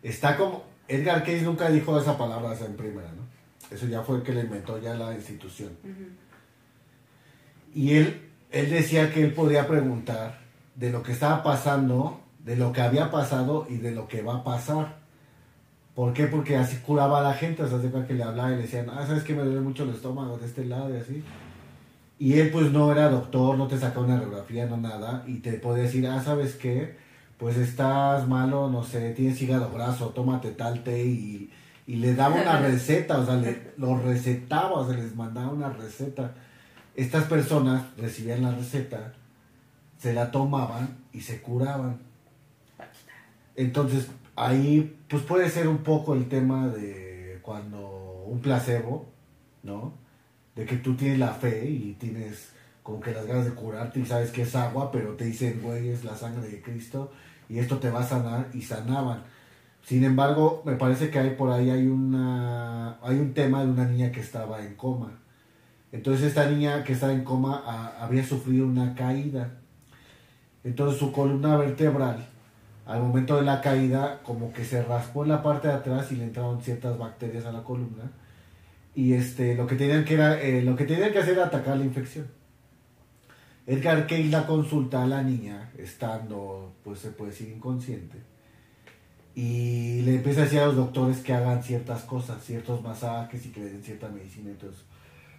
Está 0.04 0.38
como, 0.38 0.64
Edgar 0.88 1.24
Cayce 1.24 1.44
nunca 1.44 1.70
dijo 1.70 2.00
esa 2.00 2.18
palabra 2.18 2.56
en 2.64 2.76
primera, 2.76 3.12
¿no? 3.12 3.26
Eso 3.76 3.88
ya 3.88 4.04
fue 4.04 4.18
el 4.18 4.24
que 4.24 4.34
le 4.34 4.42
inventó 4.42 4.80
ya 4.80 4.94
la 4.94 5.14
institución. 5.14 5.76
Y 7.74 7.96
él, 7.96 8.25
él 8.56 8.70
decía 8.70 9.12
que 9.12 9.22
él 9.22 9.34
podía 9.34 9.68
preguntar 9.68 10.40
de 10.76 10.90
lo 10.90 11.04
que 11.04 11.12
estaba 11.12 11.44
pasando, 11.44 12.22
de 12.40 12.56
lo 12.56 12.72
que 12.72 12.80
había 12.80 13.12
pasado 13.12 13.68
y 13.70 13.76
de 13.78 13.92
lo 13.92 14.08
que 14.08 14.22
va 14.22 14.38
a 14.38 14.44
pasar. 14.46 14.96
¿Por 15.94 16.14
qué? 16.14 16.28
Porque 16.28 16.56
así 16.56 16.78
curaba 16.78 17.20
a 17.20 17.24
la 17.24 17.34
gente, 17.34 17.64
o 17.64 17.68
sea, 17.68 17.82
se 17.82 17.92
que 18.08 18.14
le 18.14 18.24
hablaba 18.24 18.54
y 18.54 18.56
le 18.56 18.62
decían, 18.62 18.90
ah, 18.90 19.06
¿sabes 19.06 19.24
que 19.24 19.34
me 19.34 19.44
duele 19.44 19.60
mucho 19.60 19.84
el 19.84 19.90
estómago 19.90 20.38
de 20.38 20.46
este 20.46 20.64
lado 20.64 20.94
y 20.94 20.98
así? 20.98 21.22
Y 22.18 22.40
él 22.40 22.50
pues 22.50 22.72
no 22.72 22.90
era 22.94 23.10
doctor, 23.10 23.58
no 23.58 23.68
te 23.68 23.78
sacaba 23.78 24.06
una 24.06 24.16
radiografía, 24.16 24.68
no 24.68 24.78
nada, 24.78 25.26
y 25.28 25.40
te 25.40 25.54
puede 25.54 25.82
decir, 25.82 26.08
ah, 26.08 26.24
¿sabes 26.24 26.56
qué? 26.56 26.96
Pues 27.38 27.58
estás 27.58 28.26
malo, 28.26 28.70
no 28.70 28.86
sé, 28.86 29.12
tienes 29.12 29.42
hígado 29.42 29.70
graso, 29.74 30.12
tómate 30.12 30.52
tal 30.52 30.82
té 30.82 31.04
y, 31.04 31.52
y 31.88 31.96
le 31.98 32.16
daba 32.16 32.36
una 32.36 32.58
receta, 32.62 33.20
o 33.20 33.26
sea, 33.26 33.36
le, 33.36 33.74
lo 33.76 33.98
recetaba, 33.98 34.72
o 34.76 34.88
sea, 34.88 34.96
les 34.96 35.14
mandaba 35.14 35.52
una 35.52 35.70
receta. 35.74 36.34
Estas 36.96 37.26
personas 37.26 37.84
recibían 37.98 38.42
la 38.42 38.52
receta, 38.52 39.14
se 39.98 40.14
la 40.14 40.32
tomaban 40.32 40.98
y 41.12 41.22
se 41.22 41.42
curaban. 41.42 42.00
Entonces, 43.56 44.08
ahí 44.36 44.98
pues 45.10 45.24
puede 45.24 45.50
ser 45.50 45.68
un 45.68 45.80
poco 45.80 46.14
el 46.14 46.28
tema 46.28 46.68
de 46.68 47.40
cuando 47.42 48.24
un 48.28 48.40
placebo, 48.40 49.08
¿no? 49.64 49.94
De 50.56 50.66
que 50.66 50.78
tú 50.78 50.96
tienes 50.96 51.20
la 51.20 51.34
fe 51.34 51.70
y 51.70 51.94
tienes 52.00 52.52
como 52.82 53.00
que 53.00 53.12
las 53.12 53.26
ganas 53.26 53.46
de 53.46 53.52
curarte 53.52 54.00
y 54.00 54.06
sabes 54.06 54.32
que 54.32 54.44
es 54.44 54.56
agua, 54.56 54.92
pero 54.92 55.16
te 55.16 55.26
dicen, 55.26 55.60
güey, 55.62 55.90
es 55.90 56.04
la 56.04 56.16
sangre 56.16 56.48
de 56.48 56.62
Cristo 56.62 57.12
y 57.50 57.60
esto 57.60 57.80
te 57.80 57.90
va 57.90 58.02
a 58.02 58.08
sanar 58.08 58.50
y 58.54 58.62
sanaban. 58.62 59.24
Sin 59.84 60.04
embargo, 60.04 60.64
me 60.66 60.76
parece 60.76 61.10
que 61.10 61.20
hay 61.20 61.32
por 61.32 61.52
ahí 61.52 61.70
hay 61.70 61.88
una 61.88 63.00
hay 63.02 63.20
un 63.20 63.34
tema 63.34 63.64
de 63.64 63.72
una 63.72 63.86
niña 63.86 64.12
que 64.12 64.22
estaba 64.22 64.64
en 64.64 64.76
coma. 64.76 65.25
Entonces 65.92 66.28
esta 66.28 66.50
niña 66.50 66.84
que 66.84 66.94
estaba 66.94 67.14
en 67.14 67.24
coma 67.24 67.64
a- 67.66 68.04
había 68.04 68.24
sufrido 68.26 68.66
una 68.68 68.96
caída. 68.96 69.52
Entonces 70.64 71.00
su 71.00 71.12
columna 71.12 71.56
vertebral 71.58 72.26
al 72.86 73.02
momento 73.02 73.36
de 73.38 73.44
la 73.44 73.62
caída 73.62 74.22
como 74.24 74.52
que 74.54 74.64
se 74.66 74.84
raspó 74.84 75.24
en 75.24 75.30
la 75.30 75.42
parte 75.42 75.68
de 75.68 75.74
atrás 75.76 76.12
y 76.12 76.16
le 76.18 76.26
entraron 76.26 76.62
ciertas 76.62 76.98
bacterias 76.98 77.46
a 77.46 77.52
la 77.52 77.64
columna. 77.64 78.12
Y 78.94 79.14
este 79.14 79.56
lo 79.56 79.68
que 79.68 79.76
tenían 79.76 80.06
que 80.06 80.14
era 80.16 80.42
eh, 80.42 80.62
lo 80.62 80.76
que 80.76 80.86
tenían 80.86 81.12
que 81.12 81.20
hacer 81.20 81.34
era 81.34 81.46
atacar 81.48 81.78
la 81.78 81.86
infección. 81.86 82.28
Edgar 83.68 84.06
Cayce 84.06 84.30
la 84.30 84.46
consulta 84.46 85.04
a 85.04 85.08
la 85.08 85.24
niña 85.24 85.72
estando 85.78 86.74
pues 86.84 87.00
se 87.00 87.10
puede 87.10 87.32
decir 87.32 87.50
inconsciente. 87.50 88.18
Y 89.34 90.02
le 90.04 90.16
empieza 90.16 90.42
a 90.42 90.44
decir 90.46 90.60
a 90.60 90.68
los 90.68 90.76
doctores 90.78 91.18
que 91.20 91.34
hagan 91.34 91.62
ciertas 91.62 92.04
cosas 92.04 92.42
ciertos 92.44 92.82
masajes 92.82 93.46
y 93.46 93.50
que 93.50 93.60
le 93.62 93.70
den 93.72 93.84
cierta 93.84 94.08
medicina 94.10 94.50
entonces 94.52 94.82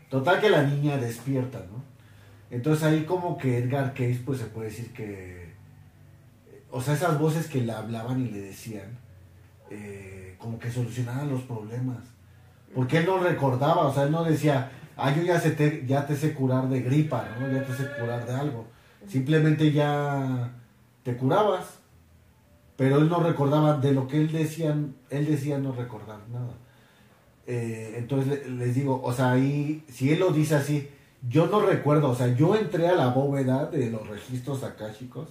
total 0.09 0.41
que 0.41 0.51
la 0.51 0.63
niña 0.63 0.97
despierta 0.97 1.59
no 1.71 1.85
entonces 2.51 2.85
ahí 2.85 3.05
como 3.05 3.39
que 3.39 3.59
Edgar 3.59 3.93
Cayce 3.95 4.23
pues 4.25 4.39
se 4.39 4.47
puede 4.47 4.69
decir 4.69 4.93
que 4.93 5.47
o 6.71 6.81
sea, 6.83 6.95
esas 6.95 7.19
voces 7.19 7.47
que 7.47 7.63
le 7.63 7.73
hablaban 7.73 8.21
y 8.21 8.29
le 8.29 8.41
decían, 8.41 8.99
eh, 9.71 10.37
como 10.39 10.59
que 10.59 10.71
solucionaban 10.71 11.31
los 11.31 11.43
problemas. 11.43 11.99
Porque 12.75 12.99
él 12.99 13.07
no 13.07 13.19
recordaba, 13.19 13.87
o 13.87 13.95
sea, 13.95 14.03
él 14.03 14.11
no 14.11 14.25
decía, 14.25 14.71
ah, 14.97 15.11
yo 15.11 15.23
ya, 15.23 15.41
se 15.41 15.53
te, 15.53 15.87
ya 15.87 16.07
te 16.07 16.15
sé 16.15 16.35
curar 16.35 16.69
de 16.69 16.83
gripa, 16.83 17.27
¿no? 17.41 17.51
Ya 17.51 17.65
te 17.65 17.73
sé 17.73 17.85
curar 17.99 18.27
de 18.27 18.35
algo. 18.35 18.67
Simplemente 19.07 19.73
ya 19.73 20.51
te 21.03 21.17
curabas. 21.17 21.79
Pero 22.77 22.99
él 22.99 23.09
no 23.09 23.21
recordaba 23.21 23.79
de 23.79 23.93
lo 23.93 24.07
que 24.07 24.21
él 24.21 24.31
decía, 24.31 24.77
él 25.09 25.27
decía 25.27 25.59
no 25.59 25.73
recordar 25.73 26.19
nada. 26.31 26.53
Eh, 27.47 27.95
entonces 27.99 28.29
le- 28.49 28.51
les 28.67 28.75
digo, 28.75 29.01
o 29.03 29.13
sea, 29.13 29.33
ahí, 29.33 29.85
si 29.89 30.11
él 30.13 30.21
lo 30.21 30.31
dice 30.33 30.57
así, 30.57 30.89
Yo 31.29 31.47
no 31.49 31.61
recuerdo, 31.61 32.11
o 32.11 32.15
sea, 32.15 32.29
yo 32.37 32.55
entré 32.55 32.87
a 32.89 32.95
la 32.95 33.09
bóveda 33.09 33.67
de 33.67 33.91
los 33.91 34.07
registros 34.09 34.63
akáshicos. 34.63 35.29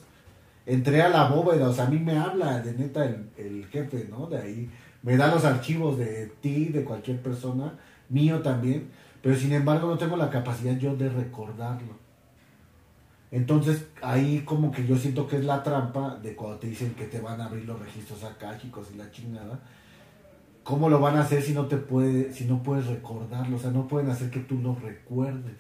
Entré 0.66 1.02
a 1.02 1.10
la 1.10 1.30
bóveda, 1.30 1.70
o 1.70 1.74
sea, 1.74 1.86
a 1.88 1.90
mí 1.90 2.00
me 2.00 2.18
habla 2.18 2.60
de 2.62 2.74
neta 2.74 3.06
el, 3.06 3.30
el 3.38 3.66
jefe, 3.68 4.08
¿no? 4.10 4.28
De 4.28 4.38
ahí. 4.40 4.70
Me 5.04 5.16
da 5.18 5.28
los 5.34 5.46
archivos 5.46 5.98
de 5.98 6.28
ti, 6.42 6.66
de 6.66 6.84
cualquier 6.84 7.22
persona, 7.22 7.74
mío 8.10 8.42
también. 8.42 8.90
Pero 9.22 9.36
sin 9.38 9.54
embargo 9.54 9.88
no 9.88 9.98
tengo 9.98 10.18
la 10.18 10.30
capacidad 10.30 10.78
yo 10.78 10.96
de 10.98 11.10
recordarlo. 11.10 11.94
Entonces 13.32 13.86
ahí 14.02 14.42
como 14.46 14.72
que 14.72 14.86
yo 14.86 14.98
siento 14.98 15.28
que 15.28 15.38
es 15.38 15.46
la 15.46 15.64
trampa 15.64 16.16
de 16.22 16.36
cuando 16.36 16.60
te 16.60 16.68
dicen 16.68 16.94
que 16.96 17.06
te 17.06 17.20
van 17.20 17.42
a 17.42 17.46
abrir 17.46 17.66
los 17.66 17.80
registros 17.80 18.24
akáshicos 18.24 18.88
y 18.94 18.98
la 18.98 19.10
chingada. 19.12 19.60
¿Cómo 20.66 20.90
lo 20.90 21.00
van 21.00 21.16
a 21.16 21.22
hacer 21.22 21.44
si 21.44 21.54
no 21.54 21.68
te 21.68 21.78
puede, 21.78 22.34
si 22.34 22.46
no 22.46 22.64
puedes 22.64 22.88
recordarlo? 22.88 23.58
O 23.58 23.60
sea, 23.60 23.70
no 23.70 23.88
pueden 23.88 24.10
hacer 24.10 24.32
que 24.32 24.40
tú 24.40 24.58
lo 24.58 24.74
recuerdes. 24.74 25.54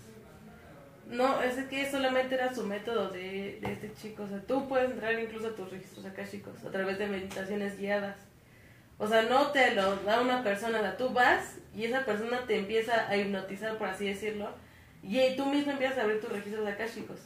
No, 1.11 1.43
es 1.43 1.53
que 1.67 1.89
solamente 1.89 2.33
era 2.33 2.51
su 2.51 2.65
método 2.65 3.09
de, 3.09 3.59
de 3.61 3.71
este 3.71 3.93
chico. 3.93 4.23
O 4.23 4.27
sea, 4.27 4.41
tú 4.41 4.67
puedes 4.67 4.89
entrar 4.89 5.13
incluso 5.19 5.49
a 5.49 5.55
tus 5.55 5.69
registros 5.69 6.07
akáshicos 6.07 6.55
a 6.65 6.71
través 6.71 6.97
de 6.97 7.05
meditaciones 7.05 7.77
guiadas. 7.77 8.17
O 8.97 9.07
sea, 9.07 9.21
no 9.21 9.51
te 9.51 9.75
lo 9.75 9.95
da 9.97 10.21
una 10.21 10.41
persona, 10.41 10.79
o 10.79 10.81
sea, 10.81 10.97
tú 10.97 11.09
vas 11.09 11.59
y 11.75 11.83
esa 11.83 12.03
persona 12.03 12.39
te 12.47 12.57
empieza 12.57 13.07
a 13.07 13.15
hipnotizar, 13.15 13.77
por 13.77 13.89
así 13.89 14.07
decirlo, 14.07 14.49
y 15.03 15.35
tú 15.35 15.45
mismo 15.45 15.73
empiezas 15.73 15.99
a 15.99 16.01
abrir 16.01 16.19
tus 16.19 16.31
registros 16.31 16.67
akáshicos. 16.67 17.19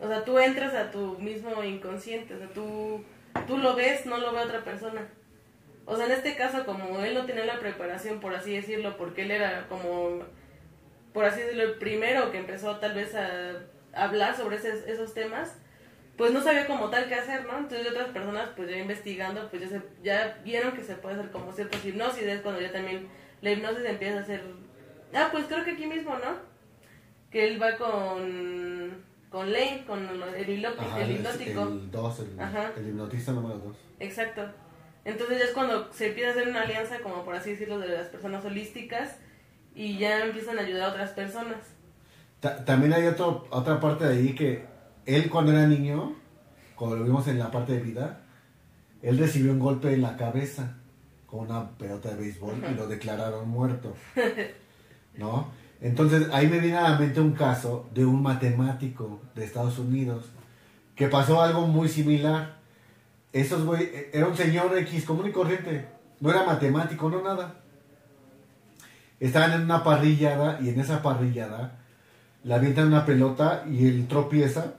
O 0.00 0.08
sea, 0.08 0.24
tú 0.24 0.40
entras 0.40 0.74
a 0.74 0.90
tu 0.90 1.18
mismo 1.20 1.62
inconsciente, 1.62 2.34
o 2.34 2.38
sea, 2.38 2.48
tú, 2.48 3.04
tú 3.46 3.58
lo 3.58 3.76
ves, 3.76 4.06
no 4.06 4.18
lo 4.18 4.32
ve 4.32 4.40
otra 4.40 4.64
persona. 4.64 5.02
O 5.86 5.96
sea, 5.96 6.06
en 6.06 6.12
este 6.12 6.34
caso, 6.36 6.64
como 6.64 7.00
él 7.00 7.14
no 7.14 7.26
tenía 7.26 7.44
la 7.44 7.58
preparación, 7.60 8.20
por 8.20 8.34
así 8.34 8.54
decirlo, 8.56 8.96
porque 8.96 9.22
él 9.22 9.30
era 9.30 9.66
como, 9.68 10.20
por 11.12 11.24
así 11.26 11.40
decirlo, 11.40 11.62
el 11.64 11.74
primero 11.74 12.30
que 12.32 12.38
empezó 12.38 12.76
tal 12.78 12.94
vez 12.94 13.14
a 13.14 13.50
hablar 13.94 14.36
sobre 14.36 14.56
ese- 14.56 14.90
esos 14.90 15.12
temas, 15.14 15.56
pues 16.16 16.32
no 16.32 16.40
sabía 16.40 16.66
como 16.66 16.90
tal 16.90 17.06
qué 17.08 17.16
hacer, 17.16 17.44
¿no? 17.44 17.58
Entonces 17.58 17.86
otras 17.90 18.08
personas, 18.08 18.48
pues 18.56 18.70
ya 18.70 18.76
investigando, 18.78 19.48
pues 19.50 19.62
ya, 19.62 19.68
se, 19.68 19.82
ya 20.02 20.40
vieron 20.44 20.72
que 20.72 20.82
se 20.84 20.94
puede 20.94 21.16
hacer 21.16 21.30
como 21.30 21.52
ciertas 21.52 21.84
hipnosis, 21.84 22.22
es 22.22 22.40
cuando 22.40 22.60
ya 22.60 22.72
también 22.72 23.08
la 23.42 23.50
hipnosis 23.50 23.84
empieza 23.84 24.18
a 24.18 24.22
hacer... 24.22 24.42
Ah, 25.12 25.28
pues 25.30 25.44
creo 25.46 25.64
que 25.64 25.72
aquí 25.72 25.86
mismo, 25.86 26.14
¿no? 26.16 26.36
Que 27.30 27.46
él 27.48 27.60
va 27.62 27.76
con, 27.76 29.04
con 29.28 29.52
Lane, 29.52 29.84
con 29.86 30.08
el, 30.08 30.22
Ajá, 30.22 31.00
el 31.02 31.10
hipnótico. 31.10 31.62
El 31.62 31.90
2, 31.90 32.20
el, 32.20 32.40
Ajá. 32.40 32.72
el 32.76 32.88
hipnotista 32.88 33.32
número 33.32 33.58
2. 33.58 33.76
Exacto. 34.00 34.42
Entonces 35.04 35.38
ya 35.38 35.44
es 35.44 35.50
cuando 35.50 35.92
se 35.92 36.08
empieza 36.08 36.30
a 36.30 36.32
hacer 36.32 36.48
una 36.48 36.62
alianza, 36.62 37.00
como 37.00 37.24
por 37.24 37.34
así 37.34 37.50
decirlo, 37.50 37.78
de 37.78 37.88
las 37.88 38.06
personas 38.08 38.44
holísticas 38.44 39.16
y 39.74 39.98
ya 39.98 40.24
empiezan 40.24 40.58
a 40.58 40.62
ayudar 40.62 40.88
a 40.88 40.92
otras 40.92 41.10
personas. 41.10 41.56
Ta- 42.40 42.64
también 42.64 42.92
hay 42.94 43.06
otro, 43.06 43.46
otra 43.50 43.80
parte 43.80 44.06
de 44.06 44.14
ahí 44.18 44.34
que 44.34 44.64
él 45.06 45.28
cuando 45.28 45.52
era 45.52 45.66
niño, 45.66 46.14
como 46.74 46.94
lo 46.96 47.04
vimos 47.04 47.26
en 47.28 47.38
la 47.38 47.50
parte 47.50 47.72
de 47.74 47.80
vida, 47.80 48.22
él 49.02 49.18
recibió 49.18 49.52
un 49.52 49.58
golpe 49.58 49.92
en 49.92 50.00
la 50.02 50.16
cabeza 50.16 50.76
con 51.26 51.40
una 51.50 51.70
pelota 51.76 52.10
de 52.10 52.16
béisbol 52.16 52.54
y 52.70 52.74
lo 52.74 52.86
declararon 52.86 53.48
muerto. 53.48 53.94
¿No? 55.16 55.52
Entonces 55.80 56.28
ahí 56.32 56.46
me 56.48 56.60
viene 56.60 56.78
a 56.78 56.90
la 56.90 56.98
mente 56.98 57.20
un 57.20 57.32
caso 57.32 57.88
de 57.92 58.04
un 58.06 58.22
matemático 58.22 59.20
de 59.34 59.44
Estados 59.44 59.78
Unidos 59.78 60.30
que 60.96 61.08
pasó 61.08 61.42
algo 61.42 61.66
muy 61.66 61.88
similar. 61.88 62.56
Esos 63.34 63.64
güey, 63.64 63.90
era 64.12 64.28
un 64.28 64.36
señor 64.36 64.78
X 64.78 65.04
común 65.04 65.26
y 65.26 65.32
corriente, 65.32 65.88
no 66.20 66.30
era 66.30 66.44
matemático, 66.44 67.10
no 67.10 67.20
nada. 67.20 67.62
Estaban 69.18 69.52
en 69.54 69.62
una 69.62 69.82
parrillada 69.82 70.60
y 70.62 70.68
en 70.68 70.78
esa 70.78 71.02
parrillada 71.02 71.80
le 72.44 72.54
avientan 72.54 72.86
una 72.86 73.04
pelota 73.04 73.64
y 73.68 73.88
él 73.88 74.06
tropieza 74.06 74.74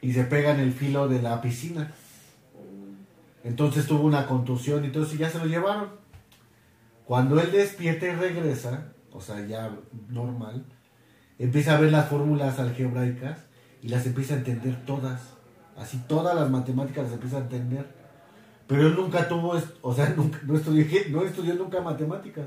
y 0.00 0.12
se 0.12 0.22
pega 0.22 0.52
en 0.52 0.60
el 0.60 0.72
filo 0.72 1.08
de 1.08 1.20
la 1.20 1.40
piscina. 1.40 1.90
Entonces 3.42 3.88
tuvo 3.88 4.06
una 4.06 4.28
contusión 4.28 4.84
y 4.84 4.96
y 4.96 5.16
ya 5.18 5.28
se 5.28 5.38
lo 5.38 5.46
llevaron. 5.46 5.88
Cuando 7.06 7.40
él 7.40 7.50
despierta 7.50 8.06
y 8.06 8.14
regresa, 8.14 8.92
o 9.10 9.20
sea, 9.20 9.44
ya 9.44 9.76
normal, 10.08 10.64
empieza 11.40 11.76
a 11.76 11.80
ver 11.80 11.90
las 11.90 12.08
fórmulas 12.08 12.60
algebraicas 12.60 13.40
y 13.82 13.88
las 13.88 14.06
empieza 14.06 14.34
a 14.34 14.38
entender 14.38 14.86
todas. 14.86 15.35
Así 15.76 16.02
todas 16.08 16.34
las 16.34 16.50
matemáticas 16.50 17.04
las 17.04 17.12
empieza 17.14 17.38
a 17.38 17.40
entender. 17.40 17.86
Pero 18.66 18.86
él 18.88 18.96
nunca 18.96 19.28
tuvo, 19.28 19.54
o 19.82 19.94
sea, 19.94 20.08
nunca, 20.16 20.40
no, 20.44 20.56
estudió, 20.56 20.84
no 21.10 21.22
estudió 21.22 21.54
nunca 21.54 21.80
matemáticas 21.80 22.46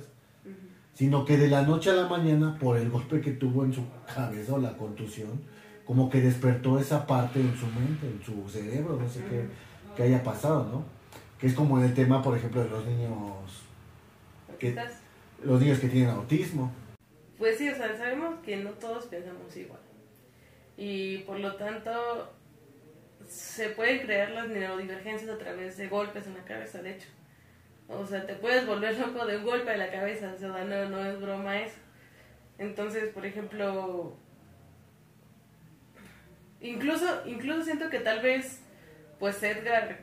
sino 0.99 1.23
que 1.23 1.37
de 1.37 1.47
la 1.47 1.61
noche 1.61 1.91
a 1.91 1.93
la 1.93 2.09
mañana, 2.09 2.57
por 2.59 2.75
el 2.75 2.89
golpe 2.89 3.21
que 3.21 3.31
tuvo 3.31 3.63
en 3.63 3.71
su 3.71 3.85
cabeza 4.13 4.55
o 4.55 4.57
la 4.57 4.75
contusión, 4.75 5.29
como 5.85 6.09
que 6.09 6.19
despertó 6.19 6.77
esa 6.77 7.07
parte 7.07 7.39
en 7.39 7.55
su 7.55 7.67
mente, 7.67 8.05
en 8.05 8.21
su 8.21 8.49
cerebro, 8.49 8.99
no 9.01 9.07
sé 9.07 9.21
qué, 9.29 9.45
qué 9.95 10.03
haya 10.03 10.21
pasado, 10.21 10.65
¿no? 10.65 10.83
Que 11.39 11.47
es 11.47 11.53
como 11.53 11.81
el 11.81 11.93
tema, 11.93 12.21
por 12.21 12.37
ejemplo, 12.37 12.61
de 12.61 12.69
los 12.69 12.85
niños. 12.85 13.13
Quizás. 14.59 14.99
los 15.41 15.61
niños 15.61 15.79
que 15.79 15.87
tienen 15.87 16.09
autismo. 16.09 16.69
Pues 17.37 17.57
sí, 17.57 17.69
o 17.69 17.75
sea, 17.77 17.97
sabemos 17.97 18.35
que 18.43 18.57
no 18.57 18.71
todos 18.71 19.05
pensamos 19.05 19.55
igual. 19.55 19.79
Y 20.75 21.19
por 21.19 21.39
lo 21.39 21.55
tanto, 21.55 22.29
se 23.29 23.69
pueden 23.69 23.99
crear 23.99 24.31
las 24.31 24.49
neurodivergencias 24.49 25.29
a 25.29 25.37
través 25.37 25.77
de 25.77 25.87
golpes 25.87 26.25
en 26.25 26.33
la 26.33 26.43
cabeza, 26.43 26.81
de 26.81 26.95
hecho. 26.95 27.07
O 27.87 28.05
sea, 28.05 28.25
te 28.25 28.33
puedes 28.33 28.65
volver 28.65 28.97
loco 28.97 29.25
de 29.25 29.37
un 29.37 29.45
golpe 29.45 29.71
de 29.71 29.77
la 29.77 29.91
cabeza, 29.91 30.33
o 30.35 30.37
sea, 30.37 30.49
no, 30.49 30.89
no 30.89 31.05
es 31.05 31.21
broma 31.21 31.61
eso. 31.61 31.77
Entonces, 32.57 33.09
por 33.13 33.25
ejemplo, 33.25 34.17
incluso, 36.59 37.23
incluso 37.25 37.63
siento 37.63 37.89
que 37.89 37.99
tal 37.99 38.21
vez, 38.21 38.61
pues 39.19 39.41
Edgar 39.43 39.99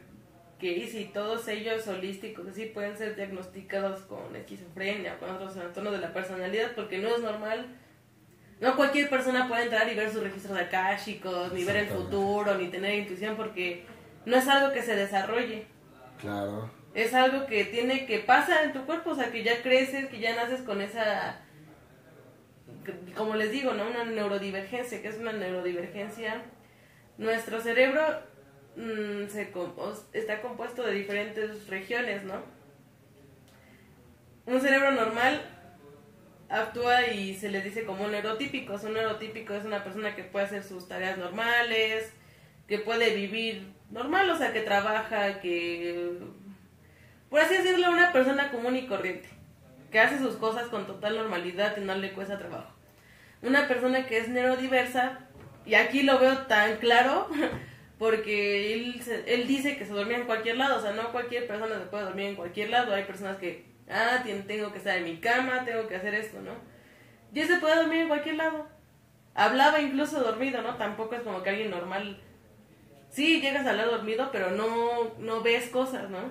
Case 0.58 1.00
y 1.00 1.10
todos 1.12 1.46
ellos 1.48 1.86
holísticos, 1.86 2.48
así 2.48 2.66
pueden 2.66 2.96
ser 2.96 3.14
diagnosticados 3.14 4.00
con 4.02 4.34
esquizofrenia 4.34 5.14
o 5.14 5.18
con 5.18 5.30
otros 5.30 5.54
trastornos 5.54 5.92
de 5.92 5.98
la 5.98 6.12
personalidad, 6.14 6.72
porque 6.74 6.98
no 6.98 7.08
es 7.08 7.20
normal. 7.20 7.66
No 8.60 8.74
cualquier 8.74 9.10
persona 9.10 9.48
puede 9.48 9.64
entrar 9.64 9.90
y 9.90 9.94
ver 9.94 10.10
sus 10.10 10.22
registros 10.22 10.58
akáshicos, 10.58 11.52
ni 11.52 11.64
ver 11.64 11.76
el 11.76 11.88
futuro, 11.88 12.54
ni 12.56 12.68
tener 12.68 12.94
intuición, 12.94 13.36
porque 13.36 13.84
no 14.24 14.36
es 14.36 14.48
algo 14.48 14.72
que 14.72 14.82
se 14.82 14.96
desarrolle 14.96 15.66
Claro. 16.20 16.70
es 16.94 17.12
algo 17.12 17.46
que 17.46 17.66
tiene 17.66 18.06
que 18.06 18.20
pasa 18.20 18.64
en 18.64 18.72
tu 18.72 18.86
cuerpo, 18.86 19.10
o 19.10 19.14
sea, 19.14 19.30
que 19.30 19.42
ya 19.42 19.62
creces, 19.62 20.06
que 20.06 20.18
ya 20.20 20.34
naces 20.34 20.62
con 20.62 20.80
esa, 20.80 21.40
como 23.14 23.34
les 23.34 23.50
digo, 23.50 23.74
¿no? 23.74 23.88
Una 23.88 24.04
neurodivergencia, 24.04 25.02
que 25.02 25.08
es 25.08 25.18
una 25.18 25.32
neurodivergencia. 25.32 26.42
Nuestro 27.18 27.60
cerebro 27.60 28.02
mm, 28.76 29.28
se 29.28 29.52
está 30.14 30.40
compuesto 30.40 30.82
de 30.82 30.92
diferentes 30.92 31.66
regiones, 31.68 32.24
¿no? 32.24 32.40
Un 34.46 34.60
cerebro 34.60 34.92
normal 34.92 35.42
actúa 36.48 37.08
y 37.08 37.34
se 37.34 37.50
le 37.50 37.62
dice 37.62 37.84
como 37.84 38.04
un 38.04 38.12
neurotípico. 38.12 38.74
Es 38.74 38.84
una 39.64 39.84
persona 39.84 40.14
que 40.14 40.24
puede 40.24 40.46
hacer 40.46 40.62
sus 40.62 40.88
tareas 40.88 41.18
normales, 41.18 42.12
que 42.68 42.78
puede 42.78 43.14
vivir 43.14 43.72
normal, 43.90 44.28
o 44.30 44.36
sea, 44.36 44.52
que 44.52 44.60
trabaja, 44.60 45.40
que 45.40 46.18
por 47.30 47.40
así 47.40 47.56
decirlo, 47.56 47.90
una 47.90 48.12
persona 48.12 48.50
común 48.50 48.76
y 48.76 48.86
corriente, 48.86 49.28
que 49.90 50.00
hace 50.00 50.18
sus 50.18 50.36
cosas 50.36 50.68
con 50.68 50.86
total 50.86 51.16
normalidad 51.16 51.76
y 51.76 51.80
no 51.80 51.94
le 51.94 52.12
cuesta 52.12 52.38
trabajo. 52.38 52.72
Una 53.42 53.68
persona 53.68 54.06
que 54.06 54.18
es 54.18 54.28
neurodiversa, 54.28 55.20
y 55.64 55.74
aquí 55.74 56.02
lo 56.02 56.18
veo 56.18 56.38
tan 56.46 56.76
claro, 56.76 57.28
porque 57.98 58.74
él, 58.74 59.02
él 59.26 59.46
dice 59.46 59.76
que 59.76 59.84
se 59.84 59.92
dormía 59.92 60.18
en 60.18 60.26
cualquier 60.26 60.56
lado, 60.56 60.78
o 60.78 60.82
sea, 60.82 60.92
no 60.92 61.10
cualquier 61.10 61.46
persona 61.46 61.78
se 61.78 61.86
puede 61.86 62.04
dormir 62.04 62.26
en 62.26 62.36
cualquier 62.36 62.70
lado, 62.70 62.94
hay 62.94 63.04
personas 63.04 63.38
que, 63.38 63.64
ah, 63.90 64.22
tengo 64.46 64.72
que 64.72 64.78
estar 64.78 64.96
en 64.96 65.04
mi 65.04 65.18
cama, 65.18 65.64
tengo 65.64 65.86
que 65.86 65.96
hacer 65.96 66.14
esto, 66.14 66.40
¿no? 66.40 66.52
Y 67.32 67.40
él 67.40 67.48
se 67.48 67.58
puede 67.58 67.76
dormir 67.76 68.00
en 68.00 68.08
cualquier 68.08 68.36
lado. 68.36 68.66
Hablaba 69.34 69.80
incluso 69.80 70.20
dormido, 70.22 70.62
¿no? 70.62 70.76
Tampoco 70.76 71.14
es 71.14 71.22
como 71.22 71.42
que 71.42 71.50
alguien 71.50 71.70
normal... 71.70 72.20
Sí, 73.10 73.40
llegas 73.40 73.66
a 73.66 73.70
hablar 73.70 73.90
dormido, 73.90 74.30
pero 74.32 74.50
no, 74.50 75.14
no 75.18 75.42
ves 75.42 75.68
cosas, 75.68 76.10
¿no? 76.10 76.30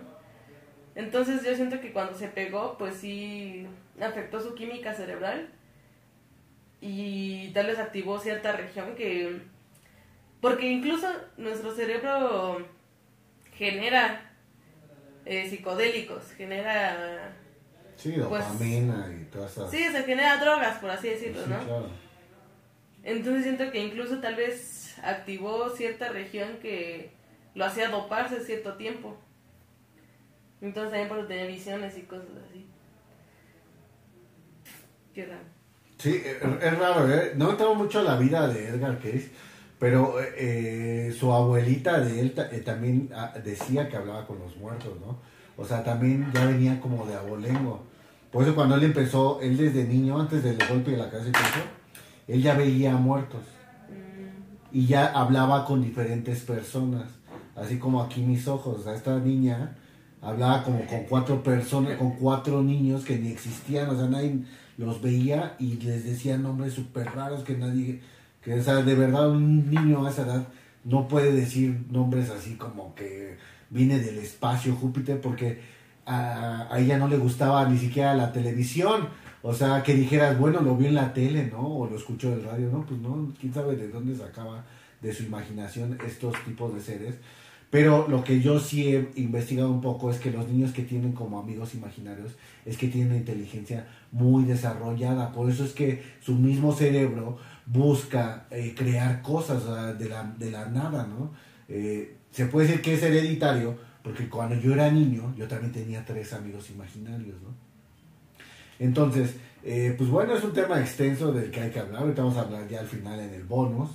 Entonces 0.95 1.43
yo 1.43 1.55
siento 1.55 1.81
que 1.81 1.91
cuando 1.91 2.15
se 2.17 2.27
pegó, 2.27 2.77
pues 2.77 2.95
sí 2.95 3.67
afectó 4.01 4.39
su 4.41 4.55
química 4.55 4.93
cerebral 4.93 5.49
y 6.81 7.49
tal 7.49 7.67
vez 7.67 7.79
activó 7.79 8.19
cierta 8.19 8.51
región 8.53 8.95
que... 8.95 9.41
Porque 10.41 10.67
incluso 10.67 11.07
nuestro 11.37 11.71
cerebro 11.71 12.65
genera 13.53 14.31
eh, 15.25 15.49
psicodélicos, 15.49 16.31
genera... 16.33 17.35
Sí, 17.97 18.11
Pues- 18.11 18.43
dopamina 18.45 19.09
y 19.19 19.25
todas 19.25 19.51
esas. 19.51 19.71
Sí, 19.71 19.83
se 19.91 20.03
genera 20.03 20.37
drogas, 20.37 20.77
por 20.79 20.89
así 20.89 21.09
decirlo, 21.09 21.43
Sí, 21.43 21.49
¿no? 21.49 21.59
claro. 21.59 21.89
Entonces 23.03 23.43
siento 23.43 23.71
que 23.71 23.83
incluso 23.83 24.19
tal 24.19 24.35
vez 24.35 24.95
activó 25.03 25.69
cierta 25.69 26.09
región 26.09 26.57
que 26.61 27.11
lo 27.53 27.65
hacía 27.65 27.89
doparse 27.89 28.39
cierto 28.43 28.73
tiempo. 28.75 29.15
Entonces 30.61 30.91
también 30.91 31.09
por 31.09 31.27
tener 31.27 31.47
visiones 31.47 31.97
y 31.97 32.01
cosas 32.01 32.27
así. 32.49 32.65
Qué 35.13 35.25
raro. 35.25 35.43
Sí, 35.97 36.21
es, 36.25 36.41
es 36.63 36.77
raro, 36.79 37.09
¿eh? 37.09 37.33
No 37.35 37.51
entramos 37.51 37.77
mucho 37.77 37.99
a 37.99 38.03
la 38.03 38.17
vida 38.17 38.47
de 38.47 38.67
Edgar 38.69 38.97
Case, 38.97 39.29
pero 39.79 40.15
eh, 40.19 41.13
su 41.17 41.31
abuelita 41.31 41.99
de 42.01 42.19
él 42.19 42.33
eh, 42.51 42.59
también 42.65 43.09
ah, 43.15 43.33
decía 43.43 43.87
que 43.87 43.95
hablaba 43.95 44.25
con 44.27 44.39
los 44.39 44.55
muertos, 44.57 44.99
¿no? 44.99 45.19
O 45.57 45.65
sea, 45.65 45.83
también 45.83 46.31
ya 46.33 46.45
venía 46.45 46.79
como 46.79 47.05
de 47.05 47.15
abolengo. 47.15 47.83
Por 48.31 48.43
eso 48.43 48.55
cuando 48.55 48.75
él 48.75 48.83
empezó, 48.83 49.39
él 49.41 49.55
desde 49.57 49.85
niño, 49.85 50.19
antes 50.19 50.43
del 50.43 50.57
golpe 50.67 50.91
de 50.91 50.97
la 50.97 51.09
cabeza 51.09 51.31
y 52.27 52.31
él 52.33 52.41
ya 52.41 52.55
veía 52.55 52.95
muertos. 52.95 53.41
Mm, 53.89 54.75
y 54.77 54.87
ya 54.87 55.07
hablaba 55.07 55.65
con 55.65 55.81
diferentes 55.81 56.41
personas, 56.41 57.05
así 57.55 57.79
como 57.79 58.01
aquí 58.01 58.21
mis 58.21 58.47
ojos. 58.47 58.79
O 58.79 58.83
sea, 58.83 58.95
esta 58.95 59.17
niña 59.19 59.75
hablaba 60.21 60.63
como 60.63 60.85
con 60.85 61.03
cuatro 61.03 61.43
personas, 61.43 61.97
con 61.97 62.11
cuatro 62.17 62.61
niños 62.61 63.05
que 63.05 63.17
ni 63.17 63.29
existían, 63.29 63.89
o 63.89 63.95
sea, 63.95 64.07
nadie 64.07 64.39
los 64.77 65.01
veía 65.01 65.55
y 65.59 65.77
les 65.77 66.03
decía 66.03 66.37
nombres 66.37 66.73
súper 66.73 67.05
raros 67.15 67.43
que 67.43 67.55
nadie, 67.55 68.01
que 68.41 68.59
o 68.59 68.63
sea, 68.63 68.77
de 68.77 68.95
verdad 68.95 69.29
un 69.29 69.69
niño 69.69 70.05
a 70.05 70.09
esa 70.09 70.23
edad 70.23 70.47
no 70.83 71.07
puede 71.07 71.31
decir 71.31 71.85
nombres 71.89 72.29
así 72.29 72.55
como 72.55 72.93
que 72.95 73.37
viene 73.75 73.99
del 73.99 74.17
espacio 74.17 74.73
Júpiter 74.73 75.19
porque 75.19 75.59
a, 76.05 76.69
ella 76.77 76.97
no 76.97 77.07
le 77.07 77.17
gustaba 77.17 77.67
ni 77.67 77.77
siquiera 77.77 78.15
la 78.15 78.31
televisión. 78.31 79.09
O 79.41 79.53
sea, 79.53 79.83
que 79.83 79.93
dijeras, 79.93 80.39
bueno, 80.39 80.61
lo 80.61 80.75
vio 80.75 80.87
en 80.87 80.95
la 80.95 81.13
tele, 81.13 81.49
¿no? 81.51 81.59
O 81.59 81.87
lo 81.87 81.95
escuchó 81.95 82.29
en 82.29 82.39
el 82.39 82.43
radio, 82.45 82.69
¿no? 82.71 82.85
Pues 82.85 82.99
no, 82.99 83.31
quién 83.39 83.53
sabe 83.53 83.75
de 83.75 83.89
dónde 83.89 84.15
sacaba 84.15 84.65
de 85.01 85.13
su 85.13 85.23
imaginación 85.23 85.99
estos 86.07 86.33
tipos 86.45 86.73
de 86.73 86.81
seres. 86.81 87.15
Pero 87.69 88.07
lo 88.07 88.23
que 88.23 88.39
yo 88.41 88.59
sí 88.59 88.95
he 88.95 89.11
investigado 89.17 89.69
un 89.69 89.81
poco 89.81 90.09
es 90.09 90.17
que 90.17 90.31
los 90.31 90.47
niños 90.47 90.71
que 90.71 90.83
tienen 90.83 91.11
como 91.11 91.39
amigos 91.39 91.75
imaginarios 91.75 92.31
es 92.65 92.77
que 92.77 92.87
tienen 92.87 93.09
una 93.09 93.19
inteligencia 93.19 93.87
muy 94.11 94.45
desarrollada. 94.45 95.31
Por 95.31 95.49
eso 95.51 95.65
es 95.65 95.73
que 95.73 96.01
su 96.21 96.35
mismo 96.35 96.73
cerebro 96.73 97.37
busca 97.65 98.47
eh, 98.49 98.73
crear 98.75 99.21
cosas 99.21 99.63
de, 99.99 100.09
la, 100.09 100.23
de 100.23 100.51
la 100.51 100.69
nada, 100.69 101.05
¿no? 101.05 101.31
Eh, 101.67 102.15
se 102.35 102.47
puede 102.47 102.67
decir 102.67 102.81
que 102.81 102.95
es 102.95 103.01
hereditario, 103.01 103.77
porque 104.03 104.27
cuando 104.27 104.55
yo 104.55 104.73
era 104.73 104.91
niño, 104.91 105.33
yo 105.37 105.47
también 105.47 105.71
tenía 105.71 106.03
tres 106.03 106.33
amigos 106.33 106.69
imaginarios, 106.69 107.35
¿no? 107.41 107.47
Entonces, 108.77 109.35
eh, 109.63 109.95
pues 109.97 110.09
bueno, 110.09 110.35
es 110.35 110.43
un 110.43 110.51
tema 110.51 110.81
extenso 110.81 111.31
del 111.31 111.49
que 111.49 111.61
hay 111.61 111.71
que 111.71 111.79
hablar. 111.79 112.01
Ahorita 112.01 112.23
vamos 112.23 112.37
a 112.37 112.41
hablar 112.41 112.67
ya 112.67 112.81
al 112.81 112.87
final 112.87 113.17
en 113.21 113.33
el 113.33 113.43
bonus, 113.45 113.89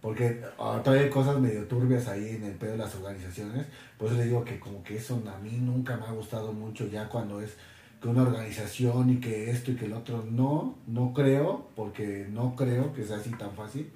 porque 0.00 0.42
ah, 0.58 0.80
todavía 0.82 1.04
hay 1.04 1.10
cosas 1.10 1.38
medio 1.38 1.64
turbias 1.66 2.08
ahí 2.08 2.30
en 2.30 2.42
el 2.42 2.54
pedo 2.54 2.72
de 2.72 2.78
las 2.78 2.92
organizaciones. 2.96 3.66
Por 3.96 4.08
eso 4.08 4.16
les 4.16 4.26
digo 4.26 4.44
que 4.44 4.58
como 4.58 4.82
que 4.82 4.96
eso 4.96 5.22
a 5.32 5.38
mí 5.38 5.52
nunca 5.52 5.96
me 5.96 6.06
ha 6.06 6.10
gustado 6.10 6.52
mucho 6.52 6.88
ya 6.88 7.08
cuando 7.08 7.40
es 7.40 7.56
que 8.02 8.08
una 8.08 8.22
organización 8.22 9.10
y 9.10 9.20
que 9.20 9.52
esto 9.52 9.70
y 9.70 9.76
que 9.76 9.84
el 9.84 9.92
otro 9.92 10.26
no, 10.28 10.74
no 10.88 11.12
creo, 11.14 11.68
porque 11.76 12.26
no 12.28 12.56
creo 12.56 12.92
que 12.92 13.04
sea 13.04 13.18
así 13.18 13.30
tan 13.30 13.52
fácil. 13.52 13.92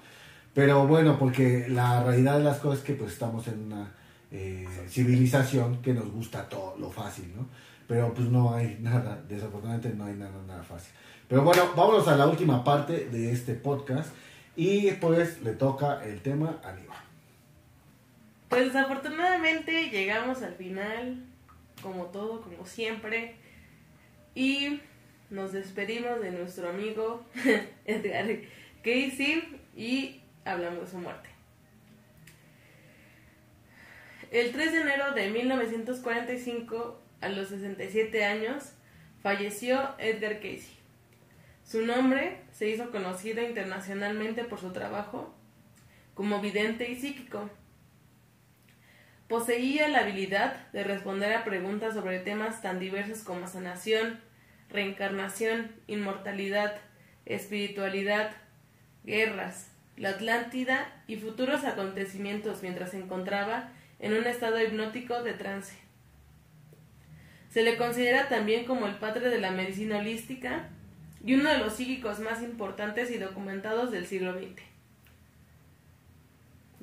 Pero 0.55 0.87
bueno, 0.87 1.19
porque 1.19 1.67
la 1.69 2.03
realidad 2.03 2.39
de 2.39 2.45
las 2.45 2.59
cosas 2.59 2.81
es 2.81 2.85
que 2.85 2.95
pues 2.95 3.13
estamos 3.13 3.47
en 3.49 3.67
una 3.67 3.93
eh, 4.33 4.67
civilización 4.89 5.81
que 5.81 5.95
nos 5.95 6.11
gusta 6.11 6.49
todo 6.49 6.77
lo 6.79 6.91
fácil, 6.91 7.33
¿no? 7.37 7.49
Pero 7.87 8.13
pues 8.15 8.29
no 8.29 8.55
hay 8.55 8.79
nada, 8.81 9.23
desafortunadamente 9.29 9.93
no 9.97 10.07
hay 10.07 10.15
nada, 10.15 10.33
nada 10.47 10.63
fácil. 10.63 10.93
Pero 11.29 11.43
bueno, 11.43 11.63
vámonos 11.77 12.09
a 12.09 12.17
la 12.17 12.27
última 12.27 12.65
parte 12.65 13.07
de 13.07 13.33
este 13.33 13.55
podcast 13.55 14.11
y 14.57 14.91
pues 14.93 15.41
le 15.43 15.53
toca 15.53 16.05
el 16.05 16.21
tema 16.21 16.61
a 16.65 16.71
Aníbal. 16.71 16.99
Pues 18.49 18.67
desafortunadamente 18.67 19.91
llegamos 19.91 20.43
al 20.43 20.55
final, 20.55 21.25
como 21.81 22.07
todo, 22.07 22.41
como 22.41 22.67
siempre, 22.67 23.37
y 24.35 24.81
nos 25.31 25.53
despedimos 25.53 26.21
de 26.21 26.33
nuestro 26.33 26.69
amigo 26.69 27.23
Edgar 27.85 28.27
Casey 28.83 29.61
y 29.77 30.20
hablamos 30.45 30.81
de 30.81 30.87
su 30.91 30.99
muerte. 30.99 31.29
El 34.31 34.53
3 34.53 34.73
de 34.73 34.81
enero 34.83 35.13
de 35.13 35.29
1945, 35.31 37.03
a 37.21 37.29
los 37.29 37.49
67 37.49 38.25
años, 38.25 38.73
falleció 39.23 39.95
Edgar 39.99 40.37
Casey. 40.37 40.79
Su 41.65 41.85
nombre 41.85 42.41
se 42.53 42.69
hizo 42.69 42.91
conocido 42.91 43.43
internacionalmente 43.43 44.45
por 44.45 44.61
su 44.61 44.73
trabajo 44.73 45.35
como 46.15 46.41
vidente 46.41 46.91
y 46.91 46.97
psíquico. 46.97 47.49
Poseía 49.29 49.89
la 49.89 50.01
habilidad 50.01 50.71
de 50.73 50.85
responder 50.85 51.33
a 51.33 51.45
preguntas 51.45 51.95
sobre 51.95 52.19
temas 52.19 52.63
tan 52.63 52.79
diversos 52.79 53.23
como 53.23 53.47
sanación, 53.47 54.21
reencarnación, 54.69 55.73
inmortalidad, 55.87 56.77
espiritualidad, 57.27 58.33
guerras, 59.05 59.70
la 60.01 60.11
Atlántida 60.11 60.91
y 61.07 61.17
futuros 61.17 61.63
acontecimientos 61.65 62.63
mientras 62.63 62.93
se 62.93 62.99
encontraba 62.99 63.69
en 63.99 64.15
un 64.15 64.25
estado 64.27 64.59
hipnótico 64.61 65.23
de 65.23 65.35
trance. 65.35 65.77
Se 67.51 67.63
le 67.63 67.77
considera 67.77 68.27
también 68.31 68.65
como 68.65 68.87
el 68.87 68.95
padre 68.95 69.29
de 69.29 69.39
la 69.39 69.51
medicina 69.51 69.99
holística 69.99 70.71
y 71.23 71.35
uno 71.35 71.51
de 71.51 71.59
los 71.59 71.75
psíquicos 71.75 72.19
más 72.19 72.43
importantes 72.43 73.11
y 73.11 73.19
documentados 73.19 73.91
del 73.91 74.07
siglo 74.07 74.33
XX. 74.33 74.63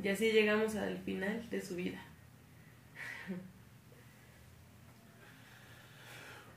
Y 0.03 0.09
así 0.09 0.31
llegamos 0.31 0.75
al 0.75 0.99
final 0.99 1.49
de 1.49 1.61
su 1.63 1.75
vida. 1.75 1.99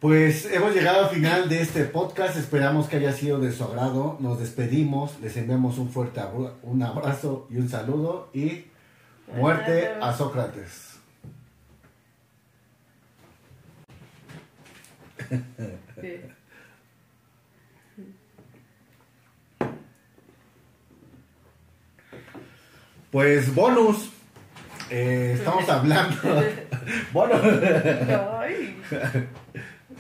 Pues 0.00 0.46
hemos 0.46 0.74
llegado 0.74 1.04
al 1.04 1.10
final 1.14 1.48
de 1.50 1.60
este 1.60 1.84
podcast, 1.84 2.36
esperamos 2.38 2.88
que 2.88 2.96
haya 2.96 3.12
sido 3.12 3.38
de 3.38 3.52
su 3.52 3.64
agrado, 3.64 4.16
nos 4.20 4.38
despedimos, 4.38 5.20
les 5.20 5.36
enviamos 5.36 5.76
un 5.76 5.90
fuerte 5.90 6.20
abra- 6.20 6.54
un 6.62 6.82
abrazo 6.82 7.46
y 7.50 7.58
un 7.58 7.68
saludo 7.68 8.30
y 8.32 8.64
muerte 9.36 9.90
a 10.00 10.12
Sócrates. 10.16 10.96
Sí. 16.00 16.20
Pues 23.10 23.54
bonus, 23.54 24.10
eh, 24.90 25.34
estamos 25.36 25.68
hablando, 25.68 26.16
bonus. 27.12 27.40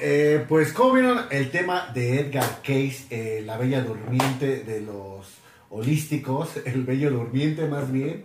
Eh, 0.02 0.46
pues 0.48 0.72
como 0.72 0.94
vieron 0.94 1.18
el 1.30 1.50
tema 1.50 1.90
de 1.92 2.20
Edgar 2.20 2.62
Case, 2.62 3.04
eh, 3.10 3.42
la 3.44 3.58
bella 3.58 3.82
durmiente 3.82 4.64
de 4.64 4.80
los 4.80 5.26
holísticos, 5.68 6.56
el 6.64 6.84
bello 6.84 7.10
durmiente 7.10 7.68
más 7.68 7.92
bien, 7.92 8.24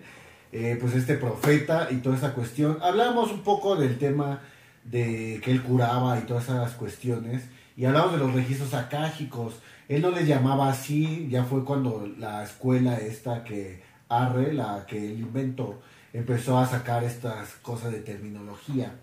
eh, 0.54 0.78
pues 0.80 0.94
este 0.96 1.16
profeta 1.16 1.90
y 1.92 1.96
toda 1.98 2.16
esa 2.16 2.34
cuestión. 2.34 2.78
Hablamos 2.82 3.30
un 3.34 3.42
poco 3.42 3.76
del 3.76 3.98
tema 3.98 4.40
de 4.86 5.42
que 5.44 5.52
él 5.52 5.64
curaba 5.64 6.18
y 6.18 6.22
todas 6.22 6.46
esas 6.46 6.72
cuestiones 6.76 7.44
y 7.76 7.84
hablamos 7.84 8.14
de 8.14 8.20
los 8.20 8.34
registros 8.34 8.74
acágicos. 8.74 9.56
Él 9.90 10.02
no 10.02 10.12
les 10.12 10.26
llamaba 10.26 10.70
así, 10.70 11.28
ya 11.30 11.44
fue 11.44 11.66
cuando 11.66 12.10
la 12.18 12.46
escuela 12.46 12.96
esta 12.96 13.44
que 13.44 13.84
Arre, 14.08 14.54
la 14.54 14.86
que 14.88 14.98
él 14.98 15.20
inventó, 15.20 15.82
empezó 16.14 16.58
a 16.58 16.68
sacar 16.68 17.04
estas 17.04 17.50
cosas 17.56 17.92
de 17.92 18.00
terminología. 18.00 18.94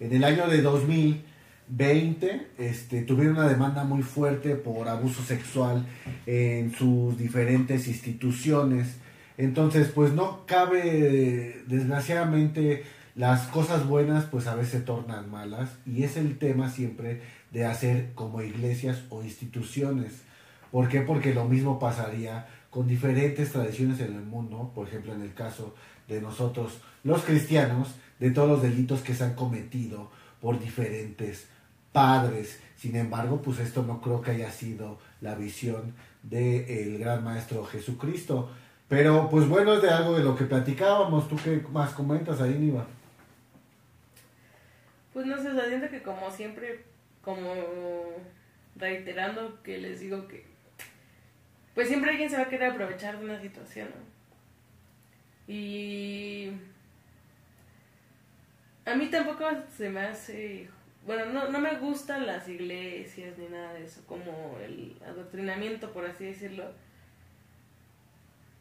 En 0.00 0.12
el 0.12 0.24
año 0.24 0.48
de 0.48 0.60
2020 1.70 2.48
este, 2.58 3.02
tuvieron 3.02 3.36
una 3.36 3.48
demanda 3.48 3.84
muy 3.84 4.02
fuerte 4.02 4.56
por 4.56 4.88
abuso 4.88 5.22
sexual 5.22 5.86
en 6.26 6.74
sus 6.74 7.16
diferentes 7.16 7.86
instituciones. 7.86 8.96
Entonces, 9.38 9.88
pues 9.94 10.12
no 10.12 10.44
cabe, 10.46 11.62
desgraciadamente, 11.66 12.84
las 13.14 13.46
cosas 13.48 13.86
buenas 13.86 14.24
pues 14.24 14.46
a 14.46 14.54
veces 14.54 14.72
se 14.72 14.80
tornan 14.80 15.30
malas 15.30 15.70
y 15.86 16.02
es 16.02 16.16
el 16.16 16.38
tema 16.38 16.70
siempre 16.70 17.22
de 17.52 17.64
hacer 17.64 18.12
como 18.14 18.42
iglesias 18.42 19.02
o 19.08 19.22
instituciones. 19.22 20.22
¿Por 20.70 20.88
qué? 20.88 21.00
Porque 21.00 21.34
lo 21.34 21.46
mismo 21.46 21.78
pasaría 21.78 22.48
con 22.70 22.86
diferentes 22.86 23.52
tradiciones 23.52 24.00
en 24.00 24.14
el 24.14 24.22
mundo, 24.22 24.72
por 24.74 24.86
ejemplo 24.88 25.12
en 25.12 25.22
el 25.22 25.34
caso 25.34 25.74
de 26.08 26.20
nosotros 26.20 26.80
los 27.02 27.22
cristianos, 27.22 27.94
de 28.18 28.30
todos 28.30 28.48
los 28.48 28.62
delitos 28.62 29.00
que 29.00 29.14
se 29.14 29.24
han 29.24 29.34
cometido 29.34 30.10
por 30.40 30.60
diferentes 30.60 31.46
padres. 31.92 32.60
Sin 32.76 32.96
embargo, 32.96 33.42
pues 33.42 33.58
esto 33.58 33.82
no 33.82 34.00
creo 34.00 34.22
que 34.22 34.32
haya 34.32 34.50
sido 34.50 34.98
la 35.20 35.34
visión 35.34 35.94
del 36.22 36.98
gran 36.98 37.22
maestro 37.24 37.64
Jesucristo. 37.64 38.50
Pero 38.88 39.28
pues 39.28 39.48
bueno, 39.48 39.74
es 39.74 39.82
de 39.82 39.90
algo 39.90 40.16
de 40.16 40.24
lo 40.24 40.34
que 40.34 40.44
platicábamos. 40.44 41.28
¿Tú 41.28 41.36
qué 41.36 41.62
más 41.72 41.92
comentas 41.92 42.40
ahí, 42.40 42.54
Niva? 42.58 42.86
Pues 45.12 45.26
no 45.26 45.36
sé, 45.40 45.50
o 45.50 45.66
siento 45.66 45.88
que 45.90 46.02
como 46.02 46.30
siempre, 46.30 46.84
como 47.22 47.52
reiterando 48.76 49.62
que 49.62 49.78
les 49.78 50.00
digo 50.00 50.26
que 50.26 50.48
pues 51.74 51.88
siempre 51.88 52.10
alguien 52.10 52.28
se 52.28 52.36
va 52.36 52.42
a 52.42 52.48
querer 52.48 52.72
aprovechar 52.72 53.18
de 53.18 53.24
una 53.24 53.40
situación, 53.40 53.88
¿no? 53.88 55.52
Y 55.52 56.50
a 58.84 58.94
mí 58.94 59.06
tampoco 59.06 59.44
se 59.76 59.88
me 59.88 60.00
hace 60.00 60.68
bueno, 61.06 61.26
no, 61.26 61.48
no 61.48 61.60
me 61.60 61.76
gustan 61.78 62.26
las 62.26 62.48
iglesias 62.48 63.38
ni 63.38 63.46
nada 63.46 63.72
de 63.74 63.84
eso, 63.84 64.02
como 64.06 64.58
el 64.62 64.96
adoctrinamiento, 65.06 65.92
por 65.92 66.04
así 66.04 66.24
decirlo. 66.24 66.72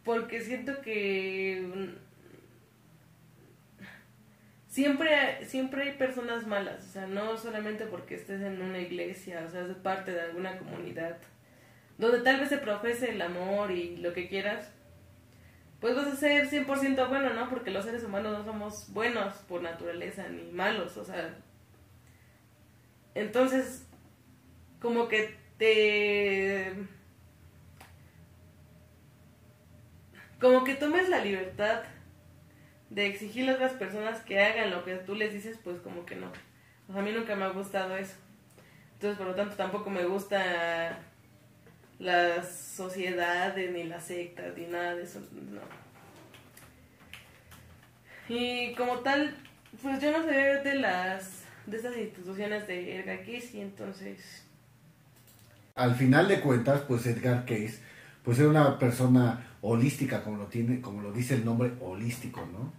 Porque 0.03 0.41
siento 0.41 0.81
que 0.81 1.95
siempre, 4.67 5.45
siempre 5.45 5.83
hay 5.83 5.97
personas 5.97 6.47
malas, 6.47 6.85
o 6.87 6.91
sea, 6.91 7.07
no 7.07 7.37
solamente 7.37 7.85
porque 7.85 8.15
estés 8.15 8.41
en 8.41 8.61
una 8.61 8.79
iglesia, 8.79 9.43
o 9.45 9.49
sea, 9.49 9.65
es 9.65 9.75
parte 9.77 10.11
de 10.11 10.21
alguna 10.21 10.57
comunidad, 10.57 11.17
donde 11.97 12.21
tal 12.21 12.39
vez 12.39 12.49
se 12.49 12.57
profese 12.59 13.11
el 13.11 13.21
amor 13.21 13.71
y 13.71 13.97
lo 13.97 14.13
que 14.13 14.29
quieras, 14.29 14.71
pues 15.81 15.95
vas 15.95 16.07
a 16.07 16.15
ser 16.15 16.49
100% 16.49 17.09
bueno, 17.09 17.33
¿no? 17.33 17.49
Porque 17.49 17.71
los 17.71 17.85
seres 17.85 18.03
humanos 18.03 18.37
no 18.37 18.45
somos 18.45 18.91
buenos 18.93 19.33
por 19.47 19.61
naturaleza 19.61 20.27
ni 20.29 20.51
malos, 20.51 20.97
o 20.97 21.03
sea, 21.03 21.37
entonces, 23.19 23.85
como 24.81 25.07
que 25.07 25.35
te... 25.57 26.73
Como 30.39 30.63
que 30.63 30.75
tomes 30.75 31.09
la 31.09 31.19
libertad 31.19 31.83
de 32.89 33.07
exigirle 33.07 33.51
a 33.51 33.55
otras 33.55 33.73
personas 33.73 34.21
que 34.21 34.39
hagan 34.39 34.71
lo 34.71 34.85
que 34.85 34.95
tú 34.95 35.15
les 35.15 35.33
dices, 35.33 35.59
pues 35.61 35.81
como 35.81 36.05
que 36.05 36.15
no. 36.15 36.31
Sea, 36.87 37.01
a 37.01 37.03
mí 37.03 37.11
nunca 37.11 37.35
me 37.35 37.43
ha 37.43 37.49
gustado 37.49 37.97
eso. 37.97 38.15
Entonces, 38.93 39.17
por 39.17 39.27
lo 39.27 39.35
tanto, 39.35 39.55
tampoco 39.55 39.89
me 39.89 40.05
gusta 40.05 40.99
las 41.99 42.49
sociedades, 42.55 43.69
ni 43.71 43.83
las 43.83 44.05
sectas, 44.05 44.57
ni 44.57 44.65
nada 44.65 44.95
de 44.95 45.03
eso. 45.03 45.19
No. 45.33 45.61
Y 48.29 48.73
como 48.75 48.99
tal, 48.99 49.35
pues 49.81 50.01
yo 50.01 50.11
no 50.11 50.23
sé 50.23 50.33
de 50.33 50.75
las 50.75 51.38
de 51.69 51.77
estas 51.77 51.97
instituciones 51.97 52.67
de 52.67 52.99
Edgar 52.99 53.19
Case 53.19 53.49
y 53.53 53.61
entonces... 53.61 54.43
Al 55.75 55.95
final 55.95 56.27
de 56.27 56.41
cuentas, 56.41 56.81
pues 56.87 57.05
Edgar 57.05 57.45
Case, 57.45 57.79
pues 58.23 58.39
era 58.39 58.49
una 58.49 58.77
persona 58.79 59.47
holística, 59.61 60.23
como 60.23 60.37
lo, 60.37 60.45
tiene, 60.45 60.81
como 60.81 61.01
lo 61.01 61.11
dice 61.11 61.35
el 61.35 61.45
nombre 61.45 61.71
holístico, 61.81 62.47
¿no? 62.51 62.71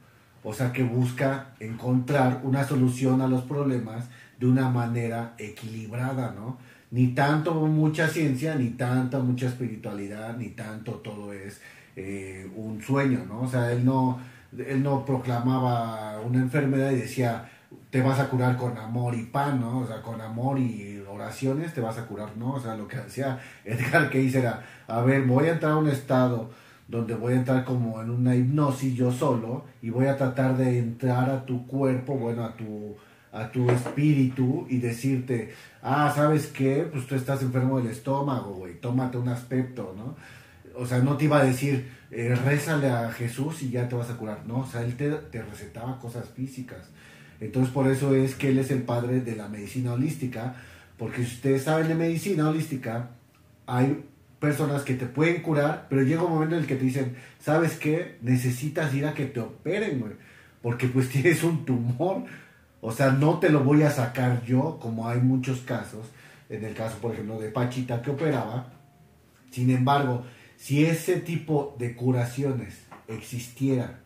O 0.43 0.55
sea, 0.55 0.73
que 0.73 0.83
busca 0.83 1.55
encontrar 1.61 2.41
una 2.45 2.65
solución 2.65 3.21
a 3.21 3.29
los 3.29 3.43
problemas 3.43 4.07
de 4.39 4.47
una 4.47 4.71
manera 4.71 5.35
equilibrada, 5.39 6.33
¿no? 6.35 6.59
Ni 6.91 7.09
tanto 7.09 7.55
mucha 7.55 8.09
ciencia, 8.09 8.55
ni 8.55 8.71
tanta 8.71 9.19
mucha 9.19 9.47
espiritualidad, 9.47 10.37
ni 10.37 10.49
tanto 10.49 10.93
todo 10.95 11.33
es 11.33 11.61
eh, 11.97 12.51
un 12.57 12.83
sueño, 12.83 13.25
¿no? 13.29 13.43
O 13.43 13.49
sea, 13.49 13.71
él 13.73 13.85
no, 13.85 14.19
él 14.57 14.83
no 14.83 15.05
proclamaba 15.05 16.21
una 16.21 16.39
enfermedad 16.41 16.91
y 16.91 16.97
decía, 16.97 17.51
te 17.91 18.03
vas 18.03 18.21
a 18.21 18.29
curar 18.29 18.57
con 18.57 18.77
amor 18.79 19.15
y 19.15 19.25
pan, 19.25 19.61
¿no? 19.61 19.81
O 19.81 19.87
sea, 19.87 20.01
con 20.01 20.21
amor 20.21 20.59
y 20.59 21.03
oraciones 21.09 21.75
te 21.75 21.81
vas 21.81 21.99
a 21.99 22.07
curar, 22.07 22.37
¿no? 22.37 22.53
O 22.53 22.61
sea, 22.61 22.77
lo 22.77 22.87
que 22.87 22.97
hacía 22.97 23.41
Edgar 23.65 24.11
Cayce 24.11 24.39
era, 24.39 24.65
a 24.87 25.01
ver, 25.03 25.23
voy 25.23 25.49
a 25.49 25.53
entrar 25.53 25.73
a 25.73 25.77
un 25.77 25.89
estado 25.89 26.51
donde 26.89 27.15
voy 27.15 27.35
a 27.35 27.37
entrar 27.37 27.65
como 27.65 28.01
en 28.01 28.11
una 28.11 28.35
hipnosis 28.35 28.95
yo 28.95 29.13
solo 29.13 29.65
y 29.81 29.91
voy 29.91 30.07
a 30.07 30.17
tratar 30.17 30.57
de 30.57 30.79
entrar 30.79 31.31
a 31.31 31.45
tu 31.45 31.67
cuerpo, 31.67 32.17
bueno, 32.17 32.45
a 32.45 32.57
tu 32.57 32.97
a 33.33 33.51
tu 33.53 33.71
espíritu 33.71 34.67
y 34.69 34.79
decirte, 34.79 35.55
ah, 35.83 36.13
¿sabes 36.15 36.49
qué? 36.49 36.89
Pues 36.91 37.07
tú 37.07 37.15
estás 37.15 37.43
enfermo 37.43 37.79
del 37.79 37.93
estómago, 37.93 38.55
güey, 38.55 38.81
tómate 38.81 39.19
un 39.19 39.29
aspecto, 39.29 39.95
¿no? 39.97 40.17
O 40.77 40.87
sea, 40.87 40.99
no 40.99 41.17
te 41.17 41.27
iba 41.27 41.39
a 41.39 41.45
decir, 41.45 41.91
eh, 42.11 42.35
rézale 42.35 42.89
a 42.89 43.11
Jesús 43.13 43.63
y 43.63 43.71
ya 43.71 43.89
te 43.89 43.95
vas 43.95 44.11
a 44.11 44.17
curar, 44.17 44.47
no, 44.47 44.61
o 44.61 44.67
sea, 44.67 44.83
él 44.83 44.97
te, 44.97 45.11
te 45.11 45.43
recetaba 45.43 45.99
cosas 45.99 46.29
físicas. 46.31 46.91
Entonces 47.41 47.73
por 47.73 47.89
eso 47.89 48.15
es 48.15 48.35
que 48.35 48.51
él 48.51 48.59
es 48.59 48.71
el 48.71 48.83
padre 48.83 49.21
de 49.21 49.35
la 49.35 49.49
medicina 49.49 49.95
holística, 49.95 50.57
porque 50.99 51.25
si 51.25 51.35
ustedes 51.35 51.65
saben 51.65 51.89
de 51.89 51.95
medicina 51.95 52.49
holística, 52.49 53.11
hay 53.67 54.05
personas 54.39 54.83
que 54.83 54.95
te 54.95 55.07
pueden 55.07 55.43
curar, 55.43 55.87
pero 55.89 56.03
llega 56.03 56.23
un 56.23 56.33
momento 56.33 56.57
en 56.57 56.63
el 56.63 56.67
que 56.67 56.77
te 56.77 56.85
dicen, 56.85 57.17
¿sabes 57.39 57.77
qué? 57.77 58.17
Necesitas 58.23 58.93
ir 58.95 59.07
a 59.07 59.15
que 59.15 59.27
te 59.27 59.41
operen, 59.41 60.01
güey, 60.01 60.13
porque 60.63 60.89
pues 60.89 61.09
tienes 61.11 61.43
un 61.43 61.65
tumor. 61.65 62.25
O 62.83 62.93
sea, 62.93 63.13
no 63.13 63.39
te 63.39 63.51
lo 63.51 63.63
voy 63.63 63.83
a 63.83 63.91
sacar 63.91 64.43
yo, 64.45 64.79
como 64.81 65.09
hay 65.09 65.21
muchos 65.21 65.61
casos, 65.61 66.07
en 66.49 66.65
el 66.65 66.75
caso, 66.75 66.99
por 66.99 67.13
ejemplo, 67.13 67.39
de 67.39 67.51
Pachita 67.51 68.03
que 68.03 68.11
operaba. 68.11 68.73
Sin 69.51 69.71
embargo, 69.71 70.25
si 70.57 70.85
ese 70.85 71.21
tipo 71.21 71.77
de 71.79 71.95
curaciones 71.95 72.81
existiera 73.09 74.01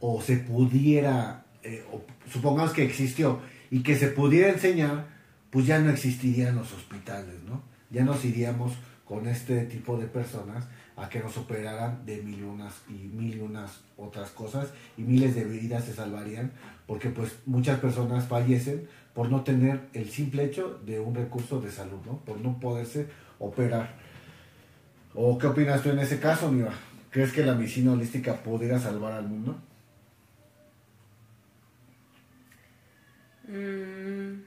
o 0.00 0.20
se 0.20 0.36
pudiera 0.36 1.44
eh, 1.62 1.84
supongamos 2.30 2.72
que 2.72 2.84
existió 2.84 3.40
y 3.70 3.82
que 3.82 3.96
se 3.96 4.08
pudiera 4.08 4.48
enseñar, 4.50 5.06
pues 5.50 5.66
ya 5.66 5.78
no 5.78 5.90
existirían 5.90 6.56
los 6.56 6.72
hospitales, 6.72 7.42
¿no? 7.46 7.62
Ya 7.90 8.04
nos 8.04 8.24
iríamos 8.24 8.72
con 9.04 9.26
este 9.26 9.64
tipo 9.64 9.96
de 9.96 10.06
personas 10.06 10.66
a 10.96 11.08
que 11.08 11.20
nos 11.20 11.36
operaran 11.38 12.04
de 12.04 12.22
mil 12.22 12.44
unas 12.44 12.74
y 12.88 13.08
mil 13.08 13.40
unas 13.40 13.80
otras 13.96 14.30
cosas 14.30 14.68
y 14.96 15.02
miles 15.02 15.34
de 15.34 15.44
vidas 15.44 15.84
se 15.84 15.94
salvarían 15.94 16.52
porque 16.86 17.08
pues 17.08 17.36
muchas 17.46 17.78
personas 17.78 18.26
fallecen 18.26 18.88
por 19.14 19.30
no 19.30 19.42
tener 19.42 19.88
el 19.94 20.10
simple 20.10 20.44
hecho 20.44 20.80
de 20.84 21.00
un 21.00 21.14
recurso 21.14 21.60
de 21.60 21.70
salud, 21.70 21.98
¿no? 22.04 22.18
Por 22.18 22.40
no 22.40 22.58
poderse 22.60 23.06
operar. 23.38 23.96
¿O 25.14 25.38
qué 25.38 25.46
opinas 25.46 25.82
tú 25.82 25.90
en 25.90 26.00
ese 26.00 26.20
caso, 26.20 26.50
Miva? 26.50 26.72
¿Crees 27.10 27.32
que 27.32 27.44
la 27.44 27.54
medicina 27.54 27.92
holística 27.92 28.34
pudiera 28.42 28.78
salvar 28.78 29.12
al 29.12 29.28
mundo? 29.28 29.56
Mm. 33.48 34.42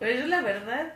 Pues 0.00 0.18
yo 0.18 0.26
la 0.26 0.42
verdad 0.42 0.92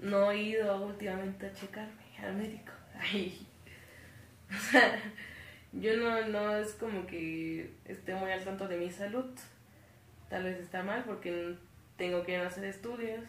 no 0.00 0.32
he 0.32 0.42
ido 0.42 0.84
últimamente 0.84 1.46
a 1.46 1.52
checarme 1.52 2.02
al 2.22 2.34
médico. 2.34 2.72
O 4.50 4.56
sea, 4.70 5.00
yo 5.72 5.96
no, 5.96 6.28
no 6.28 6.56
es 6.56 6.74
como 6.74 7.06
que 7.06 7.72
esté 7.86 8.14
muy 8.14 8.30
al 8.30 8.44
tanto 8.44 8.68
de 8.68 8.76
mi 8.76 8.90
salud. 8.90 9.24
Tal 10.28 10.44
vez 10.44 10.60
está 10.60 10.82
mal 10.82 11.02
porque 11.04 11.56
tengo 11.96 12.22
que 12.24 12.36
hacer 12.36 12.64
estudios 12.64 13.24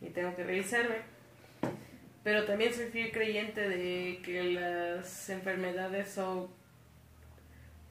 y 0.00 0.10
tengo 0.10 0.36
que 0.36 0.44
revisarme. 0.44 0.96
Pero 2.22 2.44
también 2.44 2.72
soy 2.72 2.86
fiel 2.86 3.10
creyente 3.10 3.68
de 3.68 4.20
que 4.22 4.44
las 4.52 5.30
enfermedades 5.30 6.10
son 6.10 6.48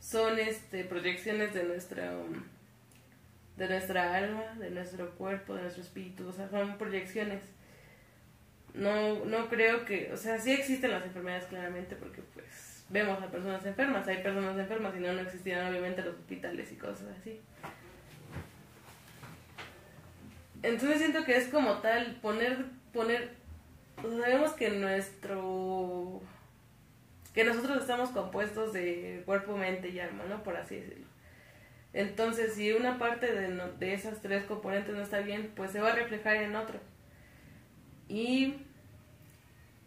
son 0.01 0.39
este 0.39 0.83
proyecciones 0.83 1.53
de 1.53 1.63
nuestra 1.63 2.11
de 3.55 3.69
nuestra 3.69 4.15
alma, 4.15 4.55
de 4.57 4.71
nuestro 4.71 5.11
cuerpo, 5.11 5.53
de 5.53 5.61
nuestro 5.61 5.83
espíritu, 5.83 6.27
o 6.27 6.33
sea, 6.33 6.49
son 6.49 6.77
proyecciones. 6.77 7.43
No 8.73 9.25
no 9.25 9.47
creo 9.47 9.85
que, 9.85 10.11
o 10.11 10.17
sea, 10.17 10.39
sí 10.39 10.51
existen 10.51 10.91
las 10.91 11.05
enfermedades 11.05 11.45
claramente 11.45 11.95
porque 11.95 12.21
pues 12.33 12.83
vemos 12.89 13.21
a 13.21 13.29
personas 13.29 13.65
enfermas, 13.65 14.07
hay 14.07 14.23
personas 14.23 14.57
enfermas 14.57 14.93
y 14.97 14.99
no 14.99 15.13
no 15.13 15.21
existirían 15.21 15.67
obviamente 15.67 16.01
los 16.01 16.15
hospitales 16.15 16.71
y 16.71 16.75
cosas 16.75 17.07
así. 17.19 17.39
Entonces 20.63 20.97
siento 20.97 21.23
que 21.23 21.37
es 21.37 21.47
como 21.49 21.75
tal 21.79 22.15
poner 22.21 22.65
poner 22.91 23.35
sabemos 24.01 24.53
que 24.53 24.69
nuestro 24.71 26.21
que 27.33 27.43
nosotros 27.43 27.81
estamos 27.81 28.09
compuestos 28.09 28.73
de 28.73 29.23
cuerpo, 29.25 29.55
mente 29.55 29.89
y 29.89 29.99
alma, 29.99 30.23
¿no? 30.27 30.43
Por 30.43 30.57
así 30.57 30.75
decirlo. 30.75 31.05
Entonces, 31.93 32.53
si 32.53 32.71
una 32.71 32.97
parte 32.97 33.33
de, 33.33 33.49
de 33.79 33.93
esas 33.93 34.21
tres 34.21 34.45
componentes 34.45 34.93
no 34.95 35.01
está 35.01 35.19
bien, 35.19 35.51
pues 35.55 35.71
se 35.71 35.81
va 35.81 35.89
a 35.89 35.95
reflejar 35.95 36.37
en 36.37 36.55
otro. 36.55 36.79
Y 38.07 38.55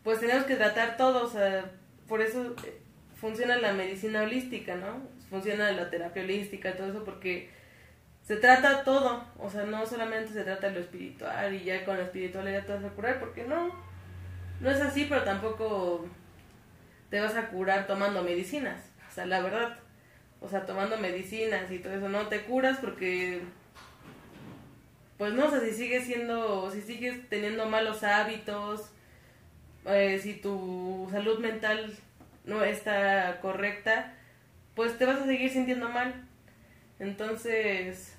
pues 0.03 0.20
tenemos 0.20 0.45
que 0.45 0.57
tratar 0.57 0.97
todo, 0.97 1.24
o 1.24 1.28
sea, 1.28 1.72
por 2.07 2.20
eso 2.20 2.55
eh, 2.64 2.78
funciona 3.16 3.57
la 3.57 3.72
medicina 3.72 4.22
holística, 4.22 4.76
¿no? 4.76 5.09
Funciona 5.30 5.72
la 5.72 5.90
terapia 5.90 6.22
holística, 6.22 6.76
todo 6.76 6.88
eso, 6.88 7.05
porque 7.05 7.51
se 8.22 8.36
trata 8.36 8.84
todo, 8.84 9.24
o 9.38 9.51
sea, 9.51 9.64
no 9.64 9.84
solamente 9.86 10.32
se 10.32 10.45
trata 10.45 10.70
lo 10.70 10.80
espiritual 10.80 11.55
y 11.55 11.64
ya 11.64 11.84
con 11.84 11.97
lo 11.97 12.03
espiritual 12.03 12.51
ya 12.51 12.64
te 12.64 12.74
vas 12.74 12.84
a 12.84 12.90
curar, 12.90 13.18
porque 13.18 13.45
no, 13.45 13.70
no 14.61 14.70
es 14.70 14.80
así, 14.80 15.07
pero 15.09 15.24
tampoco 15.24 16.07
te 17.11 17.20
vas 17.20 17.36
a 17.36 17.48
curar 17.48 17.86
tomando 17.86 18.22
medicinas. 18.22 18.80
O 19.11 19.14
sea, 19.14 19.26
la 19.26 19.40
verdad. 19.40 19.78
O 20.40 20.48
sea, 20.48 20.66
tomando 20.66 20.98
medicinas 20.98 21.70
y 21.70 21.78
todo 21.78 21.94
eso, 21.94 22.09
no 22.09 22.26
te 22.28 22.42
curas 22.42 22.78
porque 22.78 23.42
pues 25.16 25.32
no, 25.32 25.46
o 25.46 25.61
si 25.61 25.72
sigues 25.72 26.05
siendo, 26.05 26.70
si 26.70 26.82
sigues 26.82 27.28
teniendo 27.28 27.66
malos 27.66 28.02
hábitos, 28.02 28.90
eh, 29.86 30.18
si 30.20 30.34
tu 30.34 31.09
salud 31.11 31.38
mental 31.38 31.94
no 32.44 32.62
está 32.62 33.38
correcta, 33.40 34.14
pues 34.74 34.98
te 34.98 35.07
vas 35.07 35.20
a 35.20 35.26
seguir 35.26 35.50
sintiendo 35.50 35.88
mal. 35.88 36.26
Entonces, 36.98 38.16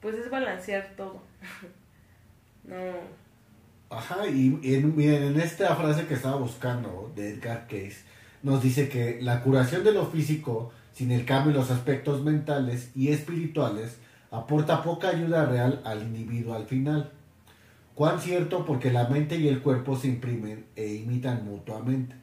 pues 0.00 0.16
es 0.16 0.30
balancear 0.30 0.94
todo. 0.96 1.22
no. 2.64 3.27
Ajá, 3.90 4.26
y 4.26 4.58
en, 4.62 5.00
en 5.00 5.40
esta 5.40 5.74
frase 5.76 6.06
que 6.06 6.14
estaba 6.14 6.36
buscando 6.36 7.12
de 7.16 7.30
Edgar 7.30 7.66
Case, 7.66 7.98
nos 8.42 8.62
dice 8.62 8.88
que 8.88 9.18
la 9.22 9.42
curación 9.42 9.82
de 9.82 9.92
lo 9.92 10.06
físico 10.06 10.72
sin 10.98 11.12
el 11.12 11.24
cambio 11.24 11.52
en 11.52 11.58
los 11.58 11.70
aspectos 11.70 12.24
mentales 12.24 12.90
y 12.96 13.10
espirituales, 13.10 13.98
aporta 14.32 14.82
poca 14.82 15.10
ayuda 15.10 15.46
real 15.46 15.80
al 15.84 16.02
individuo 16.02 16.54
al 16.54 16.66
final. 16.66 17.12
Cuán 17.94 18.20
cierto 18.20 18.66
porque 18.66 18.90
la 18.90 19.06
mente 19.06 19.36
y 19.36 19.46
el 19.46 19.62
cuerpo 19.62 19.96
se 19.96 20.08
imprimen 20.08 20.66
e 20.74 20.94
imitan 20.94 21.44
mutuamente. 21.44 22.16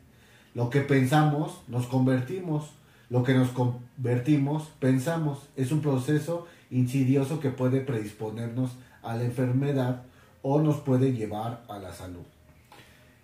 Lo 0.53 0.69
que 0.69 0.81
pensamos, 0.81 1.61
nos 1.69 1.87
convertimos. 1.87 2.71
Lo 3.09 3.23
que 3.23 3.33
nos 3.33 3.47
convertimos, 3.51 4.73
pensamos. 4.81 5.47
Es 5.55 5.71
un 5.71 5.79
proceso 5.79 6.45
insidioso 6.69 7.39
que 7.39 7.51
puede 7.51 7.79
predisponernos 7.79 8.71
a 9.03 9.15
la 9.15 9.23
enfermedad 9.23 10.03
o 10.47 10.61
nos 10.61 10.77
puede 10.81 11.11
llevar 11.11 11.63
a 11.67 11.79
la 11.79 11.91
salud. 11.91 12.21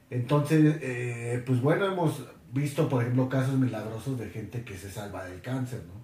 Entonces, 0.09 0.77
eh, 0.81 1.43
pues 1.45 1.61
bueno, 1.61 1.85
hemos 1.85 2.25
visto, 2.51 2.89
por 2.89 3.03
ejemplo, 3.03 3.29
casos 3.29 3.59
milagrosos 3.59 4.17
de 4.17 4.27
gente 4.27 4.63
que 4.63 4.75
se 4.75 4.89
salva 4.89 5.25
del 5.25 5.39
cáncer, 5.39 5.83
¿no? 5.85 6.01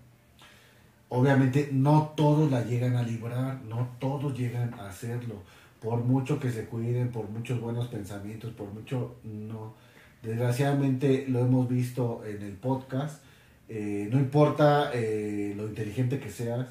Obviamente 1.09 1.70
no 1.72 2.13
todos 2.15 2.51
la 2.51 2.63
llegan 2.63 2.97
a 2.97 3.01
librar, 3.01 3.63
no 3.63 3.89
todos 3.97 4.38
llegan 4.38 4.76
a 4.76 4.89
hacerlo. 4.89 5.41
Por 5.82 6.03
mucho 6.03 6.39
que 6.39 6.51
se 6.51 6.65
cuiden, 6.65 7.09
por 7.09 7.28
muchos 7.32 7.59
buenos 7.59 7.88
pensamientos, 7.88 8.51
por 8.51 8.72
mucho, 8.72 9.15
no. 9.24 9.74
Desgraciadamente 10.22 11.26
lo 11.28 11.39
hemos 11.39 11.68
visto 11.68 12.24
en 12.28 12.43
el 12.43 12.53
podcast. 12.53 13.24
Eh, 13.70 14.07
no 14.11 14.20
importa 14.20 14.91
eh, 14.93 15.55
lo 15.57 15.68
inteligente 15.68 16.20
que 16.20 16.30
seas, 16.30 16.68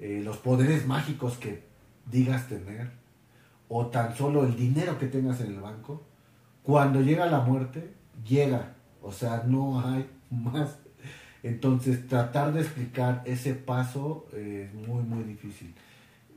los 0.00 0.38
poderes 0.38 0.86
mágicos 0.86 1.36
que 1.36 1.64
digas 2.10 2.48
tener, 2.48 2.88
o 3.68 3.86
tan 3.86 4.14
solo 4.16 4.44
el 4.44 4.56
dinero 4.56 4.98
que 4.98 5.06
tengas 5.06 5.40
en 5.40 5.54
el 5.54 5.60
banco, 5.60 6.02
cuando 6.62 7.00
llega 7.00 7.26
la 7.26 7.40
muerte, 7.40 7.92
llega. 8.26 8.74
O 9.02 9.12
sea, 9.12 9.44
no 9.46 9.80
hay 9.80 10.08
más. 10.30 10.78
Entonces, 11.42 12.06
tratar 12.08 12.52
de 12.52 12.60
explicar 12.60 13.22
ese 13.24 13.54
paso 13.54 14.26
es 14.32 14.72
muy, 14.74 15.02
muy 15.02 15.22
difícil. 15.22 15.74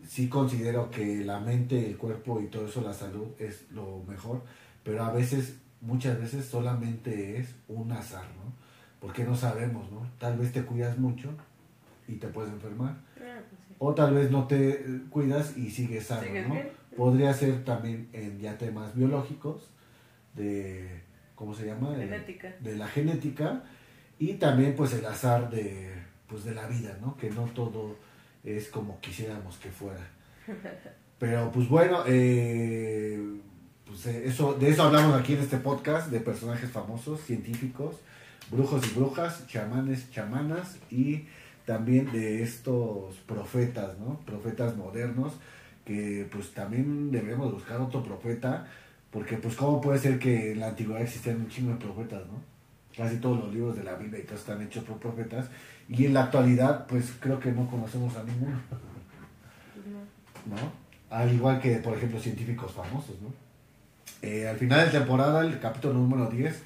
Sí 0.07 0.29
considero 0.29 0.89
que 0.89 1.23
la 1.25 1.39
mente, 1.39 1.86
el 1.86 1.97
cuerpo 1.97 2.39
y 2.41 2.47
todo 2.47 2.67
eso, 2.67 2.82
la 2.82 2.93
salud, 2.93 3.27
es 3.39 3.69
lo 3.71 4.03
mejor, 4.07 4.41
pero 4.84 5.03
a 5.03 5.11
veces, 5.11 5.57
muchas 5.79 6.19
veces 6.19 6.45
solamente 6.45 7.39
es 7.39 7.55
un 7.67 7.91
azar, 7.91 8.25
¿no? 8.43 8.51
Porque 8.99 9.23
no 9.23 9.36
sabemos, 9.36 9.91
¿no? 9.91 10.07
Tal 10.19 10.38
vez 10.38 10.51
te 10.51 10.63
cuidas 10.63 10.97
mucho 10.97 11.29
y 12.07 12.15
te 12.15 12.27
puedes 12.27 12.51
enfermar. 12.51 12.95
Pues 13.15 13.29
sí. 13.49 13.75
O 13.79 13.93
tal 13.95 14.13
vez 14.13 14.29
no 14.29 14.45
te 14.47 14.86
cuidas 15.09 15.57
y 15.57 15.71
sigues 15.71 16.07
sano, 16.07 16.21
¿no? 16.21 16.53
bien. 16.53 16.80
Podría 16.95 17.33
ser 17.33 17.63
también 17.63 18.09
en 18.13 18.39
ya 18.39 18.57
temas 18.57 18.95
biológicos, 18.95 19.69
de, 20.35 21.01
¿cómo 21.35 21.53
se 21.55 21.65
llama? 21.65 21.91
De- 21.91 22.05
Genética. 22.05 22.55
De, 22.59 22.75
la 22.75 22.87
genética 22.87 23.63
y 24.19 24.33
también 24.33 24.75
pues 24.75 24.93
el 24.93 25.05
azar 25.05 25.49
de, 25.49 25.93
pues, 26.27 26.43
de 26.43 26.53
la 26.53 26.67
vida, 26.67 26.97
¿no? 27.01 27.17
Que 27.17 27.29
no 27.29 27.43
todo 27.45 27.95
es 28.43 28.67
como 28.69 28.99
quisiéramos 28.99 29.57
que 29.57 29.69
fuera. 29.71 30.07
Pero 31.19 31.51
pues 31.51 31.69
bueno, 31.69 32.03
eh, 32.07 33.39
pues 33.85 34.05
eh, 34.07 34.23
eso, 34.25 34.53
de 34.55 34.69
eso 34.69 34.83
hablamos 34.83 35.19
aquí 35.19 35.33
en 35.33 35.39
este 35.41 35.57
podcast, 35.57 36.09
de 36.09 36.19
personajes 36.19 36.71
famosos, 36.71 37.21
científicos, 37.21 37.97
brujos 38.49 38.85
y 38.87 38.95
brujas, 38.95 39.45
chamanes, 39.47 40.09
chamanas 40.11 40.77
y 40.89 41.25
también 41.65 42.11
de 42.11 42.41
estos 42.41 43.15
profetas, 43.27 43.99
¿no? 43.99 44.19
Profetas 44.25 44.75
modernos, 44.75 45.33
que 45.86 46.27
pues 46.32 46.51
también 46.53 47.11
debemos 47.11 47.51
buscar 47.51 47.79
otro 47.82 48.03
profeta, 48.03 48.67
porque 49.11 49.38
pues 49.38 49.55
cómo 49.55 49.82
puede 49.82 49.99
ser 49.99 50.19
que 50.19 50.53
en 50.53 50.59
la 50.59 50.69
antigüedad 50.69 51.01
existían 51.01 51.38
un 51.38 51.49
chingo 51.49 51.71
de 51.71 51.77
profetas, 51.77 52.21
¿no? 52.27 52.41
Casi 52.95 53.17
todos 53.17 53.39
los 53.39 53.53
libros 53.53 53.75
de 53.75 53.84
la 53.84 53.95
Biblia 53.95 54.19
y 54.19 54.23
todo 54.23 54.36
están 54.36 54.61
hechos 54.61 54.84
por 54.84 54.97
profetas, 54.97 55.47
y 55.89 56.05
en 56.05 56.13
la 56.13 56.23
actualidad 56.23 56.88
pues 56.88 57.13
creo 57.19 57.39
que 57.39 57.51
no 57.51 57.69
conocemos 57.69 58.15
a 58.15 58.23
ninguno. 58.23 58.59
No. 60.45 60.55
¿no? 60.55 60.71
Al 61.09 61.34
igual 61.34 61.59
que, 61.59 61.75
por 61.77 61.97
ejemplo, 61.97 62.19
científicos 62.19 62.71
famosos, 62.71 63.15
¿no? 63.21 63.34
Eh, 64.21 64.47
al 64.47 64.57
final 64.57 64.86
de 64.86 64.99
temporada, 64.99 65.41
el 65.41 65.59
capítulo 65.59 65.95
número 65.95 66.29
10 66.29 66.61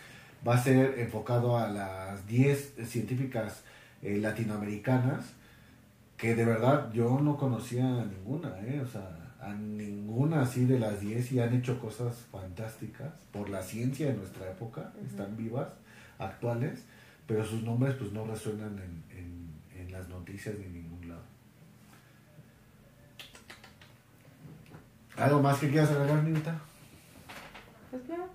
va 0.47 0.55
a 0.55 0.61
ser 0.61 0.99
enfocado 0.99 1.57
a 1.57 1.69
las 1.69 2.27
10 2.27 2.75
científicas 2.85 3.63
eh, 4.01 4.17
latinoamericanas, 4.21 5.25
que 6.17 6.35
de 6.35 6.45
verdad 6.45 6.91
yo 6.93 7.19
no 7.19 7.37
conocía 7.37 7.85
a 7.85 8.05
ninguna, 8.05 8.49
¿eh? 8.61 8.81
O 8.83 8.87
sea, 8.87 9.33
a 9.41 9.53
ninguna 9.53 10.41
así 10.41 10.65
de 10.65 10.79
las 10.79 10.99
10 11.01 11.31
y 11.31 11.39
han 11.39 11.53
hecho 11.53 11.79
cosas 11.79 12.15
fantásticas 12.31 13.13
por 13.31 13.49
la 13.49 13.61
ciencia 13.61 14.07
de 14.07 14.13
nuestra 14.15 14.49
época, 14.49 14.93
están 15.05 15.35
vivas, 15.37 15.67
actuales, 16.17 16.85
pero 17.27 17.43
sus 17.45 17.63
nombres 17.63 17.95
pues 17.95 18.11
no 18.13 18.25
resuenan 18.25 18.77
en, 18.79 19.03
en- 19.17 19.45
en 19.81 19.91
las 19.91 20.07
noticias 20.09 20.57
ni 20.57 20.65
en 20.65 20.73
ningún 20.73 21.09
lado. 21.09 21.21
¿Algo 25.17 25.41
más 25.41 25.57
que 25.59 25.69
quieras 25.69 25.91
agregar, 25.91 26.23
Nilta? 26.23 26.59
Pues 27.91 28.03
no. 28.09 28.27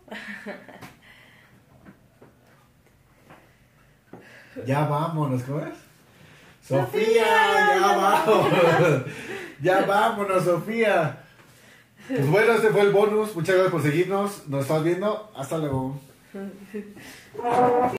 Ya 4.67 4.87
vámonos, 4.89 5.43
¿cómo 5.45 5.61
es? 5.61 5.75
Sofía, 6.71 7.27
ya 7.81 7.97
vámonos. 7.97 9.03
Ya 9.63 9.85
vámonos, 9.85 10.45
Sofía. 10.45 11.25
Pues 12.09 12.27
bueno, 12.31 12.53
este 12.53 12.71
fue 12.71 12.81
el 12.83 12.93
bonus. 12.93 13.35
Muchas 13.37 13.57
gracias 13.57 13.73
por 13.73 13.83
seguirnos. 13.83 14.49
Nos 14.49 14.63
estás 14.63 14.83
viendo. 14.83 15.31
Hasta 15.37 15.59
luego. 15.59 16.01